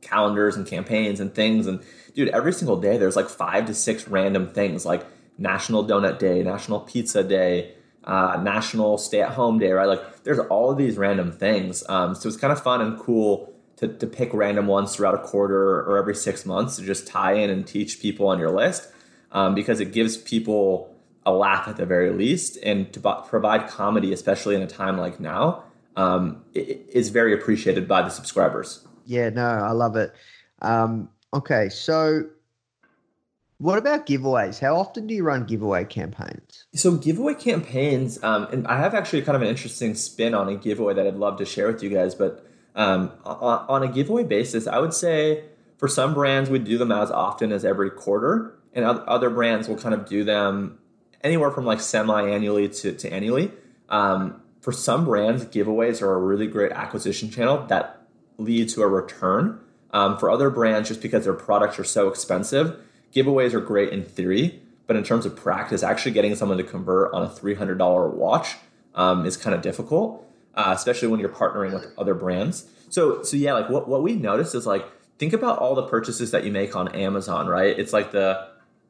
calendars 0.00 0.56
and 0.56 0.64
campaigns 0.64 1.18
and 1.18 1.34
things. 1.34 1.66
And 1.66 1.82
dude, 2.14 2.28
every 2.28 2.52
single 2.52 2.80
day 2.80 2.96
there's 2.98 3.16
like 3.16 3.28
five 3.28 3.66
to 3.66 3.74
six 3.74 4.06
random 4.06 4.48
things 4.48 4.86
like 4.86 5.04
National 5.38 5.84
Donut 5.84 6.18
Day, 6.18 6.42
National 6.42 6.80
Pizza 6.80 7.24
Day, 7.24 7.74
uh, 8.08 8.40
National 8.42 8.96
Stay 8.96 9.20
at 9.20 9.32
Home 9.32 9.58
Day, 9.58 9.70
right? 9.70 9.86
Like 9.86 10.24
there's 10.24 10.38
all 10.38 10.70
of 10.70 10.78
these 10.78 10.96
random 10.96 11.30
things. 11.30 11.84
Um, 11.88 12.14
so 12.14 12.26
it's 12.26 12.38
kind 12.38 12.52
of 12.52 12.60
fun 12.60 12.80
and 12.80 12.98
cool 12.98 13.52
to, 13.76 13.86
to 13.86 14.06
pick 14.06 14.32
random 14.32 14.66
ones 14.66 14.96
throughout 14.96 15.14
a 15.14 15.18
quarter 15.18 15.80
or 15.82 15.98
every 15.98 16.14
six 16.14 16.46
months 16.46 16.76
to 16.76 16.82
just 16.82 17.06
tie 17.06 17.34
in 17.34 17.50
and 17.50 17.66
teach 17.66 18.00
people 18.00 18.26
on 18.26 18.38
your 18.38 18.50
list 18.50 18.90
um, 19.30 19.54
because 19.54 19.78
it 19.78 19.92
gives 19.92 20.16
people 20.16 20.94
a 21.26 21.32
laugh 21.32 21.68
at 21.68 21.76
the 21.76 21.84
very 21.84 22.10
least 22.10 22.56
and 22.62 22.90
to 22.94 22.98
b- 22.98 23.12
provide 23.28 23.68
comedy, 23.68 24.12
especially 24.12 24.54
in 24.54 24.62
a 24.62 24.66
time 24.66 24.96
like 24.96 25.20
now, 25.20 25.62
um, 25.94 26.42
is 26.54 27.10
very 27.10 27.34
appreciated 27.34 27.86
by 27.86 28.00
the 28.00 28.08
subscribers. 28.08 28.86
Yeah, 29.04 29.28
no, 29.28 29.46
I 29.46 29.72
love 29.72 29.96
it. 29.96 30.14
Um, 30.62 31.10
okay, 31.34 31.68
so 31.68 32.22
what 33.58 33.76
about 33.76 34.06
giveaways? 34.06 34.60
How 34.60 34.76
often 34.76 35.08
do 35.08 35.14
you 35.14 35.24
run 35.24 35.44
giveaway 35.44 35.84
campaigns? 35.84 36.66
So 36.74 36.92
giveaway 36.96 37.34
campaigns, 37.34 38.22
um, 38.22 38.46
and 38.52 38.66
I 38.68 38.78
have 38.78 38.94
actually 38.94 39.22
kind 39.22 39.34
of 39.34 39.42
an 39.42 39.48
interesting 39.48 39.96
spin 39.96 40.32
on 40.32 40.48
a 40.48 40.54
giveaway 40.54 40.94
that 40.94 41.06
I'd 41.06 41.16
love 41.16 41.38
to 41.38 41.44
share 41.44 41.66
with 41.66 41.82
you 41.82 41.90
guys. 41.90 42.14
But 42.14 42.46
um, 42.76 43.10
on, 43.24 43.82
a 43.82 43.88
giveaway 43.88 44.22
basis, 44.22 44.68
I 44.68 44.78
would 44.78 44.94
say 44.94 45.44
for 45.76 45.88
some 45.88 46.14
brands 46.14 46.48
we 46.48 46.60
do 46.60 46.78
them 46.78 46.92
as 46.92 47.10
often 47.10 47.50
as 47.50 47.64
every 47.64 47.90
quarter, 47.90 48.54
and 48.72 48.84
other 48.84 49.28
brands 49.28 49.66
will 49.66 49.76
kind 49.76 49.94
of 49.94 50.06
do 50.06 50.22
them 50.22 50.78
anywhere 51.24 51.50
from 51.50 51.64
like 51.64 51.80
semi-annually 51.80 52.68
to, 52.68 52.92
to 52.92 53.12
annually. 53.12 53.50
Um, 53.88 54.40
for 54.60 54.70
some 54.70 55.04
brands, 55.04 55.44
giveaways 55.46 56.00
are 56.00 56.14
a 56.14 56.18
really 56.18 56.46
great 56.46 56.70
acquisition 56.70 57.28
channel 57.28 57.66
that 57.66 58.06
lead 58.36 58.68
to 58.68 58.82
a 58.82 58.86
return. 58.86 59.60
Um, 59.90 60.18
for 60.18 60.30
other 60.30 60.50
brands, 60.50 60.88
just 60.88 61.00
because 61.00 61.24
their 61.24 61.32
products 61.32 61.78
are 61.78 61.84
so 61.84 62.08
expensive, 62.08 62.78
giveaways 63.14 63.54
are 63.54 63.60
great 63.60 63.92
in 63.92 64.04
theory, 64.04 64.60
but 64.86 64.96
in 64.96 65.04
terms 65.04 65.26
of 65.26 65.36
practice, 65.36 65.82
actually 65.82 66.12
getting 66.12 66.34
someone 66.34 66.58
to 66.58 66.64
convert 66.64 67.12
on 67.12 67.22
a 67.22 67.28
$300 67.28 68.14
watch 68.14 68.56
um, 68.94 69.26
is 69.26 69.36
kind 69.36 69.54
of 69.54 69.62
difficult, 69.62 70.26
uh, 70.54 70.72
especially 70.74 71.08
when 71.08 71.20
you're 71.20 71.28
partnering 71.28 71.72
with 71.72 71.86
other 71.98 72.14
brands. 72.14 72.66
So, 72.88 73.22
so 73.22 73.36
yeah, 73.36 73.52
like 73.52 73.68
what, 73.68 73.88
what 73.88 74.02
we 74.02 74.14
noticed 74.14 74.54
is 74.54 74.66
like, 74.66 74.84
think 75.18 75.32
about 75.32 75.58
all 75.58 75.74
the 75.74 75.82
purchases 75.82 76.30
that 76.30 76.44
you 76.44 76.52
make 76.52 76.74
on 76.74 76.88
Amazon, 76.94 77.46
right? 77.46 77.78
It's 77.78 77.92
like 77.92 78.12
the, 78.12 78.48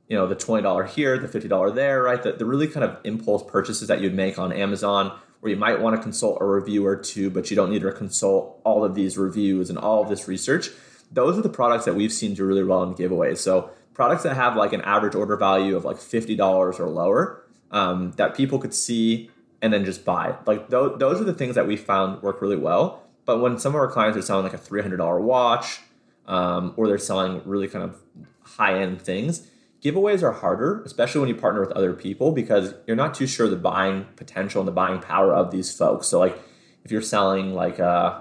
you 0.08 0.16
know, 0.16 0.26
the 0.26 0.36
$20 0.36 0.88
here, 0.88 1.18
the 1.18 1.28
$50 1.28 1.74
there, 1.74 2.02
right? 2.02 2.22
The, 2.22 2.32
the 2.32 2.44
really 2.44 2.68
kind 2.68 2.84
of 2.84 2.98
impulse 3.04 3.42
purchases 3.50 3.88
that 3.88 4.00
you'd 4.00 4.14
make 4.14 4.38
on 4.38 4.52
Amazon 4.52 5.18
where 5.40 5.50
you 5.50 5.56
might 5.56 5.80
want 5.80 5.94
to 5.96 6.02
consult 6.02 6.38
a 6.40 6.44
review 6.44 6.84
or 6.86 6.96
two, 6.96 7.30
but 7.30 7.50
you 7.50 7.56
don't 7.56 7.70
need 7.70 7.82
to 7.82 7.92
consult 7.92 8.60
all 8.64 8.84
of 8.84 8.94
these 8.94 9.16
reviews 9.16 9.70
and 9.70 9.78
all 9.78 10.02
of 10.02 10.08
this 10.08 10.26
research. 10.26 10.70
Those 11.12 11.38
are 11.38 11.42
the 11.42 11.48
products 11.48 11.84
that 11.84 11.94
we've 11.94 12.12
seen 12.12 12.34
do 12.34 12.44
really 12.44 12.64
well 12.64 12.82
in 12.82 12.94
giveaways. 12.94 13.38
So 13.38 13.70
products 13.98 14.22
that 14.22 14.36
have 14.36 14.54
like 14.54 14.72
an 14.72 14.80
average 14.82 15.16
order 15.16 15.36
value 15.36 15.76
of 15.76 15.84
like 15.84 15.96
$50 15.96 16.78
or 16.78 16.88
lower 16.88 17.42
um, 17.72 18.12
that 18.12 18.36
people 18.36 18.60
could 18.60 18.72
see 18.72 19.28
and 19.60 19.72
then 19.72 19.84
just 19.84 20.04
buy. 20.04 20.36
Like 20.46 20.70
th- 20.70 20.92
those 20.98 21.20
are 21.20 21.24
the 21.24 21.34
things 21.34 21.56
that 21.56 21.66
we 21.66 21.76
found 21.76 22.22
work 22.22 22.40
really 22.40 22.56
well. 22.56 23.02
But 23.24 23.40
when 23.40 23.58
some 23.58 23.72
of 23.74 23.80
our 23.80 23.90
clients 23.90 24.16
are 24.16 24.22
selling 24.22 24.44
like 24.44 24.54
a 24.54 24.58
$300 24.58 25.20
watch 25.20 25.80
um, 26.28 26.74
or 26.76 26.86
they're 26.86 26.96
selling 26.96 27.42
really 27.44 27.66
kind 27.66 27.82
of 27.82 27.96
high 28.42 28.80
end 28.80 29.02
things, 29.02 29.48
giveaways 29.82 30.22
are 30.22 30.30
harder, 30.30 30.80
especially 30.84 31.20
when 31.20 31.28
you 31.28 31.34
partner 31.34 31.60
with 31.60 31.72
other 31.72 31.92
people 31.92 32.30
because 32.30 32.74
you're 32.86 32.96
not 32.96 33.14
too 33.14 33.26
sure 33.26 33.48
the 33.48 33.56
buying 33.56 34.06
potential 34.14 34.60
and 34.60 34.68
the 34.68 34.72
buying 34.72 35.00
power 35.00 35.34
of 35.34 35.50
these 35.50 35.76
folks. 35.76 36.06
So 36.06 36.20
like 36.20 36.38
if 36.84 36.92
you're 36.92 37.02
selling 37.02 37.52
like 37.52 37.80
uh 37.80 38.20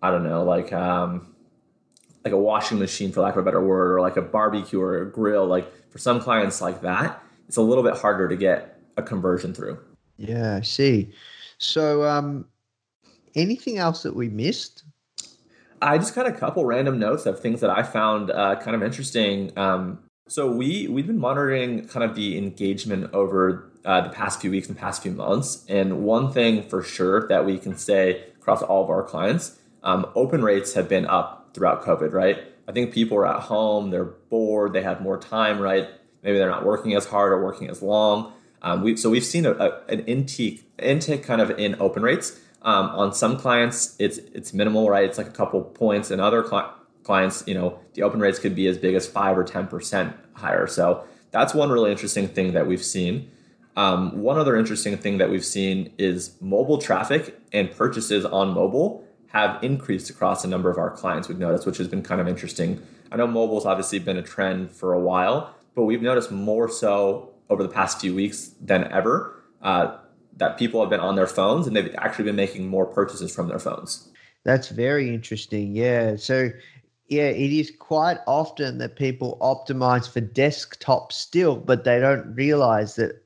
I 0.00 0.12
don't 0.12 0.22
know, 0.22 0.44
like 0.44 0.72
um 0.72 1.33
like 2.24 2.32
a 2.32 2.38
washing 2.38 2.78
machine 2.78 3.12
for 3.12 3.20
lack 3.20 3.34
of 3.34 3.40
a 3.40 3.44
better 3.44 3.64
word 3.64 3.92
or 3.92 4.00
like 4.00 4.16
a 4.16 4.22
barbecue 4.22 4.80
or 4.80 5.02
a 5.02 5.10
grill 5.10 5.46
like 5.46 5.70
for 5.90 5.98
some 5.98 6.20
clients 6.20 6.60
like 6.60 6.80
that 6.82 7.22
it's 7.48 7.56
a 7.56 7.62
little 7.62 7.84
bit 7.84 7.96
harder 7.96 8.28
to 8.28 8.36
get 8.36 8.80
a 8.96 9.02
conversion 9.02 9.52
through. 9.52 9.78
Yeah 10.16 10.56
i 10.56 10.60
see. 10.62 11.12
So 11.58 12.04
um 12.04 12.46
anything 13.34 13.78
else 13.78 14.02
that 14.02 14.14
we 14.14 14.28
missed? 14.28 14.84
I 15.82 15.98
just 15.98 16.14
got 16.14 16.26
a 16.26 16.32
couple 16.32 16.64
random 16.64 16.98
notes 16.98 17.26
of 17.26 17.40
things 17.40 17.60
that 17.60 17.70
i 17.70 17.82
found 17.82 18.30
uh, 18.30 18.56
kind 18.56 18.74
of 18.74 18.82
interesting. 18.82 19.56
Um, 19.58 19.98
so 20.28 20.50
we 20.50 20.88
we've 20.88 21.06
been 21.06 21.18
monitoring 21.18 21.86
kind 21.86 22.08
of 22.08 22.16
the 22.16 22.38
engagement 22.38 23.12
over 23.12 23.70
uh, 23.84 24.00
the 24.00 24.08
past 24.08 24.40
few 24.40 24.50
weeks 24.50 24.68
and 24.68 24.78
past 24.78 25.02
few 25.02 25.10
months 25.10 25.64
and 25.68 26.02
one 26.02 26.32
thing 26.32 26.62
for 26.62 26.82
sure 26.82 27.28
that 27.28 27.44
we 27.44 27.58
can 27.58 27.76
say 27.76 28.24
across 28.36 28.62
all 28.62 28.82
of 28.82 28.88
our 28.88 29.02
clients 29.02 29.58
um, 29.82 30.06
open 30.14 30.42
rates 30.42 30.72
have 30.72 30.88
been 30.88 31.04
up 31.04 31.33
throughout 31.54 31.82
COVID, 31.82 32.12
right? 32.12 32.42
I 32.68 32.72
think 32.72 32.92
people 32.92 33.16
are 33.16 33.26
at 33.26 33.40
home, 33.42 33.90
they're 33.90 34.04
bored, 34.04 34.72
they 34.72 34.82
have 34.82 35.00
more 35.00 35.18
time, 35.18 35.60
right? 35.60 35.88
Maybe 36.22 36.38
they're 36.38 36.50
not 36.50 36.64
working 36.64 36.94
as 36.94 37.06
hard 37.06 37.32
or 37.32 37.42
working 37.42 37.70
as 37.70 37.82
long. 37.82 38.32
Um, 38.62 38.82
we, 38.82 38.96
so 38.96 39.10
we've 39.10 39.24
seen 39.24 39.46
a, 39.46 39.52
a, 39.52 39.84
an 39.88 40.00
intake, 40.06 40.68
intake 40.78 41.22
kind 41.22 41.40
of 41.40 41.50
in 41.58 41.76
open 41.80 42.02
rates. 42.02 42.40
Um, 42.62 42.86
on 42.90 43.12
some 43.12 43.36
clients, 43.36 43.94
it's 43.98 44.16
it's 44.16 44.54
minimal, 44.54 44.88
right? 44.88 45.04
It's 45.04 45.18
like 45.18 45.26
a 45.26 45.32
couple 45.32 45.60
points. 45.60 46.10
And 46.10 46.18
other 46.18 46.42
cli- 46.42 46.70
clients, 47.02 47.44
you 47.46 47.52
know, 47.52 47.78
the 47.92 48.02
open 48.02 48.20
rates 48.20 48.38
could 48.38 48.54
be 48.54 48.66
as 48.66 48.78
big 48.78 48.94
as 48.94 49.06
five 49.06 49.36
or 49.36 49.44
ten 49.44 49.66
percent 49.66 50.16
higher. 50.32 50.66
So 50.66 51.04
that's 51.30 51.52
one 51.52 51.70
really 51.70 51.90
interesting 51.90 52.26
thing 52.26 52.54
that 52.54 52.66
we've 52.66 52.82
seen. 52.82 53.30
Um, 53.76 54.22
one 54.22 54.38
other 54.38 54.56
interesting 54.56 54.96
thing 54.96 55.18
that 55.18 55.28
we've 55.28 55.44
seen 55.44 55.92
is 55.98 56.36
mobile 56.40 56.78
traffic 56.78 57.38
and 57.52 57.70
purchases 57.70 58.24
on 58.24 58.54
mobile 58.54 59.04
have 59.34 59.62
increased 59.64 60.08
across 60.10 60.44
a 60.44 60.48
number 60.48 60.70
of 60.70 60.78
our 60.78 60.90
clients 60.90 61.26
we've 61.28 61.40
noticed, 61.40 61.66
which 61.66 61.76
has 61.76 61.88
been 61.88 62.02
kind 62.02 62.20
of 62.20 62.28
interesting. 62.28 62.80
I 63.10 63.16
know 63.16 63.26
mobile's 63.26 63.66
obviously 63.66 63.98
been 63.98 64.16
a 64.16 64.22
trend 64.22 64.70
for 64.70 64.92
a 64.92 65.00
while, 65.00 65.52
but 65.74 65.82
we've 65.82 66.00
noticed 66.00 66.30
more 66.30 66.68
so 66.68 67.30
over 67.50 67.64
the 67.64 67.68
past 67.68 68.00
few 68.00 68.14
weeks 68.14 68.52
than 68.60 68.84
ever 68.92 69.42
uh, 69.60 69.96
that 70.36 70.56
people 70.56 70.80
have 70.80 70.88
been 70.88 71.00
on 71.00 71.16
their 71.16 71.26
phones 71.26 71.66
and 71.66 71.74
they've 71.74 71.92
actually 71.98 72.26
been 72.26 72.36
making 72.36 72.68
more 72.68 72.86
purchases 72.86 73.34
from 73.34 73.48
their 73.48 73.58
phones. 73.58 74.08
That's 74.44 74.68
very 74.68 75.12
interesting. 75.12 75.74
Yeah. 75.74 76.14
So, 76.14 76.50
yeah, 77.08 77.24
it 77.24 77.52
is 77.52 77.72
quite 77.76 78.18
often 78.28 78.78
that 78.78 78.94
people 78.94 79.36
optimize 79.40 80.08
for 80.08 80.20
desktop 80.20 81.12
still, 81.12 81.56
but 81.56 81.82
they 81.82 81.98
don't 81.98 82.32
realize 82.36 82.94
that, 82.94 83.20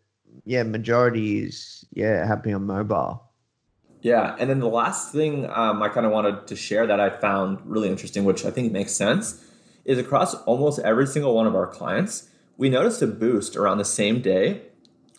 yeah, 0.47 0.63
majority 0.63 1.41
is, 1.41 1.85
yeah, 1.93 2.27
happening 2.27 2.55
on 2.55 2.65
mobile. 2.65 3.28
Yeah, 4.09 4.35
and 4.39 4.49
then 4.49 4.59
the 4.59 4.69
last 4.69 5.13
thing 5.13 5.45
um, 5.51 5.83
I 5.83 5.91
kind 5.91 6.07
of 6.07 6.13
wanted 6.13 6.47
to 6.47 6.57
share 6.57 6.87
that 6.87 6.99
I 6.99 7.11
found 7.11 7.59
really 7.67 7.91
interesting, 7.91 8.25
which 8.25 8.47
I 8.47 8.51
think 8.51 8.73
makes 8.73 8.93
sense, 8.93 9.45
is 9.85 9.99
across 9.99 10.35
almost 10.45 10.79
every 10.79 11.07
single 11.07 11.35
one 11.35 11.47
of 11.47 11.55
our 11.55 11.67
clients, 11.67 12.31
we 12.57 12.71
noticed 12.71 13.03
a 13.03 13.07
boost 13.07 13.55
around 13.55 13.77
the 13.77 13.85
same 13.85 14.23
day 14.23 14.63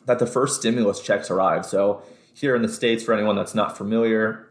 that 0.07 0.17
the 0.17 0.25
first 0.25 0.59
stimulus 0.59 0.99
checks 1.01 1.29
arrived. 1.29 1.65
So 1.65 2.01
here 2.33 2.55
in 2.55 2.63
the 2.63 2.67
states, 2.67 3.03
for 3.03 3.13
anyone 3.13 3.35
that's 3.35 3.53
not 3.53 3.77
familiar, 3.77 4.47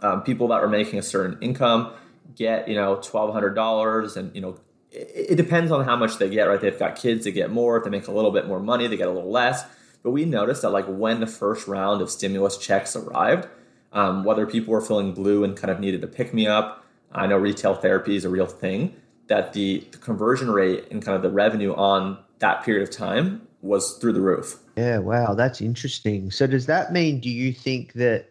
um, 0.00 0.22
people 0.22 0.48
that 0.48 0.62
are 0.62 0.68
making 0.68 0.98
a 0.98 1.02
certain 1.02 1.38
income 1.40 1.90
get 2.34 2.68
you 2.68 2.74
know 2.74 2.96
twelve 3.02 3.32
hundred 3.32 3.54
dollars, 3.54 4.18
and 4.18 4.34
you 4.34 4.42
know 4.42 4.60
it, 4.90 5.30
it 5.30 5.36
depends 5.36 5.72
on 5.72 5.86
how 5.86 5.96
much 5.96 6.18
they 6.18 6.28
get. 6.28 6.44
Right, 6.44 6.60
they've 6.60 6.78
got 6.78 6.94
kids, 6.96 7.24
they 7.24 7.32
get 7.32 7.50
more. 7.50 7.78
If 7.78 7.84
they 7.84 7.90
make 7.90 8.06
a 8.06 8.12
little 8.12 8.32
bit 8.32 8.46
more 8.46 8.60
money, 8.60 8.86
they 8.86 8.98
get 8.98 9.08
a 9.08 9.12
little 9.12 9.30
less. 9.30 9.64
But 10.02 10.10
we 10.10 10.26
noticed 10.26 10.60
that 10.60 10.72
like 10.72 10.86
when 10.86 11.20
the 11.20 11.26
first 11.26 11.66
round 11.66 12.02
of 12.02 12.10
stimulus 12.10 12.58
checks 12.58 12.94
arrived, 12.94 13.48
um, 13.92 14.24
whether 14.24 14.46
people 14.46 14.72
were 14.72 14.80
feeling 14.80 15.12
blue 15.12 15.44
and 15.44 15.56
kind 15.56 15.70
of 15.70 15.80
needed 15.80 16.00
to 16.02 16.06
pick 16.06 16.34
me 16.34 16.46
up, 16.46 16.84
I 17.12 17.26
know 17.26 17.36
retail 17.36 17.74
therapy 17.74 18.16
is 18.16 18.24
a 18.24 18.28
real 18.28 18.46
thing. 18.46 18.94
That 19.28 19.52
the, 19.52 19.86
the 19.90 19.98
conversion 19.98 20.50
rate 20.50 20.86
and 20.90 21.02
kind 21.02 21.14
of 21.14 21.22
the 21.22 21.30
revenue 21.30 21.74
on 21.74 22.18
that 22.38 22.64
period 22.64 22.82
of 22.82 22.94
time 22.94 23.46
was 23.60 23.98
through 23.98 24.12
the 24.14 24.20
roof. 24.20 24.58
Yeah, 24.76 24.98
wow, 24.98 25.34
that's 25.34 25.60
interesting. 25.60 26.30
So 26.30 26.46
does 26.46 26.66
that 26.66 26.92
mean? 26.92 27.20
Do 27.20 27.30
you 27.30 27.52
think 27.52 27.94
that? 27.94 28.30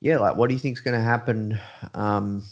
Yeah, 0.00 0.18
like 0.18 0.36
what 0.36 0.48
do 0.48 0.54
you 0.54 0.60
think 0.60 0.76
is 0.76 0.82
going 0.82 0.98
to 0.98 1.04
happen 1.04 1.58
um, 1.94 2.44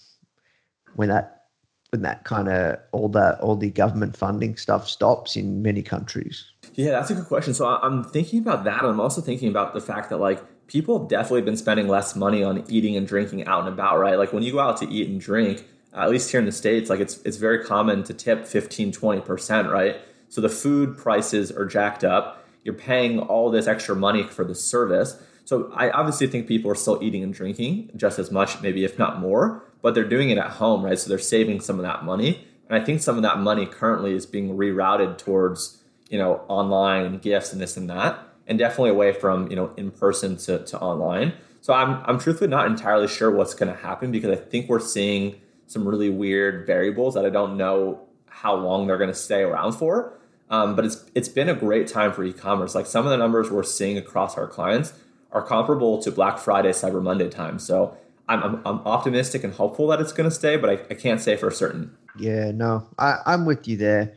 when 0.95 1.09
that 1.09 1.45
when 1.91 2.03
that 2.03 2.24
kind 2.24 2.49
of 2.49 2.78
all 2.93 3.09
that 3.11 3.41
all 3.41 3.55
the 3.55 3.70
government 3.70 4.16
funding 4.16 4.57
stuff 4.57 4.89
stops 4.89 5.37
in 5.37 5.62
many 5.62 5.82
countries? 5.82 6.45
Yeah, 6.74 6.91
that's 6.91 7.11
a 7.11 7.14
good 7.14 7.26
question. 7.26 7.55
So 7.55 7.66
I'm 7.66 8.03
thinking 8.03 8.41
about 8.41 8.64
that. 8.64 8.85
I'm 8.85 9.01
also 9.01 9.20
thinking 9.20 9.49
about 9.49 9.74
the 9.74 9.80
fact 9.80 10.11
that 10.11 10.18
like 10.18 10.43
people 10.66 10.98
have 10.98 11.08
definitely 11.08 11.42
been 11.42 11.56
spending 11.56 11.88
less 11.88 12.16
money 12.16 12.42
on 12.42 12.64
eating 12.68 12.96
and 12.96 13.06
drinking 13.06 13.46
out 13.46 13.60
and 13.60 13.68
about, 13.68 13.98
right? 13.98 14.18
Like 14.18 14.32
when 14.32 14.42
you 14.42 14.52
go 14.52 14.60
out 14.60 14.76
to 14.78 14.88
eat 14.88 15.08
and 15.08 15.20
drink, 15.20 15.64
uh, 15.94 16.00
at 16.00 16.10
least 16.10 16.30
here 16.30 16.40
in 16.40 16.46
the 16.46 16.52
states, 16.52 16.90
like 16.90 17.00
it's 17.00 17.20
it's 17.22 17.36
very 17.36 17.64
common 17.64 18.02
to 18.04 18.14
tip 18.14 18.46
15, 18.46 18.92
20%, 18.92 19.70
right? 19.70 20.00
So 20.28 20.40
the 20.40 20.48
food 20.48 20.96
prices 20.96 21.52
are 21.52 21.66
jacked 21.66 22.02
up. 22.02 22.44
You're 22.64 22.74
paying 22.74 23.20
all 23.20 23.50
this 23.50 23.66
extra 23.66 23.94
money 23.94 24.24
for 24.24 24.44
the 24.44 24.54
service. 24.54 25.20
So 25.44 25.70
I 25.74 25.90
obviously 25.90 26.26
think 26.26 26.48
people 26.48 26.70
are 26.70 26.74
still 26.74 26.98
eating 27.02 27.22
and 27.22 27.32
drinking 27.32 27.90
just 27.96 28.18
as 28.18 28.30
much, 28.30 28.60
maybe 28.62 28.84
if 28.84 28.98
not 28.98 29.20
more, 29.20 29.62
but 29.82 29.94
they're 29.94 30.08
doing 30.08 30.30
it 30.30 30.38
at 30.38 30.52
home, 30.52 30.84
right? 30.84 30.98
So 30.98 31.08
they're 31.08 31.18
saving 31.18 31.60
some 31.60 31.76
of 31.78 31.82
that 31.82 32.04
money. 32.04 32.46
And 32.68 32.80
I 32.80 32.84
think 32.84 33.02
some 33.02 33.16
of 33.16 33.22
that 33.22 33.38
money 33.38 33.66
currently 33.66 34.14
is 34.14 34.24
being 34.24 34.56
rerouted 34.56 35.18
towards, 35.18 35.82
you 36.08 36.18
know, 36.18 36.40
online 36.48 37.18
gifts 37.18 37.52
and 37.52 37.60
this 37.60 37.76
and 37.76 37.90
that, 37.90 38.18
and 38.47 38.59
definitely 38.59 38.90
away 38.90 39.12
from, 39.12 39.49
you 39.49 39.57
know, 39.57 39.72
in 39.76 39.90
person 39.90 40.36
to, 40.36 40.64
to 40.64 40.78
online. 40.80 41.34
So 41.61 41.72
I'm, 41.72 42.03
I'm 42.05 42.18
truthfully 42.18 42.51
not 42.51 42.66
entirely 42.66 43.09
sure 43.09 43.30
what's 43.30 43.55
going 43.55 43.72
to 43.72 43.78
happen 43.80 44.12
because 44.12 44.30
I 44.30 44.40
think 44.40 44.68
we're 44.68 44.80
seeing 44.80 45.40
some 45.66 45.88
really 45.88 46.11
weird 46.11 46.66
variables 46.66 47.14
that 47.14 47.24
I 47.24 47.30
don't 47.30 47.57
know 47.57 48.01
how 48.26 48.55
long 48.55 48.86
they're 48.86 48.99
going 48.99 49.09
to 49.09 49.14
stay 49.14 49.42
around 49.42 49.72
for. 49.72 50.12
Um, 50.51 50.76
but 50.76 50.84
it's 50.84 51.03
it's 51.14 51.28
been 51.28 51.49
a 51.49 51.55
great 51.55 51.88
time 51.88 52.12
for 52.12 52.22
e-commerce. 52.22 52.74
Like 52.74 52.86
some 52.86 53.07
of 53.07 53.11
the 53.11 53.16
numbers 53.16 53.51
we're 53.51 53.62
seeing 53.62 53.97
across 53.97 54.36
our 54.36 54.47
clients 54.47 54.92
are 55.32 55.42
comparable 55.42 56.03
to 56.03 56.12
Black 56.12 56.38
Friday, 56.38 56.68
Cyber 56.70 57.03
Monday 57.03 57.30
time. 57.30 57.59
So 57.59 57.97
I'm, 58.28 58.42
I'm, 58.42 58.55
I'm 58.66 58.78
optimistic 58.86 59.42
and 59.42 59.53
hopeful 59.55 59.88
that 59.88 60.01
it's 60.01 60.12
going 60.12 60.28
to 60.28 60.34
stay, 60.34 60.57
but 60.57 60.70
I, 60.70 60.72
I 60.90 60.95
can't 60.95 61.20
say 61.20 61.36
for 61.36 61.51
certain. 61.51 61.97
Yeah, 62.18 62.53
no, 62.53 62.86
I, 62.99 63.16
I'm 63.26 63.47
with 63.47 63.66
you 63.66 63.76
there. 63.76 64.14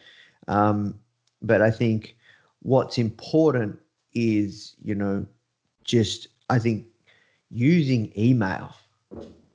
Um, 0.47 0.99
but 1.41 1.61
I 1.61 1.71
think 1.71 2.17
what's 2.61 2.97
important 2.97 3.80
is, 4.18 4.76
you 4.84 4.95
know, 4.95 5.26
just 5.84 6.28
I 6.49 6.59
think 6.59 6.86
using 7.49 8.11
email, 8.18 8.74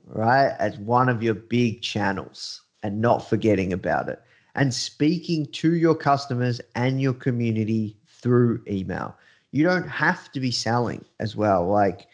right, 0.07 0.55
as 0.59 0.79
one 0.79 1.09
of 1.09 1.23
your 1.23 1.35
big 1.35 1.83
channels 1.83 2.63
and 2.83 3.01
not 3.01 3.29
forgetting 3.29 3.73
about 3.73 4.09
it 4.09 4.21
and 4.55 4.73
speaking 4.75 5.47
to 5.47 5.75
your 5.75 5.95
customers 5.95 6.61
and 6.75 7.01
your 7.01 7.15
community 7.15 7.97
through 8.07 8.63
email. 8.69 9.17
You 9.51 9.65
don't 9.65 9.89
have 9.89 10.31
to 10.33 10.41
be 10.41 10.51
selling 10.51 11.05
as 11.21 11.37
well. 11.37 11.67
Like 11.67 12.07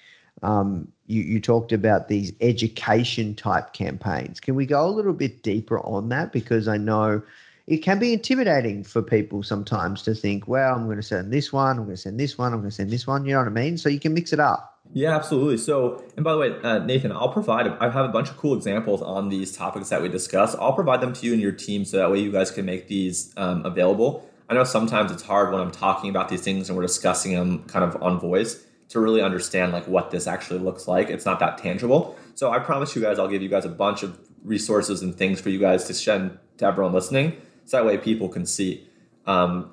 um, 0.42 0.88
you, 1.06 1.22
you 1.22 1.40
talked 1.40 1.72
about 1.72 2.08
these 2.08 2.32
education 2.40 3.34
type 3.34 3.72
campaigns. 3.72 4.40
Can 4.40 4.54
we 4.54 4.66
go 4.66 4.86
a 4.86 4.90
little 4.90 5.12
bit 5.12 5.42
deeper 5.42 5.80
on 5.80 6.08
that? 6.08 6.32
Because 6.32 6.68
I 6.68 6.76
know 6.76 7.22
it 7.68 7.78
can 7.78 7.98
be 7.98 8.14
intimidating 8.14 8.82
for 8.82 9.02
people 9.02 9.42
sometimes 9.42 10.00
to 10.02 10.14
think, 10.14 10.48
well, 10.48 10.74
I'm 10.74 10.86
going 10.86 10.96
to 10.96 11.02
send 11.02 11.30
this 11.30 11.52
one, 11.52 11.76
I'm 11.76 11.84
going 11.84 11.96
to 11.96 12.00
send 12.00 12.18
this 12.18 12.38
one, 12.38 12.54
I'm 12.54 12.60
going 12.60 12.70
to 12.70 12.74
send 12.74 12.90
this 12.90 13.06
one. 13.06 13.26
You 13.26 13.32
know 13.32 13.40
what 13.40 13.48
I 13.48 13.50
mean? 13.50 13.76
So 13.76 13.90
you 13.90 14.00
can 14.00 14.14
mix 14.14 14.32
it 14.32 14.40
up. 14.40 14.80
Yeah, 14.94 15.14
absolutely. 15.14 15.58
So, 15.58 16.02
and 16.16 16.24
by 16.24 16.32
the 16.32 16.38
way, 16.38 16.58
uh, 16.62 16.78
Nathan, 16.78 17.12
I'll 17.12 17.28
provide, 17.28 17.66
I 17.66 17.90
have 17.90 18.06
a 18.06 18.08
bunch 18.08 18.30
of 18.30 18.38
cool 18.38 18.56
examples 18.56 19.02
on 19.02 19.28
these 19.28 19.54
topics 19.54 19.90
that 19.90 20.00
we 20.00 20.08
discuss. 20.08 20.54
I'll 20.54 20.72
provide 20.72 21.02
them 21.02 21.12
to 21.12 21.26
you 21.26 21.34
and 21.34 21.42
your 21.42 21.52
team 21.52 21.84
so 21.84 21.98
that 21.98 22.10
way 22.10 22.20
you 22.20 22.32
guys 22.32 22.50
can 22.50 22.64
make 22.64 22.88
these 22.88 23.34
um, 23.36 23.66
available. 23.66 24.26
I 24.48 24.54
know 24.54 24.64
sometimes 24.64 25.12
it's 25.12 25.22
hard 25.22 25.52
when 25.52 25.60
I'm 25.60 25.70
talking 25.70 26.08
about 26.08 26.30
these 26.30 26.40
things 26.40 26.70
and 26.70 26.76
we're 26.78 26.86
discussing 26.86 27.34
them 27.34 27.64
kind 27.64 27.84
of 27.84 28.02
on 28.02 28.18
voice 28.18 28.64
to 28.88 28.98
really 28.98 29.20
understand 29.20 29.72
like 29.72 29.86
what 29.86 30.10
this 30.10 30.26
actually 30.26 30.60
looks 30.60 30.88
like. 30.88 31.10
It's 31.10 31.26
not 31.26 31.38
that 31.40 31.58
tangible. 31.58 32.16
So 32.34 32.50
I 32.50 32.60
promise 32.60 32.96
you 32.96 33.02
guys, 33.02 33.18
I'll 33.18 33.28
give 33.28 33.42
you 33.42 33.50
guys 33.50 33.66
a 33.66 33.68
bunch 33.68 34.02
of 34.02 34.18
resources 34.42 35.02
and 35.02 35.14
things 35.14 35.38
for 35.38 35.50
you 35.50 35.58
guys 35.58 35.84
to 35.84 35.92
send 35.92 36.38
to 36.56 36.64
everyone 36.64 36.92
listening, 36.92 37.36
so 37.68 37.76
that 37.76 37.86
way 37.86 37.98
people 37.98 38.30
can 38.30 38.46
see. 38.46 38.88
Um, 39.26 39.70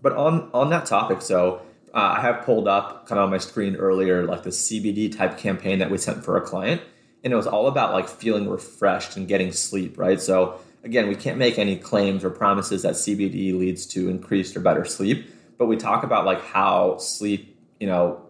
but 0.00 0.12
on 0.12 0.50
on 0.54 0.70
that 0.70 0.86
topic, 0.86 1.20
so 1.20 1.60
uh, 1.92 2.14
I 2.16 2.20
have 2.22 2.44
pulled 2.44 2.66
up 2.66 3.06
kind 3.06 3.18
of 3.18 3.24
on 3.24 3.30
my 3.30 3.38
screen 3.38 3.76
earlier, 3.76 4.24
like 4.24 4.42
the 4.42 4.50
CBD 4.50 5.14
type 5.14 5.36
campaign 5.36 5.78
that 5.78 5.90
we 5.90 5.98
sent 5.98 6.24
for 6.24 6.38
a 6.38 6.40
client. 6.40 6.80
And 7.22 7.32
it 7.32 7.36
was 7.36 7.46
all 7.46 7.68
about 7.68 7.92
like 7.92 8.08
feeling 8.08 8.48
refreshed 8.48 9.16
and 9.16 9.28
getting 9.28 9.52
sleep, 9.52 9.98
right? 9.98 10.20
So, 10.20 10.58
again, 10.82 11.06
we 11.06 11.14
can't 11.14 11.38
make 11.38 11.58
any 11.58 11.76
claims 11.76 12.24
or 12.24 12.30
promises 12.30 12.82
that 12.82 12.94
CBD 12.94 13.56
leads 13.56 13.86
to 13.88 14.08
increased 14.08 14.56
or 14.56 14.60
better 14.60 14.84
sleep, 14.86 15.26
but 15.58 15.66
we 15.66 15.76
talk 15.76 16.02
about 16.02 16.24
like 16.24 16.42
how 16.42 16.96
sleep, 16.96 17.58
you 17.78 17.86
know, 17.86 18.26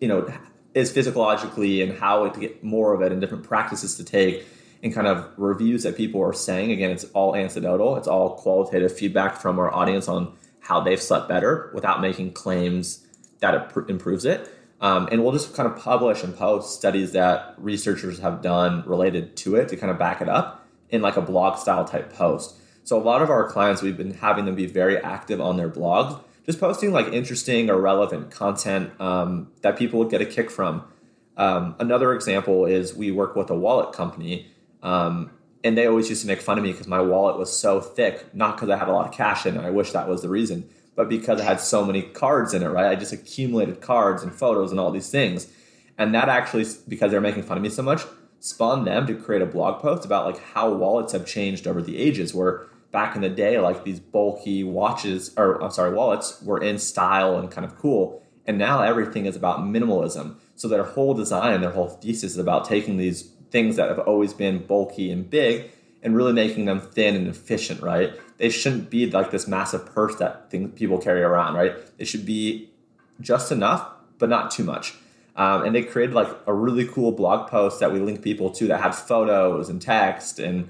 you 0.00 0.08
know, 0.08 0.30
is 0.74 0.90
physiologically 0.90 1.82
and 1.82 1.98
how 1.98 2.28
to 2.28 2.40
get 2.40 2.64
more 2.64 2.94
of 2.94 3.02
it 3.02 3.12
and 3.12 3.20
different 3.20 3.44
practices 3.44 3.96
to 3.96 4.04
take 4.04 4.46
and 4.82 4.94
kind 4.94 5.06
of 5.06 5.28
reviews 5.36 5.82
that 5.82 5.96
people 5.96 6.22
are 6.22 6.32
saying. 6.32 6.70
Again, 6.70 6.90
it's 6.90 7.04
all 7.14 7.34
anecdotal, 7.34 7.96
it's 7.96 8.08
all 8.08 8.36
qualitative 8.36 8.96
feedback 8.96 9.36
from 9.36 9.58
our 9.58 9.72
audience 9.74 10.08
on 10.08 10.36
how 10.60 10.80
they've 10.80 11.00
slept 11.00 11.28
better 11.28 11.70
without 11.74 12.00
making 12.00 12.32
claims 12.32 13.06
that 13.40 13.54
it 13.54 13.88
improves 13.88 14.24
it. 14.24 14.50
Um, 14.80 15.08
and 15.10 15.22
we'll 15.22 15.32
just 15.32 15.54
kind 15.54 15.70
of 15.70 15.78
publish 15.78 16.22
and 16.22 16.36
post 16.36 16.76
studies 16.76 17.12
that 17.12 17.54
researchers 17.56 18.18
have 18.18 18.42
done 18.42 18.84
related 18.86 19.36
to 19.38 19.56
it 19.56 19.68
to 19.68 19.76
kind 19.76 19.90
of 19.90 19.98
back 19.98 20.20
it 20.20 20.28
up 20.28 20.66
in 20.90 21.02
like 21.02 21.16
a 21.16 21.22
blog 21.22 21.58
style 21.58 21.84
type 21.84 22.12
post. 22.12 22.56
So 22.84 22.96
a 22.96 23.02
lot 23.02 23.22
of 23.22 23.30
our 23.30 23.48
clients, 23.48 23.82
we've 23.82 23.96
been 23.96 24.14
having 24.14 24.44
them 24.44 24.54
be 24.54 24.66
very 24.66 24.98
active 24.98 25.40
on 25.40 25.56
their 25.56 25.70
blogs, 25.70 26.22
just 26.44 26.60
posting 26.60 26.92
like 26.92 27.08
interesting 27.08 27.70
or 27.70 27.80
relevant 27.80 28.30
content 28.30 28.92
um, 29.00 29.50
that 29.62 29.76
people 29.76 29.98
would 29.98 30.10
get 30.10 30.20
a 30.20 30.26
kick 30.26 30.50
from. 30.50 30.84
Um, 31.36 31.74
another 31.78 32.12
example 32.14 32.64
is 32.66 32.94
we 32.94 33.10
work 33.10 33.34
with 33.34 33.50
a 33.50 33.54
wallet 33.54 33.92
company, 33.92 34.52
um, 34.86 35.32
and 35.64 35.76
they 35.76 35.86
always 35.86 36.08
used 36.08 36.22
to 36.22 36.28
make 36.28 36.40
fun 36.40 36.58
of 36.58 36.64
me 36.64 36.70
because 36.70 36.86
my 36.86 37.00
wallet 37.00 37.38
was 37.38 37.54
so 37.54 37.80
thick, 37.80 38.32
not 38.32 38.56
because 38.56 38.70
I 38.70 38.76
had 38.76 38.86
a 38.86 38.92
lot 38.92 39.08
of 39.08 39.12
cash 39.12 39.44
in 39.44 39.56
it. 39.56 39.64
I 39.64 39.70
wish 39.70 39.90
that 39.90 40.08
was 40.08 40.22
the 40.22 40.28
reason, 40.28 40.68
but 40.94 41.08
because 41.08 41.40
I 41.40 41.44
had 41.44 41.60
so 41.60 41.84
many 41.84 42.02
cards 42.02 42.54
in 42.54 42.62
it, 42.62 42.68
right? 42.68 42.86
I 42.86 42.94
just 42.94 43.12
accumulated 43.12 43.80
cards 43.80 44.22
and 44.22 44.32
photos 44.32 44.70
and 44.70 44.78
all 44.78 44.92
these 44.92 45.10
things. 45.10 45.52
And 45.98 46.14
that 46.14 46.28
actually, 46.28 46.66
because 46.86 47.10
they're 47.10 47.20
making 47.20 47.42
fun 47.42 47.56
of 47.56 47.64
me 47.64 47.68
so 47.68 47.82
much, 47.82 48.02
spawned 48.38 48.86
them 48.86 49.08
to 49.08 49.14
create 49.16 49.42
a 49.42 49.46
blog 49.46 49.82
post 49.82 50.04
about 50.04 50.26
like 50.26 50.40
how 50.52 50.72
wallets 50.72 51.12
have 51.14 51.26
changed 51.26 51.66
over 51.66 51.82
the 51.82 51.98
ages. 51.98 52.32
Where 52.32 52.68
back 52.92 53.16
in 53.16 53.22
the 53.22 53.28
day, 53.28 53.58
like 53.58 53.82
these 53.82 53.98
bulky 53.98 54.62
watches 54.62 55.34
or 55.36 55.60
I'm 55.60 55.72
sorry, 55.72 55.92
wallets 55.92 56.40
were 56.42 56.62
in 56.62 56.78
style 56.78 57.36
and 57.36 57.50
kind 57.50 57.64
of 57.64 57.76
cool. 57.76 58.22
And 58.46 58.56
now 58.56 58.82
everything 58.82 59.26
is 59.26 59.34
about 59.34 59.58
minimalism. 59.60 60.36
So 60.54 60.68
their 60.68 60.84
whole 60.84 61.14
design, 61.14 61.60
their 61.60 61.72
whole 61.72 61.88
thesis 61.88 62.32
is 62.32 62.38
about 62.38 62.66
taking 62.66 62.98
these 62.98 63.32
things 63.50 63.76
that 63.76 63.88
have 63.88 63.98
always 64.00 64.32
been 64.32 64.66
bulky 64.66 65.10
and 65.10 65.28
big 65.28 65.70
and 66.02 66.14
really 66.14 66.32
making 66.32 66.66
them 66.66 66.80
thin 66.80 67.16
and 67.16 67.26
efficient, 67.26 67.82
right? 67.82 68.14
They 68.38 68.48
shouldn't 68.48 68.90
be 68.90 69.10
like 69.10 69.30
this 69.30 69.48
massive 69.48 69.86
purse 69.86 70.16
that 70.16 70.50
things 70.50 70.72
people 70.78 70.98
carry 70.98 71.22
around, 71.22 71.54
right? 71.54 71.74
They 71.98 72.04
should 72.04 72.26
be 72.26 72.70
just 73.20 73.50
enough, 73.50 73.88
but 74.18 74.28
not 74.28 74.50
too 74.50 74.64
much. 74.64 74.94
Um, 75.36 75.64
and 75.64 75.74
they 75.74 75.82
created 75.82 76.14
like 76.14 76.28
a 76.46 76.54
really 76.54 76.86
cool 76.86 77.12
blog 77.12 77.50
post 77.50 77.80
that 77.80 77.92
we 77.92 77.98
link 77.98 78.22
people 78.22 78.50
to 78.50 78.68
that 78.68 78.80
had 78.80 78.94
photos 78.94 79.68
and 79.68 79.80
text 79.82 80.38
and 80.38 80.68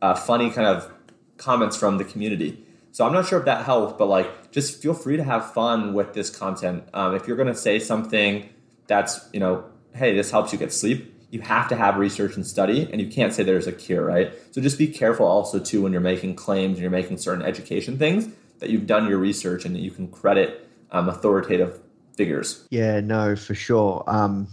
uh, 0.00 0.14
funny 0.14 0.50
kind 0.50 0.66
of 0.66 0.92
comments 1.36 1.76
from 1.76 1.98
the 1.98 2.04
community. 2.04 2.64
So 2.92 3.04
I'm 3.04 3.12
not 3.12 3.26
sure 3.26 3.38
if 3.38 3.44
that 3.44 3.64
helped, 3.64 3.98
but 3.98 4.06
like 4.06 4.50
just 4.52 4.80
feel 4.80 4.94
free 4.94 5.16
to 5.16 5.24
have 5.24 5.52
fun 5.52 5.92
with 5.92 6.14
this 6.14 6.30
content. 6.30 6.84
Um, 6.94 7.14
if 7.14 7.26
you're 7.26 7.36
to 7.36 7.54
say 7.54 7.78
something 7.78 8.48
that's 8.86 9.28
you 9.32 9.40
know, 9.40 9.64
hey, 9.94 10.14
this 10.14 10.30
helps 10.30 10.52
you 10.52 10.58
get 10.58 10.72
sleep, 10.72 11.14
you 11.30 11.40
have 11.40 11.68
to 11.68 11.76
have 11.76 11.96
research 11.96 12.36
and 12.36 12.46
study 12.46 12.88
and 12.92 13.00
you 13.00 13.08
can't 13.08 13.34
say 13.34 13.42
there's 13.42 13.66
a 13.66 13.72
cure 13.72 14.04
right 14.04 14.32
so 14.52 14.60
just 14.60 14.78
be 14.78 14.86
careful 14.86 15.26
also 15.26 15.58
too 15.58 15.82
when 15.82 15.92
you're 15.92 16.00
making 16.00 16.34
claims 16.34 16.74
and 16.74 16.82
you're 16.82 16.90
making 16.90 17.18
certain 17.18 17.44
education 17.44 17.98
things 17.98 18.28
that 18.60 18.70
you've 18.70 18.86
done 18.86 19.08
your 19.08 19.18
research 19.18 19.64
and 19.64 19.74
that 19.74 19.80
you 19.80 19.90
can 19.90 20.08
credit 20.08 20.68
um, 20.92 21.08
authoritative 21.08 21.80
figures 22.16 22.66
yeah 22.70 23.00
no 23.00 23.34
for 23.36 23.54
sure 23.54 24.04
um, 24.06 24.48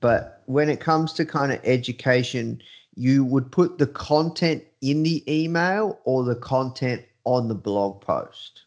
but 0.00 0.42
when 0.46 0.68
it 0.68 0.80
comes 0.80 1.12
to 1.14 1.24
kind 1.24 1.52
of 1.52 1.60
education, 1.64 2.62
you 2.94 3.24
would 3.24 3.50
put 3.50 3.78
the 3.78 3.86
content 3.86 4.64
in 4.80 5.02
the 5.02 5.22
email 5.32 6.00
or 6.04 6.24
the 6.24 6.34
content 6.34 7.04
on 7.24 7.48
the 7.48 7.54
blog 7.54 8.00
post. 8.00 8.62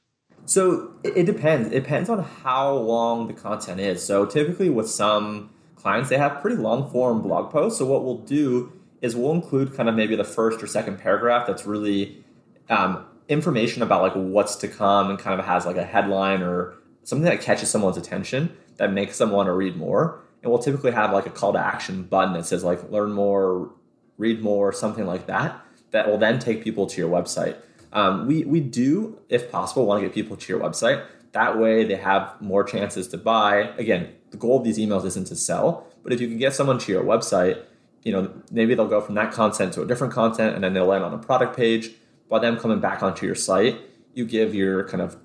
So 0.45 0.93
it, 1.03 1.17
it 1.17 1.25
depends. 1.25 1.69
It 1.69 1.81
depends 1.83 2.09
on 2.09 2.23
how 2.23 2.73
long 2.73 3.27
the 3.27 3.33
content 3.33 3.79
is. 3.79 4.03
So 4.03 4.25
typically, 4.25 4.69
with 4.69 4.89
some 4.89 5.51
clients, 5.81 6.09
they 6.09 6.17
have 6.17 6.41
pretty 6.41 6.57
long 6.57 6.89
form 6.91 7.21
blog 7.21 7.51
posts. 7.51 7.79
So 7.79 7.85
what 7.85 8.03
we'll 8.03 8.19
do 8.19 8.71
is 9.01 9.15
we'll 9.15 9.31
include 9.31 9.75
kind 9.75 9.89
of 9.89 9.95
maybe 9.95 10.15
the 10.15 10.23
first 10.23 10.61
or 10.61 10.67
second 10.67 10.99
paragraph 10.99 11.47
that's 11.47 11.65
really 11.65 12.23
um, 12.69 13.05
information 13.27 13.81
about 13.81 14.01
like 14.01 14.13
what's 14.13 14.55
to 14.57 14.67
come 14.67 15.09
and 15.09 15.17
kind 15.17 15.39
of 15.39 15.45
has 15.45 15.65
like 15.65 15.77
a 15.77 15.83
headline 15.83 16.41
or 16.43 16.75
something 17.03 17.25
that 17.25 17.41
catches 17.41 17.69
someone's 17.69 17.97
attention 17.97 18.55
that 18.77 18.91
makes 18.91 19.17
them 19.17 19.31
want 19.31 19.47
to 19.47 19.53
read 19.53 19.75
more. 19.75 20.21
And 20.43 20.51
we'll 20.51 20.61
typically 20.61 20.91
have 20.91 21.11
like 21.11 21.25
a 21.25 21.29
call 21.29 21.53
to 21.53 21.59
action 21.59 22.03
button 22.03 22.33
that 22.33 22.45
says 22.45 22.63
like 22.63 22.91
learn 22.91 23.11
more, 23.11 23.71
read 24.17 24.41
more, 24.41 24.71
something 24.71 25.05
like 25.05 25.27
that, 25.27 25.59
that 25.91 26.07
will 26.07 26.17
then 26.17 26.39
take 26.39 26.63
people 26.63 26.85
to 26.87 26.97
your 27.01 27.09
website. 27.09 27.57
Um, 27.93 28.27
we, 28.27 28.45
we 28.45 28.59
do, 28.59 29.19
if 29.29 29.51
possible, 29.51 29.85
want 29.85 30.01
to 30.01 30.07
get 30.07 30.13
people 30.13 30.37
to 30.37 30.53
your 30.53 30.61
website. 30.61 31.05
That 31.33 31.59
way 31.59 31.83
they 31.83 31.95
have 31.95 32.39
more 32.41 32.63
chances 32.63 33.07
to 33.09 33.17
buy. 33.17 33.73
Again, 33.77 34.13
the 34.31 34.37
goal 34.37 34.57
of 34.57 34.63
these 34.63 34.77
emails 34.77 35.05
isn't 35.05 35.27
to 35.27 35.35
sell, 35.35 35.87
but 36.03 36.11
if 36.11 36.19
you 36.19 36.27
can 36.27 36.37
get 36.37 36.53
someone 36.53 36.79
to 36.79 36.91
your 36.91 37.03
website, 37.03 37.63
you 38.03 38.11
know, 38.11 38.33
maybe 38.49 38.73
they'll 38.73 38.87
go 38.87 39.01
from 39.01 39.15
that 39.15 39.31
content 39.31 39.73
to 39.73 39.81
a 39.81 39.85
different 39.85 40.13
content 40.13 40.55
and 40.55 40.63
then 40.63 40.73
they'll 40.73 40.87
land 40.87 41.03
on 41.03 41.13
a 41.13 41.17
product 41.17 41.55
page. 41.55 41.91
By 42.29 42.39
them 42.39 42.57
coming 42.57 42.79
back 42.79 43.03
onto 43.03 43.25
your 43.25 43.35
site, 43.35 43.79
you 44.13 44.25
give 44.25 44.55
your 44.55 44.87
kind 44.87 45.01
of 45.01 45.17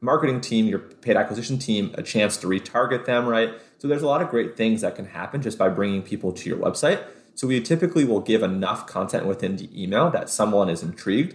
marketing 0.00 0.40
team, 0.40 0.66
your 0.66 0.78
paid 0.78 1.16
acquisition 1.16 1.58
team, 1.58 1.94
a 1.94 2.02
chance 2.02 2.36
to 2.38 2.46
retarget 2.46 3.04
them, 3.04 3.26
right? 3.26 3.50
So 3.78 3.88
there's 3.88 4.02
a 4.02 4.06
lot 4.06 4.22
of 4.22 4.30
great 4.30 4.56
things 4.56 4.80
that 4.80 4.96
can 4.96 5.06
happen 5.06 5.42
just 5.42 5.58
by 5.58 5.68
bringing 5.68 6.02
people 6.02 6.32
to 6.32 6.48
your 6.48 6.58
website. 6.58 7.04
So 7.34 7.46
we 7.46 7.60
typically 7.60 8.04
will 8.04 8.20
give 8.20 8.42
enough 8.42 8.86
content 8.86 9.26
within 9.26 9.56
the 9.56 9.68
email 9.80 10.10
that 10.10 10.28
someone 10.28 10.68
is 10.68 10.82
intrigued, 10.82 11.34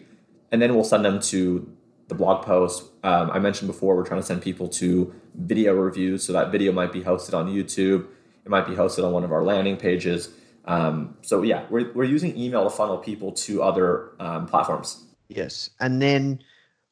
and 0.51 0.61
then 0.61 0.75
we'll 0.75 0.84
send 0.84 1.03
them 1.03 1.19
to 1.21 1.76
the 2.08 2.16
blog 2.16 2.45
post. 2.45 2.84
Um, 3.03 3.32
I 3.32 3.39
mentioned 3.39 3.68
before 3.68 3.95
we're 3.95 4.05
trying 4.05 4.22
to 4.22 4.26
send 4.26 4.41
people 4.41 4.68
to 4.70 5.14
video 5.36 5.74
reviews, 5.76 6.24
so 6.24 6.34
that 6.34 6.51
video 6.51 6.72
might 6.72 6.91
be 6.91 7.01
hosted 7.01 7.34
on 7.34 7.47
YouTube. 7.47 8.08
It 8.45 8.49
might 8.49 8.66
be 8.66 8.74
hosted 8.74 9.05
on 9.05 9.12
one 9.12 9.24
of 9.24 9.32
our 9.32 9.43
landing 9.43 9.78
pages. 9.78 10.30
Um, 10.66 11.18
so 11.22 11.41
yeah, 11.41 11.66
we're, 11.70 11.91
we're 11.93 12.03
using 12.03 12.38
email 12.38 12.64
to 12.64 12.70
funnel 12.70 12.97
people 12.97 13.32
to 13.34 13.62
other 13.62 14.12
um, 14.20 14.45
platforms. 14.47 15.03
Yes, 15.30 15.70
and 15.80 16.01
then 16.01 16.41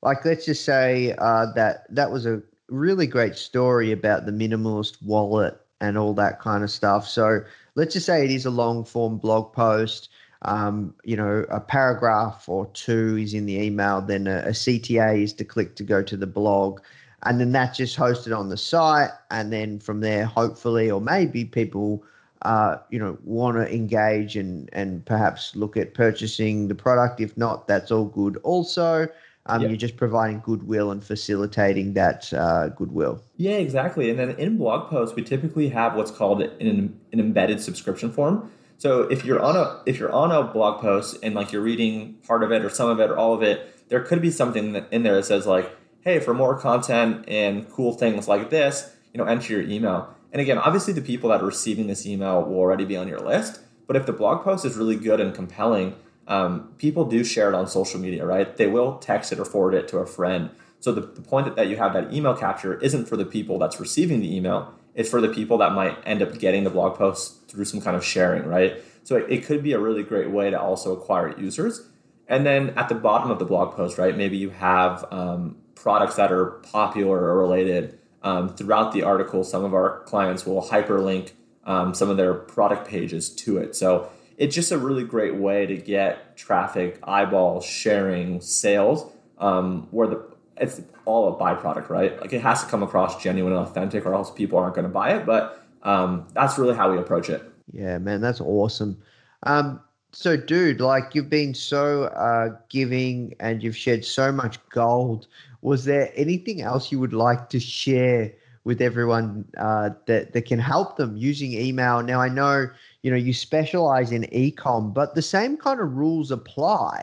like 0.01 0.23
let's 0.25 0.45
just 0.45 0.65
say 0.65 1.15
uh, 1.17 1.47
that 1.55 1.85
that 1.93 2.11
was 2.11 2.25
a 2.25 2.41
really 2.69 3.07
great 3.07 3.35
story 3.35 3.91
about 3.91 4.25
the 4.25 4.31
minimalist 4.31 5.01
wallet 5.01 5.59
and 5.81 5.97
all 5.97 6.13
that 6.13 6.39
kind 6.39 6.63
of 6.63 6.71
stuff. 6.71 7.07
So 7.07 7.41
let's 7.75 7.93
just 7.93 8.05
say 8.05 8.23
it 8.23 8.31
is 8.31 8.45
a 8.45 8.51
long 8.51 8.85
form 8.85 9.17
blog 9.17 9.53
post. 9.53 10.09
Um, 10.41 10.93
you 11.03 11.15
know, 11.15 11.45
a 11.49 11.59
paragraph 11.59 12.47
or 12.47 12.67
two 12.73 13.17
is 13.17 13.33
in 13.33 13.45
the 13.45 13.59
email, 13.59 14.01
then 14.01 14.27
a, 14.27 14.39
a 14.39 14.49
CTA 14.49 15.23
is 15.23 15.33
to 15.33 15.45
click 15.45 15.75
to 15.75 15.83
go 15.83 16.03
to 16.03 16.17
the 16.17 16.27
blog, 16.27 16.81
and 17.23 17.39
then 17.39 17.51
that's 17.51 17.77
just 17.77 17.97
hosted 17.97 18.37
on 18.37 18.49
the 18.49 18.57
site. 18.57 19.11
And 19.31 19.51
then 19.51 19.79
from 19.79 20.01
there, 20.01 20.25
hopefully, 20.25 20.91
or 20.91 21.01
maybe 21.01 21.45
people 21.45 22.03
uh, 22.45 22.77
you 22.89 22.99
know, 22.99 23.17
want 23.23 23.57
to 23.57 23.73
engage 23.73 24.37
and 24.37 24.69
and 24.71 25.03
perhaps 25.05 25.55
look 25.55 25.75
at 25.75 25.93
purchasing 25.93 26.67
the 26.67 26.75
product. 26.75 27.19
If 27.19 27.35
not, 27.37 27.67
that's 27.67 27.91
all 27.91 28.05
good. 28.05 28.37
Also, 28.43 29.07
um, 29.47 29.61
you're 29.61 29.75
just 29.75 29.97
providing 29.97 30.41
goodwill 30.41 30.91
and 30.91 31.03
facilitating 31.03 31.93
that 31.93 32.31
uh, 32.33 32.69
goodwill. 32.69 33.21
Yeah, 33.37 33.57
exactly. 33.57 34.09
And 34.09 34.19
then 34.19 34.31
in 34.31 34.57
blog 34.57 34.89
posts, 34.89 35.15
we 35.15 35.23
typically 35.23 35.69
have 35.69 35.95
what's 35.95 36.11
called 36.11 36.41
an, 36.41 36.99
an 37.11 37.19
embedded 37.19 37.61
subscription 37.61 38.11
form. 38.11 38.51
So 38.77 39.01
if 39.03 39.23
you're 39.23 39.41
on 39.41 39.55
a 39.55 39.81
if 39.85 39.99
you're 39.99 40.11
on 40.11 40.31
a 40.31 40.43
blog 40.43 40.81
post 40.81 41.17
and 41.23 41.33
like 41.33 41.51
you're 41.51 41.61
reading 41.61 42.15
part 42.27 42.43
of 42.43 42.51
it 42.51 42.63
or 42.63 42.69
some 42.69 42.89
of 42.89 42.99
it 42.99 43.09
or 43.09 43.17
all 43.17 43.33
of 43.33 43.41
it, 43.41 43.87
there 43.89 44.01
could 44.01 44.21
be 44.21 44.31
something 44.31 44.75
in 44.91 45.03
there 45.03 45.15
that 45.15 45.25
says 45.25 45.47
like, 45.47 45.75
"Hey, 46.01 46.19
for 46.19 46.33
more 46.33 46.57
content 46.57 47.25
and 47.27 47.69
cool 47.69 47.93
things 47.93 48.27
like 48.27 48.49
this, 48.49 48.93
you 49.13 49.17
know, 49.17 49.25
enter 49.25 49.53
your 49.53 49.61
email." 49.61 50.13
And 50.31 50.41
again, 50.41 50.57
obviously 50.57 50.93
the 50.93 51.01
people 51.01 51.29
that 51.29 51.41
are 51.41 51.45
receiving 51.45 51.87
this 51.87 52.05
email 52.05 52.43
will 52.43 52.57
already 52.57 52.83
be 52.85 52.97
on 52.97 53.07
your 53.07 53.19
list. 53.19 53.61
But 53.87 53.95
if 53.95 54.05
the 54.05 54.13
blog 54.13 54.43
post 54.43 54.65
is 54.65 54.75
really 54.75 54.97
good 54.97 55.21
and 55.21 55.33
compelling, 55.33 55.95
um, 56.27 56.73
people 56.77 57.05
do 57.05 57.23
share 57.23 57.49
it 57.49 57.55
on 57.55 57.67
social 57.67 57.99
media, 57.99 58.25
right? 58.25 58.55
They 58.57 58.67
will 58.67 58.97
text 58.97 59.31
it 59.31 59.39
or 59.39 59.45
forward 59.45 59.75
it 59.75 59.87
to 59.89 59.99
a 59.99 60.05
friend. 60.05 60.49
So 60.79 60.91
the, 60.91 61.01
the 61.01 61.21
point 61.21 61.45
that, 61.45 61.55
that 61.55 61.67
you 61.67 61.77
have 61.77 61.93
that 61.93 62.13
email 62.13 62.35
capture 62.35 62.79
isn't 62.81 63.07
for 63.07 63.15
the 63.15 63.25
people 63.25 63.57
that's 63.59 63.79
receiving 63.79 64.21
the 64.21 64.35
email. 64.35 64.73
It's 64.95 65.09
for 65.09 65.21
the 65.21 65.27
people 65.27 65.59
that 65.59 65.73
might 65.73 65.97
end 66.05 66.21
up 66.21 66.39
getting 66.39 66.63
the 66.63 66.69
blog 66.69 66.97
post 66.97 67.47
through 67.49 67.65
some 67.65 67.81
kind 67.81 67.95
of 67.95 68.03
sharing, 68.03 68.45
right? 68.45 68.81
So 69.03 69.17
it, 69.17 69.25
it 69.29 69.45
could 69.45 69.61
be 69.61 69.73
a 69.73 69.79
really 69.79 70.03
great 70.03 70.31
way 70.31 70.49
to 70.49 70.59
also 70.59 70.93
acquire 70.93 71.37
users. 71.39 71.87
And 72.27 72.45
then 72.45 72.71
at 72.71 72.89
the 72.89 72.95
bottom 72.95 73.29
of 73.29 73.37
the 73.37 73.45
blog 73.45 73.75
post, 73.75 73.97
right, 73.97 74.17
maybe 74.17 74.37
you 74.37 74.49
have 74.49 75.05
um, 75.11 75.57
products 75.75 76.15
that 76.15 76.31
are 76.31 76.61
popular 76.71 77.17
or 77.17 77.37
related 77.37 77.99
um, 78.23 78.55
throughout 78.55 78.91
the 78.91 79.03
article, 79.03 79.43
some 79.43 79.63
of 79.63 79.73
our 79.73 79.99
clients 80.05 80.45
will 80.47 80.63
hyperlink 80.63 81.33
um, 81.65 81.93
some 81.93 82.09
of 82.09 82.17
their 82.17 82.33
product 82.33 82.87
pages 82.87 83.29
to 83.29 83.57
it. 83.57 83.75
So 83.75 84.09
it's 84.37 84.55
just 84.55 84.71
a 84.71 84.77
really 84.77 85.03
great 85.03 85.35
way 85.35 85.67
to 85.67 85.77
get 85.77 86.35
traffic, 86.35 86.99
eyeballs, 87.03 87.65
sharing, 87.65 88.41
sales, 88.41 89.11
um, 89.37 89.87
where 89.91 90.07
the 90.07 90.34
it's 90.57 90.81
all 91.05 91.33
a 91.33 91.37
byproduct, 91.37 91.89
right? 91.89 92.19
Like 92.21 92.33
it 92.33 92.41
has 92.41 92.63
to 92.63 92.69
come 92.69 92.83
across 92.83 93.21
genuine 93.21 93.53
and 93.53 93.61
authentic, 93.61 94.05
or 94.05 94.13
else 94.13 94.31
people 94.31 94.57
aren't 94.57 94.75
going 94.75 94.87
to 94.87 94.93
buy 94.93 95.11
it. 95.11 95.25
But 95.25 95.65
um, 95.83 96.27
that's 96.33 96.57
really 96.57 96.75
how 96.75 96.91
we 96.91 96.97
approach 96.97 97.29
it. 97.29 97.43
Yeah, 97.71 97.97
man, 97.97 98.21
that's 98.21 98.41
awesome. 98.41 98.97
Um, 99.43 99.81
so, 100.11 100.37
dude, 100.37 100.79
like 100.79 101.13
you've 101.13 101.29
been 101.29 101.53
so 101.53 102.05
uh, 102.05 102.57
giving 102.69 103.35
and 103.39 103.61
you've 103.61 103.75
shared 103.75 104.05
so 104.05 104.31
much 104.31 104.57
gold 104.69 105.27
was 105.65 105.83
there 105.85 106.11
anything 106.15 106.61
else 106.61 106.91
you 106.91 106.99
would 106.99 107.11
like 107.11 107.49
to 107.49 107.59
share 107.59 108.31
with 108.65 108.81
everyone 108.81 109.43
uh, 109.57 109.89
that 110.05 110.31
that 110.33 110.45
can 110.45 110.59
help 110.59 110.95
them 110.95 111.17
using 111.17 111.53
email? 111.53 112.03
Now 112.03 112.21
I 112.21 112.29
know 112.29 112.69
you 113.01 113.09
know 113.09 113.17
you 113.17 113.33
specialize 113.33 114.11
in 114.11 114.23
ecom, 114.25 114.93
but 114.93 115.15
the 115.15 115.23
same 115.23 115.57
kind 115.57 115.79
of 115.79 115.95
rules 115.95 116.29
apply, 116.29 117.01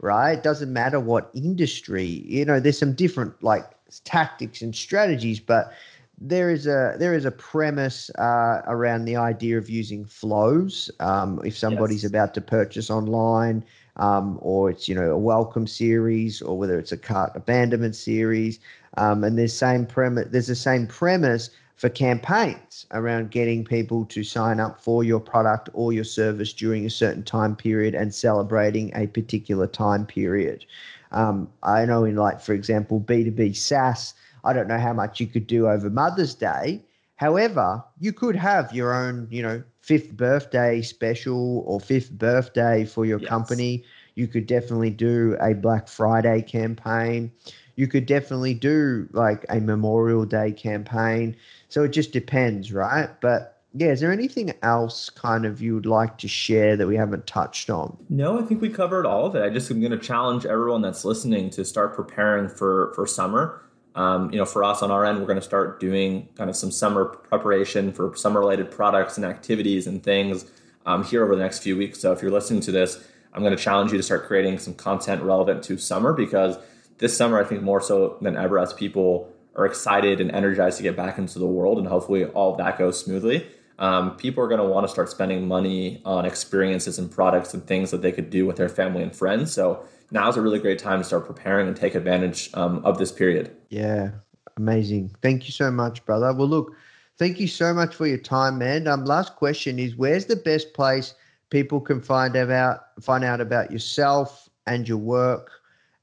right? 0.00 0.32
It 0.38 0.42
doesn't 0.42 0.72
matter 0.72 0.98
what 0.98 1.30
industry. 1.34 2.24
You 2.26 2.44
know, 2.44 2.60
there's 2.60 2.78
some 2.78 2.94
different 2.94 3.42
like 3.42 3.64
tactics 4.04 4.62
and 4.62 4.74
strategies, 4.74 5.40
but 5.40 5.72
there 6.20 6.50
is 6.50 6.66
a 6.66 6.96
there 6.98 7.14
is 7.14 7.24
a 7.24 7.30
premise 7.30 8.10
uh, 8.18 8.62
around 8.66 9.04
the 9.04 9.16
idea 9.16 9.56
of 9.56 9.70
using 9.70 10.04
flows. 10.04 10.90
Um, 11.00 11.40
if 11.44 11.56
somebody's 11.56 12.02
yes. 12.02 12.10
about 12.10 12.34
to 12.34 12.40
purchase 12.40 12.90
online, 12.90 13.64
um, 13.96 14.38
or 14.42 14.70
it's 14.70 14.88
you 14.88 14.94
know 14.94 15.10
a 15.10 15.18
welcome 15.18 15.66
series, 15.66 16.42
or 16.42 16.58
whether 16.58 16.78
it's 16.78 16.92
a 16.92 16.98
cart 16.98 17.32
abandonment 17.34 17.96
series. 17.96 18.58
Um, 18.96 19.22
and 19.22 19.38
there's 19.38 19.54
same 19.54 19.86
premise. 19.86 20.28
There's 20.30 20.48
the 20.48 20.54
same 20.56 20.86
premise 20.86 21.50
for 21.80 21.88
campaigns 21.88 22.84
around 22.90 23.30
getting 23.30 23.64
people 23.64 24.04
to 24.04 24.22
sign 24.22 24.60
up 24.60 24.78
for 24.78 25.02
your 25.02 25.18
product 25.18 25.70
or 25.72 25.94
your 25.94 26.04
service 26.04 26.52
during 26.52 26.84
a 26.84 26.90
certain 26.90 27.22
time 27.22 27.56
period 27.56 27.94
and 27.94 28.14
celebrating 28.14 28.92
a 28.94 29.06
particular 29.06 29.66
time 29.66 30.04
period. 30.04 30.66
Um, 31.10 31.48
I 31.62 31.86
know 31.86 32.04
in 32.04 32.16
like 32.16 32.38
for 32.38 32.52
example 32.52 33.00
B2B 33.00 33.56
SaaS, 33.56 34.12
I 34.44 34.52
don't 34.52 34.68
know 34.68 34.78
how 34.78 34.92
much 34.92 35.20
you 35.20 35.26
could 35.26 35.46
do 35.46 35.68
over 35.68 35.88
Mother's 35.88 36.34
Day. 36.34 36.84
However, 37.16 37.82
you 37.98 38.12
could 38.12 38.36
have 38.36 38.74
your 38.74 38.92
own, 38.94 39.26
you 39.30 39.42
know, 39.42 39.62
fifth 39.80 40.14
birthday 40.14 40.82
special 40.82 41.64
or 41.66 41.80
fifth 41.80 42.12
birthday 42.12 42.84
for 42.84 43.06
your 43.06 43.20
yes. 43.20 43.28
company. 43.30 43.84
You 44.16 44.28
could 44.28 44.46
definitely 44.46 44.90
do 44.90 45.34
a 45.40 45.54
Black 45.54 45.88
Friday 45.88 46.42
campaign. 46.42 47.32
You 47.80 47.88
could 47.88 48.04
definitely 48.04 48.52
do 48.52 49.08
like 49.12 49.46
a 49.48 49.58
Memorial 49.58 50.26
Day 50.26 50.52
campaign. 50.52 51.34
So 51.70 51.82
it 51.82 51.92
just 51.92 52.12
depends, 52.12 52.74
right? 52.74 53.08
But 53.22 53.62
yeah, 53.72 53.88
is 53.88 54.00
there 54.00 54.12
anything 54.12 54.52
else 54.62 55.08
kind 55.08 55.46
of 55.46 55.62
you 55.62 55.76
would 55.76 55.86
like 55.86 56.18
to 56.18 56.28
share 56.28 56.76
that 56.76 56.86
we 56.86 56.94
haven't 56.94 57.26
touched 57.26 57.70
on? 57.70 57.96
No, 58.10 58.38
I 58.38 58.42
think 58.42 58.60
we 58.60 58.68
covered 58.68 59.06
all 59.06 59.24
of 59.24 59.34
it. 59.34 59.42
I 59.42 59.48
just 59.48 59.70
am 59.70 59.80
going 59.80 59.92
to 59.92 59.98
challenge 59.98 60.44
everyone 60.44 60.82
that's 60.82 61.06
listening 61.06 61.48
to 61.50 61.64
start 61.64 61.96
preparing 61.96 62.50
for 62.50 62.92
for 62.94 63.06
summer. 63.06 63.62
Um, 63.94 64.30
you 64.30 64.36
know, 64.36 64.44
for 64.44 64.62
us 64.62 64.82
on 64.82 64.90
our 64.90 65.06
end, 65.06 65.18
we're 65.18 65.26
going 65.26 65.38
to 65.38 65.42
start 65.42 65.80
doing 65.80 66.28
kind 66.36 66.50
of 66.50 66.56
some 66.56 66.70
summer 66.70 67.06
preparation 67.06 67.94
for 67.94 68.14
summer 68.14 68.40
related 68.40 68.70
products 68.70 69.16
and 69.16 69.24
activities 69.24 69.86
and 69.86 70.02
things 70.02 70.44
um, 70.84 71.02
here 71.02 71.24
over 71.24 71.34
the 71.34 71.42
next 71.42 71.60
few 71.60 71.78
weeks. 71.78 71.98
So 71.98 72.12
if 72.12 72.20
you're 72.20 72.30
listening 72.30 72.60
to 72.60 72.72
this, 72.72 73.02
I'm 73.32 73.42
going 73.42 73.56
to 73.56 73.62
challenge 73.62 73.90
you 73.90 73.96
to 73.96 74.02
start 74.02 74.26
creating 74.26 74.58
some 74.58 74.74
content 74.74 75.22
relevant 75.22 75.62
to 75.64 75.78
summer 75.78 76.12
because 76.12 76.58
this 77.00 77.16
summer, 77.16 77.40
I 77.40 77.44
think 77.44 77.62
more 77.62 77.80
so 77.80 78.18
than 78.20 78.36
ever, 78.36 78.58
as 78.58 78.72
people 78.72 79.32
are 79.56 79.66
excited 79.66 80.20
and 80.20 80.30
energized 80.30 80.76
to 80.76 80.82
get 80.82 80.96
back 80.96 81.18
into 81.18 81.38
the 81.38 81.46
world, 81.46 81.78
and 81.78 81.88
hopefully 81.88 82.24
all 82.24 82.54
that 82.56 82.78
goes 82.78 83.02
smoothly. 83.02 83.46
Um, 83.78 84.16
people 84.16 84.44
are 84.44 84.48
going 84.48 84.60
to 84.60 84.66
want 84.66 84.86
to 84.86 84.92
start 84.92 85.08
spending 85.08 85.48
money 85.48 86.02
on 86.04 86.26
experiences 86.26 86.98
and 86.98 87.10
products 87.10 87.54
and 87.54 87.66
things 87.66 87.90
that 87.90 88.02
they 88.02 88.12
could 88.12 88.28
do 88.28 88.44
with 88.44 88.56
their 88.56 88.68
family 88.68 89.02
and 89.02 89.16
friends. 89.16 89.52
So 89.52 89.82
now 90.10 90.28
is 90.28 90.36
a 90.36 90.42
really 90.42 90.58
great 90.58 90.78
time 90.78 90.98
to 90.98 91.04
start 91.04 91.26
preparing 91.26 91.66
and 91.66 91.74
take 91.76 91.94
advantage 91.94 92.50
um, 92.54 92.84
of 92.84 92.98
this 92.98 93.10
period. 93.10 93.56
Yeah, 93.70 94.10
amazing. 94.58 95.16
Thank 95.22 95.46
you 95.46 95.52
so 95.52 95.70
much, 95.70 96.04
brother. 96.04 96.34
Well, 96.34 96.48
look, 96.48 96.76
thank 97.18 97.40
you 97.40 97.48
so 97.48 97.72
much 97.72 97.94
for 97.94 98.06
your 98.06 98.18
time, 98.18 98.58
man. 98.58 98.86
Um, 98.86 99.06
last 99.06 99.36
question 99.36 99.78
is: 99.78 99.96
Where's 99.96 100.26
the 100.26 100.36
best 100.36 100.74
place 100.74 101.14
people 101.48 101.80
can 101.80 102.00
find 102.00 102.36
out 102.36 102.80
find 103.00 103.24
out 103.24 103.40
about 103.40 103.70
yourself 103.70 104.48
and 104.66 104.86
your 104.86 104.98
work, 104.98 105.50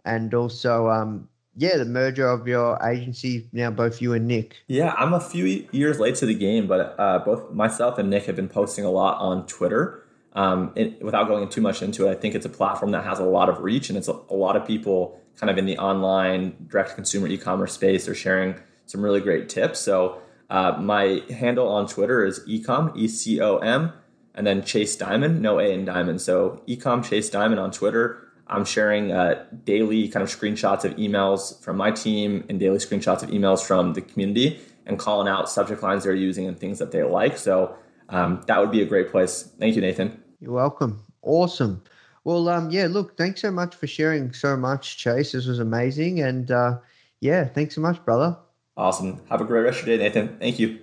and 0.08 0.34
also, 0.34 0.88
um, 0.88 1.28
yeah, 1.60 1.76
the 1.78 1.86
merger 1.86 2.28
of 2.28 2.48
your 2.48 2.78
agency 2.84 3.50
now, 3.52 3.70
both 3.72 4.02
you 4.02 4.14
and 4.14 4.26
Nick. 4.28 4.56
Yeah, 4.68 4.94
I'm 4.98 5.14
a 5.14 5.20
few 5.20 5.46
years 5.72 6.00
late 6.00 6.16
to 6.22 6.26
the 6.26 6.38
game, 6.48 6.68
but 6.68 6.96
uh, 6.98 7.20
both 7.20 7.52
myself 7.52 7.98
and 8.00 8.10
Nick 8.10 8.26
have 8.26 8.36
been 8.36 8.50
posting 8.50 8.86
a 8.86 8.92
lot 9.02 9.20
on 9.20 9.46
Twitter. 9.48 10.04
Um, 10.34 10.72
it, 10.76 11.02
without 11.02 11.28
going 11.28 11.50
too 11.50 11.62
much 11.62 11.82
into 11.82 12.08
it, 12.08 12.12
I 12.12 12.16
think 12.22 12.36
it's 12.36 12.46
a 12.46 12.50
platform 12.60 12.92
that 12.92 13.04
has 13.04 13.20
a 13.20 13.26
lot 13.26 13.50
of 13.50 13.60
reach, 13.60 13.90
and 13.90 13.98
it's 13.98 14.08
a, 14.08 14.16
a 14.30 14.38
lot 14.46 14.56
of 14.56 14.68
people 14.68 15.20
kind 15.40 15.50
of 15.50 15.58
in 15.58 15.66
the 15.66 15.78
online 15.78 16.68
direct 16.68 16.96
consumer 16.96 17.28
e-commerce 17.28 17.74
space 17.74 18.08
are 18.08 18.16
sharing 18.16 18.56
some 18.86 19.02
really 19.02 19.20
great 19.20 19.50
tips. 19.50 19.80
So 19.80 20.22
uh, 20.50 20.74
my 20.80 21.24
handle 21.30 21.68
on 21.68 21.88
Twitter 21.88 22.24
is 22.24 22.40
ecom 22.48 22.96
e 22.96 23.08
c 23.08 23.42
o 23.42 23.58
m, 23.58 23.94
and 24.36 24.46
then 24.46 24.64
Chase 24.64 24.96
Dimond, 24.96 25.42
no 25.42 25.60
A 25.60 25.74
in 25.74 25.86
Dimond. 25.86 26.22
So 26.22 26.62
ecom 26.68 27.04
Chase 27.04 27.32
Dimond 27.32 27.60
on 27.60 27.72
Twitter. 27.72 28.27
I'm 28.50 28.66
sharing 28.66 29.12
uh, 29.12 29.46
daily 29.64 30.08
kind 30.08 30.24
of 30.24 30.30
screenshots 30.30 30.84
of 30.86 30.96
emails 30.96 31.62
from 31.62 31.78
my 31.78 31.92
team 31.92 32.46
and 32.50 32.60
daily 32.60 32.78
screenshots 32.78 33.24
of 33.24 33.30
emails 33.30 33.64
from 33.64 33.94
the 33.94 34.02
community 34.02 34.60
and 34.86 34.98
calling 34.98 35.28
out 35.28 35.50
subject 35.50 35.84
lines 35.84 36.04
they're 36.04 36.16
using 36.16 36.48
and 36.48 36.58
things 36.58 36.80
that 36.80 36.92
they 36.92 37.04
like. 37.04 37.38
So 37.38 37.76
um, 38.10 38.42
that 38.48 38.60
would 38.60 38.72
be 38.72 38.82
a 38.82 38.86
great 38.86 39.12
place. 39.12 39.52
Thank 39.60 39.76
you, 39.76 39.82
Nathan. 39.82 40.24
You're 40.40 40.54
welcome. 40.54 41.04
Awesome. 41.22 41.84
Well, 42.24 42.50
um, 42.50 42.70
yeah, 42.72 42.88
look, 42.88 43.18
thanks 43.18 43.42
so 43.42 43.52
much 43.52 43.76
for 43.76 43.88
sharing 43.88 44.34
so 44.34 44.56
much, 44.58 44.98
Chase. 44.98 45.32
This 45.32 45.46
was 45.46 45.60
amazing. 45.60 46.22
And 46.22 46.50
uh, 46.52 46.80
yeah, 47.20 47.46
thanks 47.46 47.76
so 47.76 47.82
much, 47.82 48.04
brother. 48.04 48.38
Awesome. 48.76 49.22
Have 49.30 49.42
a 49.42 49.46
great 49.46 49.62
rest 49.62 49.82
of 49.82 49.88
your 49.88 49.98
day, 49.98 50.04
Nathan. 50.04 50.38
Thank 50.38 50.60
you. 50.60 50.80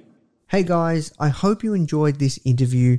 Hey, 0.49 0.62
guys, 0.62 1.12
I 1.19 1.29
hope 1.29 1.65
you 1.65 1.75
enjoyed 1.75 2.19
this 2.19 2.39
interview. 2.45 2.99